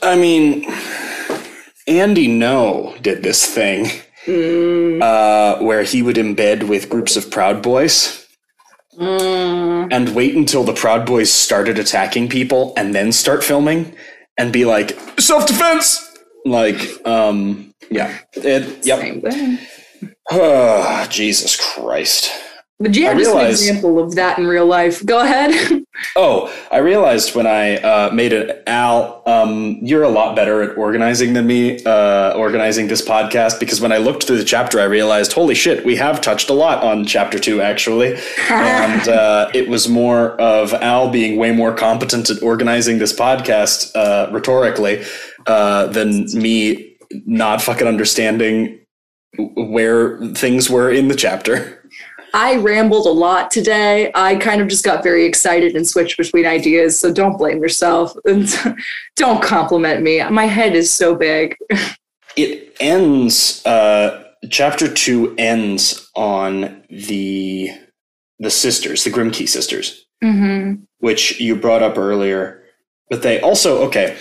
I 0.02 0.16
mean, 0.16 0.64
Andy 1.86 2.28
Ngo 2.28 3.00
did 3.02 3.22
this 3.22 3.46
thing 3.46 3.88
Mm, 4.26 5.02
uh, 5.02 5.62
where 5.62 5.82
he 5.82 6.02
would 6.02 6.16
embed 6.16 6.68
with 6.68 6.88
groups 6.88 7.16
of 7.16 7.30
Proud 7.30 7.62
Boys 7.62 8.26
mm. 8.98 9.88
and 9.92 10.14
wait 10.14 10.34
until 10.34 10.64
the 10.64 10.72
Proud 10.72 11.04
Boys 11.04 11.30
started 11.30 11.78
attacking 11.78 12.28
people 12.28 12.72
and 12.76 12.94
then 12.94 13.12
start 13.12 13.44
filming 13.44 13.94
and 14.38 14.52
be 14.52 14.64
like, 14.64 14.98
self 15.18 15.46
defense! 15.46 16.10
Like, 16.44 17.06
um, 17.06 17.74
yeah. 17.90 18.18
It, 18.34 18.84
yep. 18.84 19.00
Same 19.00 19.20
thing. 19.20 19.58
Oh, 20.30 21.06
Jesus 21.10 21.56
Christ. 21.56 22.30
But 22.80 22.96
yeah, 22.96 23.14
just 23.14 23.34
an 23.34 23.46
example 23.46 24.02
of 24.02 24.16
that 24.16 24.38
in 24.38 24.46
real 24.46 24.66
life. 24.66 25.04
Go 25.04 25.20
ahead. 25.20 25.82
Oh, 26.16 26.52
I 26.72 26.78
realized 26.78 27.36
when 27.36 27.46
I 27.46 27.76
uh, 27.76 28.10
made 28.12 28.32
it, 28.32 28.64
Al, 28.66 29.22
um, 29.26 29.78
you're 29.80 30.02
a 30.02 30.08
lot 30.08 30.34
better 30.34 30.60
at 30.62 30.76
organizing 30.76 31.32
than 31.34 31.46
me, 31.46 31.82
uh, 31.84 32.34
organizing 32.34 32.88
this 32.88 33.00
podcast, 33.00 33.60
because 33.60 33.80
when 33.80 33.92
I 33.92 33.98
looked 33.98 34.24
through 34.24 34.38
the 34.38 34.44
chapter, 34.44 34.80
I 34.80 34.84
realized, 34.84 35.32
holy 35.32 35.54
shit, 35.54 35.84
we 35.84 35.94
have 35.96 36.20
touched 36.20 36.50
a 36.50 36.52
lot 36.52 36.82
on 36.82 37.04
chapter 37.04 37.38
two, 37.38 37.62
actually. 37.62 38.16
and 38.50 39.08
uh, 39.08 39.50
it 39.54 39.68
was 39.68 39.88
more 39.88 40.32
of 40.40 40.72
Al 40.74 41.10
being 41.10 41.38
way 41.38 41.52
more 41.52 41.74
competent 41.74 42.28
at 42.28 42.42
organizing 42.42 42.98
this 42.98 43.12
podcast 43.12 43.94
uh, 43.94 44.30
rhetorically 44.32 45.04
uh, 45.46 45.86
than 45.86 46.26
me 46.34 46.96
not 47.24 47.62
fucking 47.62 47.86
understanding 47.86 48.80
where 49.36 50.18
things 50.32 50.68
were 50.68 50.90
in 50.90 51.08
the 51.08 51.14
chapter. 51.14 51.80
I 52.35 52.57
rambled 52.57 53.07
a 53.07 53.11
lot 53.11 53.51
today. 53.51 54.11
I 54.14 54.35
kind 54.35 54.61
of 54.61 54.68
just 54.68 54.85
got 54.85 55.03
very 55.05 55.24
excited 55.24 55.76
and 55.76 55.87
switched 55.87 56.18
between 56.18 56.45
ideas. 56.45 56.99
So 56.99 57.12
don't 57.12 57.39
blame 57.39 57.62
yourself. 57.62 58.14
And 58.24 58.49
don't 59.16 59.43
compliment 59.43 60.03
me. 60.03 60.22
My 60.28 60.47
head 60.47 60.74
is 60.74 60.91
so 60.91 61.14
big. 61.14 61.57
it 62.37 62.76
ends 62.80 63.64
uh 63.64 64.24
chapter 64.51 64.93
two 64.93 65.35
ends 65.39 66.11
on 66.16 66.82
the 66.91 67.70
the 68.41 68.51
sisters 68.51 69.05
the 69.05 69.11
Grimke 69.11 69.49
sisters 69.49 70.05
Mm-hmm. 70.22 70.82
which 70.99 71.39
you 71.39 71.55
brought 71.55 71.82
up 71.82 71.99
earlier 71.99 72.62
but 73.11 73.22
they 73.22 73.41
also 73.41 73.85
okay 73.87 74.16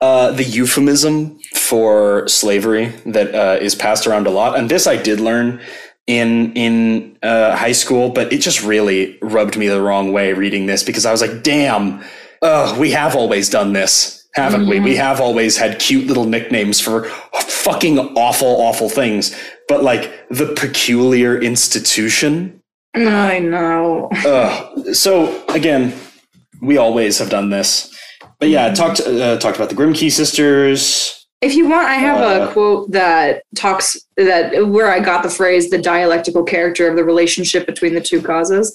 uh 0.00 0.30
the 0.32 0.44
euphemism 0.44 1.38
for 1.54 2.26
slavery 2.26 2.86
that 3.04 3.34
uh, 3.34 3.58
is 3.60 3.74
passed 3.74 4.06
around 4.06 4.26
a 4.26 4.30
lot 4.30 4.58
and 4.58 4.70
this 4.70 4.86
i 4.86 4.96
did 4.96 5.20
learn 5.20 5.60
in 6.06 6.52
in 6.54 7.18
uh, 7.22 7.56
high 7.56 7.72
school 7.72 8.10
but 8.10 8.32
it 8.32 8.38
just 8.38 8.62
really 8.62 9.18
rubbed 9.22 9.56
me 9.56 9.66
the 9.66 9.80
wrong 9.80 10.12
way 10.12 10.32
reading 10.32 10.66
this 10.66 10.82
because 10.82 11.04
i 11.04 11.10
was 11.10 11.20
like 11.20 11.42
damn 11.42 12.02
uh, 12.42 12.76
we 12.78 12.90
have 12.90 13.16
always 13.16 13.48
done 13.48 13.72
this 13.72 14.28
haven't 14.34 14.68
we 14.68 14.78
we 14.78 14.94
have 14.94 15.20
always 15.20 15.56
had 15.56 15.78
cute 15.78 16.06
little 16.06 16.26
nicknames 16.26 16.80
for 16.80 17.04
fucking 17.40 17.98
awful 17.98 18.60
awful 18.60 18.88
things 18.88 19.34
but 19.68 19.82
like 19.82 20.28
the 20.28 20.52
peculiar 20.54 21.36
institution 21.40 22.60
I 22.96 23.38
know. 23.40 24.08
uh, 24.26 24.92
so 24.92 25.44
again, 25.48 25.94
we 26.62 26.76
always 26.78 27.18
have 27.18 27.30
done 27.30 27.50
this. 27.50 27.92
But 28.38 28.48
yeah, 28.48 28.72
talked 28.72 29.00
uh, 29.00 29.38
talked 29.38 29.56
about 29.56 29.68
the 29.68 29.74
Grimke 29.74 30.10
sisters. 30.10 31.25
If 31.42 31.54
you 31.54 31.68
want, 31.68 31.86
I 31.86 31.94
have 31.94 32.20
Uh, 32.20 32.46
a 32.46 32.52
quote 32.52 32.90
that 32.92 33.42
talks 33.54 33.98
that 34.16 34.68
where 34.68 34.90
I 34.90 35.00
got 35.00 35.22
the 35.22 35.30
phrase 35.30 35.70
the 35.70 35.78
dialectical 35.78 36.42
character 36.44 36.88
of 36.88 36.96
the 36.96 37.04
relationship 37.04 37.66
between 37.66 37.94
the 37.94 38.00
two 38.00 38.22
causes. 38.22 38.74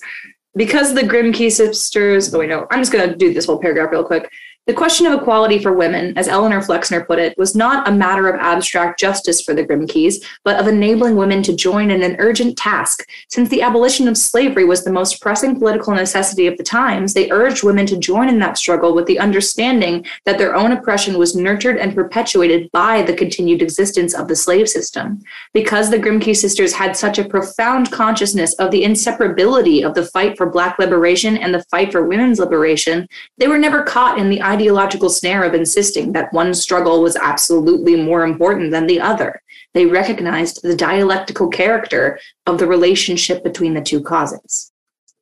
Because 0.56 0.94
the 0.94 1.02
Grimke 1.02 1.52
sisters, 1.52 2.34
oh 2.34 2.40
wait, 2.40 2.50
no, 2.50 2.68
I'm 2.70 2.80
just 2.80 2.92
gonna 2.92 3.16
do 3.16 3.34
this 3.34 3.46
whole 3.46 3.58
paragraph 3.58 3.92
real 3.92 4.04
quick. 4.04 4.30
The 4.68 4.74
question 4.76 5.08
of 5.08 5.20
equality 5.20 5.58
for 5.58 5.74
women, 5.74 6.16
as 6.20 6.28
Eleanor 6.28 6.62
Flexner 6.62 7.04
put 7.04 7.18
it, 7.18 7.36
was 7.36 7.56
not 7.56 7.88
a 7.88 7.92
matter 7.92 8.30
of 8.30 8.40
abstract 8.40 9.00
justice 9.00 9.42
for 9.42 9.56
the 9.56 9.66
Grimkes, 9.66 10.24
but 10.44 10.60
of 10.60 10.68
enabling 10.68 11.16
women 11.16 11.42
to 11.42 11.56
join 11.56 11.90
in 11.90 12.04
an 12.04 12.16
urgent 12.20 12.60
task. 12.60 13.10
Since 13.30 13.50
the 13.50 13.64
abolition 13.64 14.08
of 14.08 14.20
slavery 14.20 14.64
was 14.64 14.84
the 14.84 14.92
most 14.92 15.20
pressing 15.20 15.58
political 15.58 15.96
necessity 15.96 16.46
of 16.46 16.58
the 16.58 16.64
times, 16.64 17.16
they 17.16 17.32
urged 17.32 17.64
women 17.64 17.88
to 17.88 17.98
join 17.98 18.30
in 18.30 18.38
that 18.38 18.56
struggle 18.56 18.94
with 18.94 19.08
the 19.08 19.18
understanding 19.18 20.06
that 20.26 20.38
their 20.38 20.56
own 20.56 20.74
oppression 20.74 21.18
was 21.18 21.36
nurtured 21.36 21.78
and 21.78 21.96
perpetuated 21.96 22.70
by 22.72 23.02
the 23.02 23.16
continued 23.16 23.64
existence 23.64 24.14
of 24.14 24.28
the 24.28 24.36
slave 24.36 24.70
system. 24.70 25.24
Because 25.56 25.90
the 25.90 25.98
Grimke 25.98 26.36
sisters 26.36 26.72
had 26.72 26.96
such 26.96 27.18
a 27.18 27.28
profound 27.28 27.92
consciousness 27.92 28.54
of 28.54 28.70
the 28.70 28.84
inseparability 28.84 29.84
of 29.84 29.96
the 29.96 30.06
fight 30.06 30.38
for 30.38 30.52
Black 30.52 30.78
liberation 30.78 31.36
and 31.36 31.52
the 31.52 31.64
fight 31.64 31.92
for 31.92 32.06
women's 32.06 32.38
liberation, 32.38 33.08
they 33.40 33.48
were 33.48 33.58
never 33.58 33.82
caught 33.82 34.20
in 34.20 34.30
the 34.30 34.51
ideological 34.52 35.10
snare 35.10 35.44
of 35.44 35.54
insisting 35.54 36.12
that 36.12 36.34
one 36.34 36.54
struggle 36.54 37.02
was 37.02 37.16
absolutely 37.16 37.96
more 37.96 38.24
important 38.24 38.72
than 38.72 38.88
the 38.88 39.00
other. 39.00 39.42
They 39.74 39.86
recognized 39.86 40.62
the 40.62 40.76
dialectical 40.76 41.48
character 41.48 42.20
of 42.46 42.58
the 42.58 42.68
relationship 42.68 43.44
between 43.44 43.74
the 43.74 43.82
two 43.82 44.02
causes. 44.02 44.72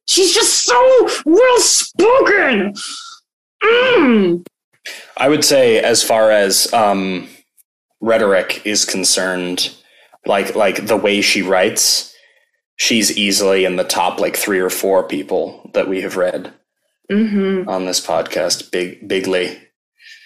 She's 0.07 0.33
just 0.33 0.65
so 0.65 1.09
well 1.25 1.59
spoken. 1.59 2.73
Mm. 3.63 4.45
I 5.17 5.29
would 5.29 5.45
say, 5.45 5.79
as 5.79 6.01
far 6.01 6.31
as 6.31 6.73
um, 6.73 7.27
rhetoric 8.01 8.65
is 8.65 8.85
concerned, 8.85 9.75
like 10.25 10.55
like 10.55 10.87
the 10.87 10.97
way 10.97 11.21
she 11.21 11.43
writes, 11.43 12.15
she's 12.77 13.15
easily 13.15 13.65
in 13.65 13.75
the 13.75 13.83
top 13.83 14.19
like 14.19 14.35
three 14.35 14.59
or 14.59 14.71
four 14.71 15.03
people 15.03 15.69
that 15.73 15.87
we 15.87 16.01
have 16.01 16.17
read 16.17 16.53
hmm 17.09 17.67
on 17.67 17.85
this 17.85 18.05
podcast. 18.05 18.71
Big 18.71 19.07
bigly. 19.07 19.59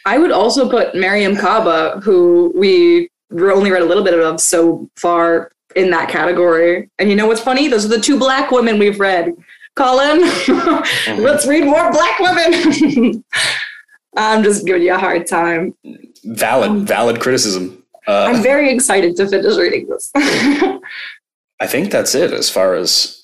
I 0.05 0.17
would 0.17 0.31
also 0.31 0.69
put 0.69 0.93
Mariame 0.93 1.39
Kaba, 1.39 2.01
who 2.01 2.51
we 2.55 3.09
only 3.31 3.71
read 3.71 3.81
a 3.81 3.85
little 3.85 4.03
bit 4.03 4.19
of 4.19 4.41
so 4.41 4.89
far, 4.97 5.53
in 5.75 5.89
that 5.91 6.09
category. 6.09 6.89
And 6.99 7.09
you 7.09 7.15
know 7.15 7.27
what's 7.27 7.41
funny? 7.41 7.67
Those 7.67 7.85
are 7.85 7.89
the 7.89 7.99
two 7.99 8.17
black 8.17 8.51
women 8.51 8.79
we've 8.79 8.99
read. 8.99 9.33
Colin, 9.75 10.21
let's 11.19 11.47
read 11.47 11.65
more 11.65 11.91
black 11.91 12.19
women. 12.19 13.23
I'm 14.15 14.43
just 14.43 14.65
giving 14.67 14.83
you 14.83 14.93
a 14.93 14.99
hard 14.99 15.25
time. 15.25 15.75
Valid 16.23 16.87
valid 16.87 17.19
criticism. 17.19 17.83
Uh, 18.07 18.25
I'm 18.29 18.43
very 18.43 18.71
excited 18.71 19.15
to 19.15 19.27
finish 19.27 19.57
reading 19.57 19.87
this. 19.87 20.11
I 20.15 21.67
think 21.67 21.91
that's 21.91 22.13
it 22.13 22.31
as 22.33 22.49
far 22.49 22.75
as 22.75 23.21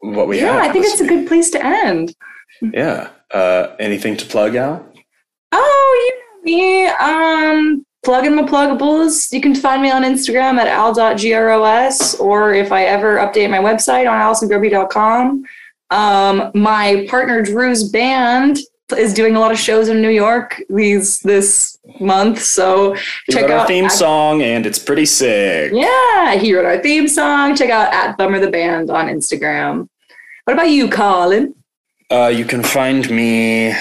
what 0.00 0.28
we 0.28 0.38
yeah, 0.38 0.52
have. 0.52 0.54
Yeah, 0.56 0.68
I 0.68 0.72
think 0.72 0.84
it's 0.86 1.00
a 1.00 1.06
good 1.06 1.26
place 1.26 1.50
to 1.50 1.64
end. 1.64 2.14
Yeah. 2.60 3.10
Uh, 3.32 3.76
anything 3.78 4.16
to 4.16 4.26
plug 4.26 4.56
out? 4.56 4.94
Oh, 5.52 6.10
you 6.44 6.56
know 6.56 6.58
me. 6.58 6.86
Um, 6.86 7.84
plugging 8.04 8.34
my 8.34 8.42
pluggables. 8.42 9.32
You 9.32 9.40
can 9.40 9.54
find 9.54 9.82
me 9.82 9.90
on 9.90 10.02
Instagram 10.02 10.58
at 10.58 10.66
al.gros, 10.68 12.14
or 12.20 12.54
if 12.54 12.72
I 12.72 12.84
ever 12.84 13.16
update 13.18 13.50
my 13.50 13.58
website 13.58 14.08
on 14.10 14.18
alisongroby.com. 14.18 15.44
Um, 15.90 16.50
my 16.54 17.06
partner 17.08 17.42
Drew's 17.42 17.88
band 17.90 18.58
is 18.96 19.12
doing 19.12 19.36
a 19.36 19.40
lot 19.40 19.52
of 19.52 19.58
shows 19.58 19.88
in 19.88 20.00
New 20.00 20.08
York 20.10 20.62
these 20.70 21.18
this 21.20 21.78
month. 22.00 22.40
So 22.40 22.94
He 23.26 23.32
check 23.34 23.42
wrote 23.42 23.50
our 23.52 23.66
theme 23.66 23.84
at- 23.86 23.92
song, 23.92 24.42
and 24.42 24.64
it's 24.66 24.78
pretty 24.78 25.04
sick. 25.06 25.72
Yeah, 25.74 26.36
he 26.36 26.54
wrote 26.54 26.64
our 26.64 26.78
theme 26.82 27.08
song. 27.08 27.54
Check 27.56 27.70
out 27.70 27.92
at 27.92 28.16
Bummer 28.16 28.40
the 28.40 28.50
Band 28.50 28.90
on 28.90 29.06
Instagram. 29.08 29.88
What 30.44 30.54
about 30.54 30.70
you, 30.70 30.88
Colin? 30.88 31.54
Uh, 32.10 32.28
you 32.28 32.44
can 32.44 32.62
find 32.62 33.10
me 33.10 33.74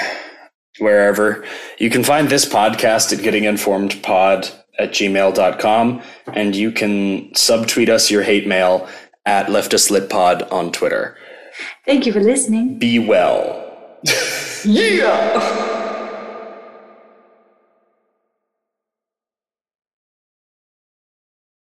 wherever. 0.80 1.46
You 1.80 1.90
can 1.90 2.04
find 2.04 2.30
this 2.30 2.46
podcast 2.46 3.14
at 3.14 3.20
gettinginformedpod 3.20 4.54
at 4.80 4.92
gmail.com, 4.92 6.02
and 6.34 6.56
you 6.56 6.72
can 6.72 7.32
subtweet 7.32 7.90
us 7.90 8.12
your 8.12 8.24
hate 8.24 8.48
mail 8.48 8.88
at 9.26 9.48
leftustlitpod 9.48 10.52
on 10.52 10.72
Twitter. 10.72 11.18
Thank 11.86 12.06
you 12.06 12.14
for 12.14 12.22
listening. 12.22 12.78
Be 12.78 13.00
well. 13.00 13.64
Yeah. 14.64 15.76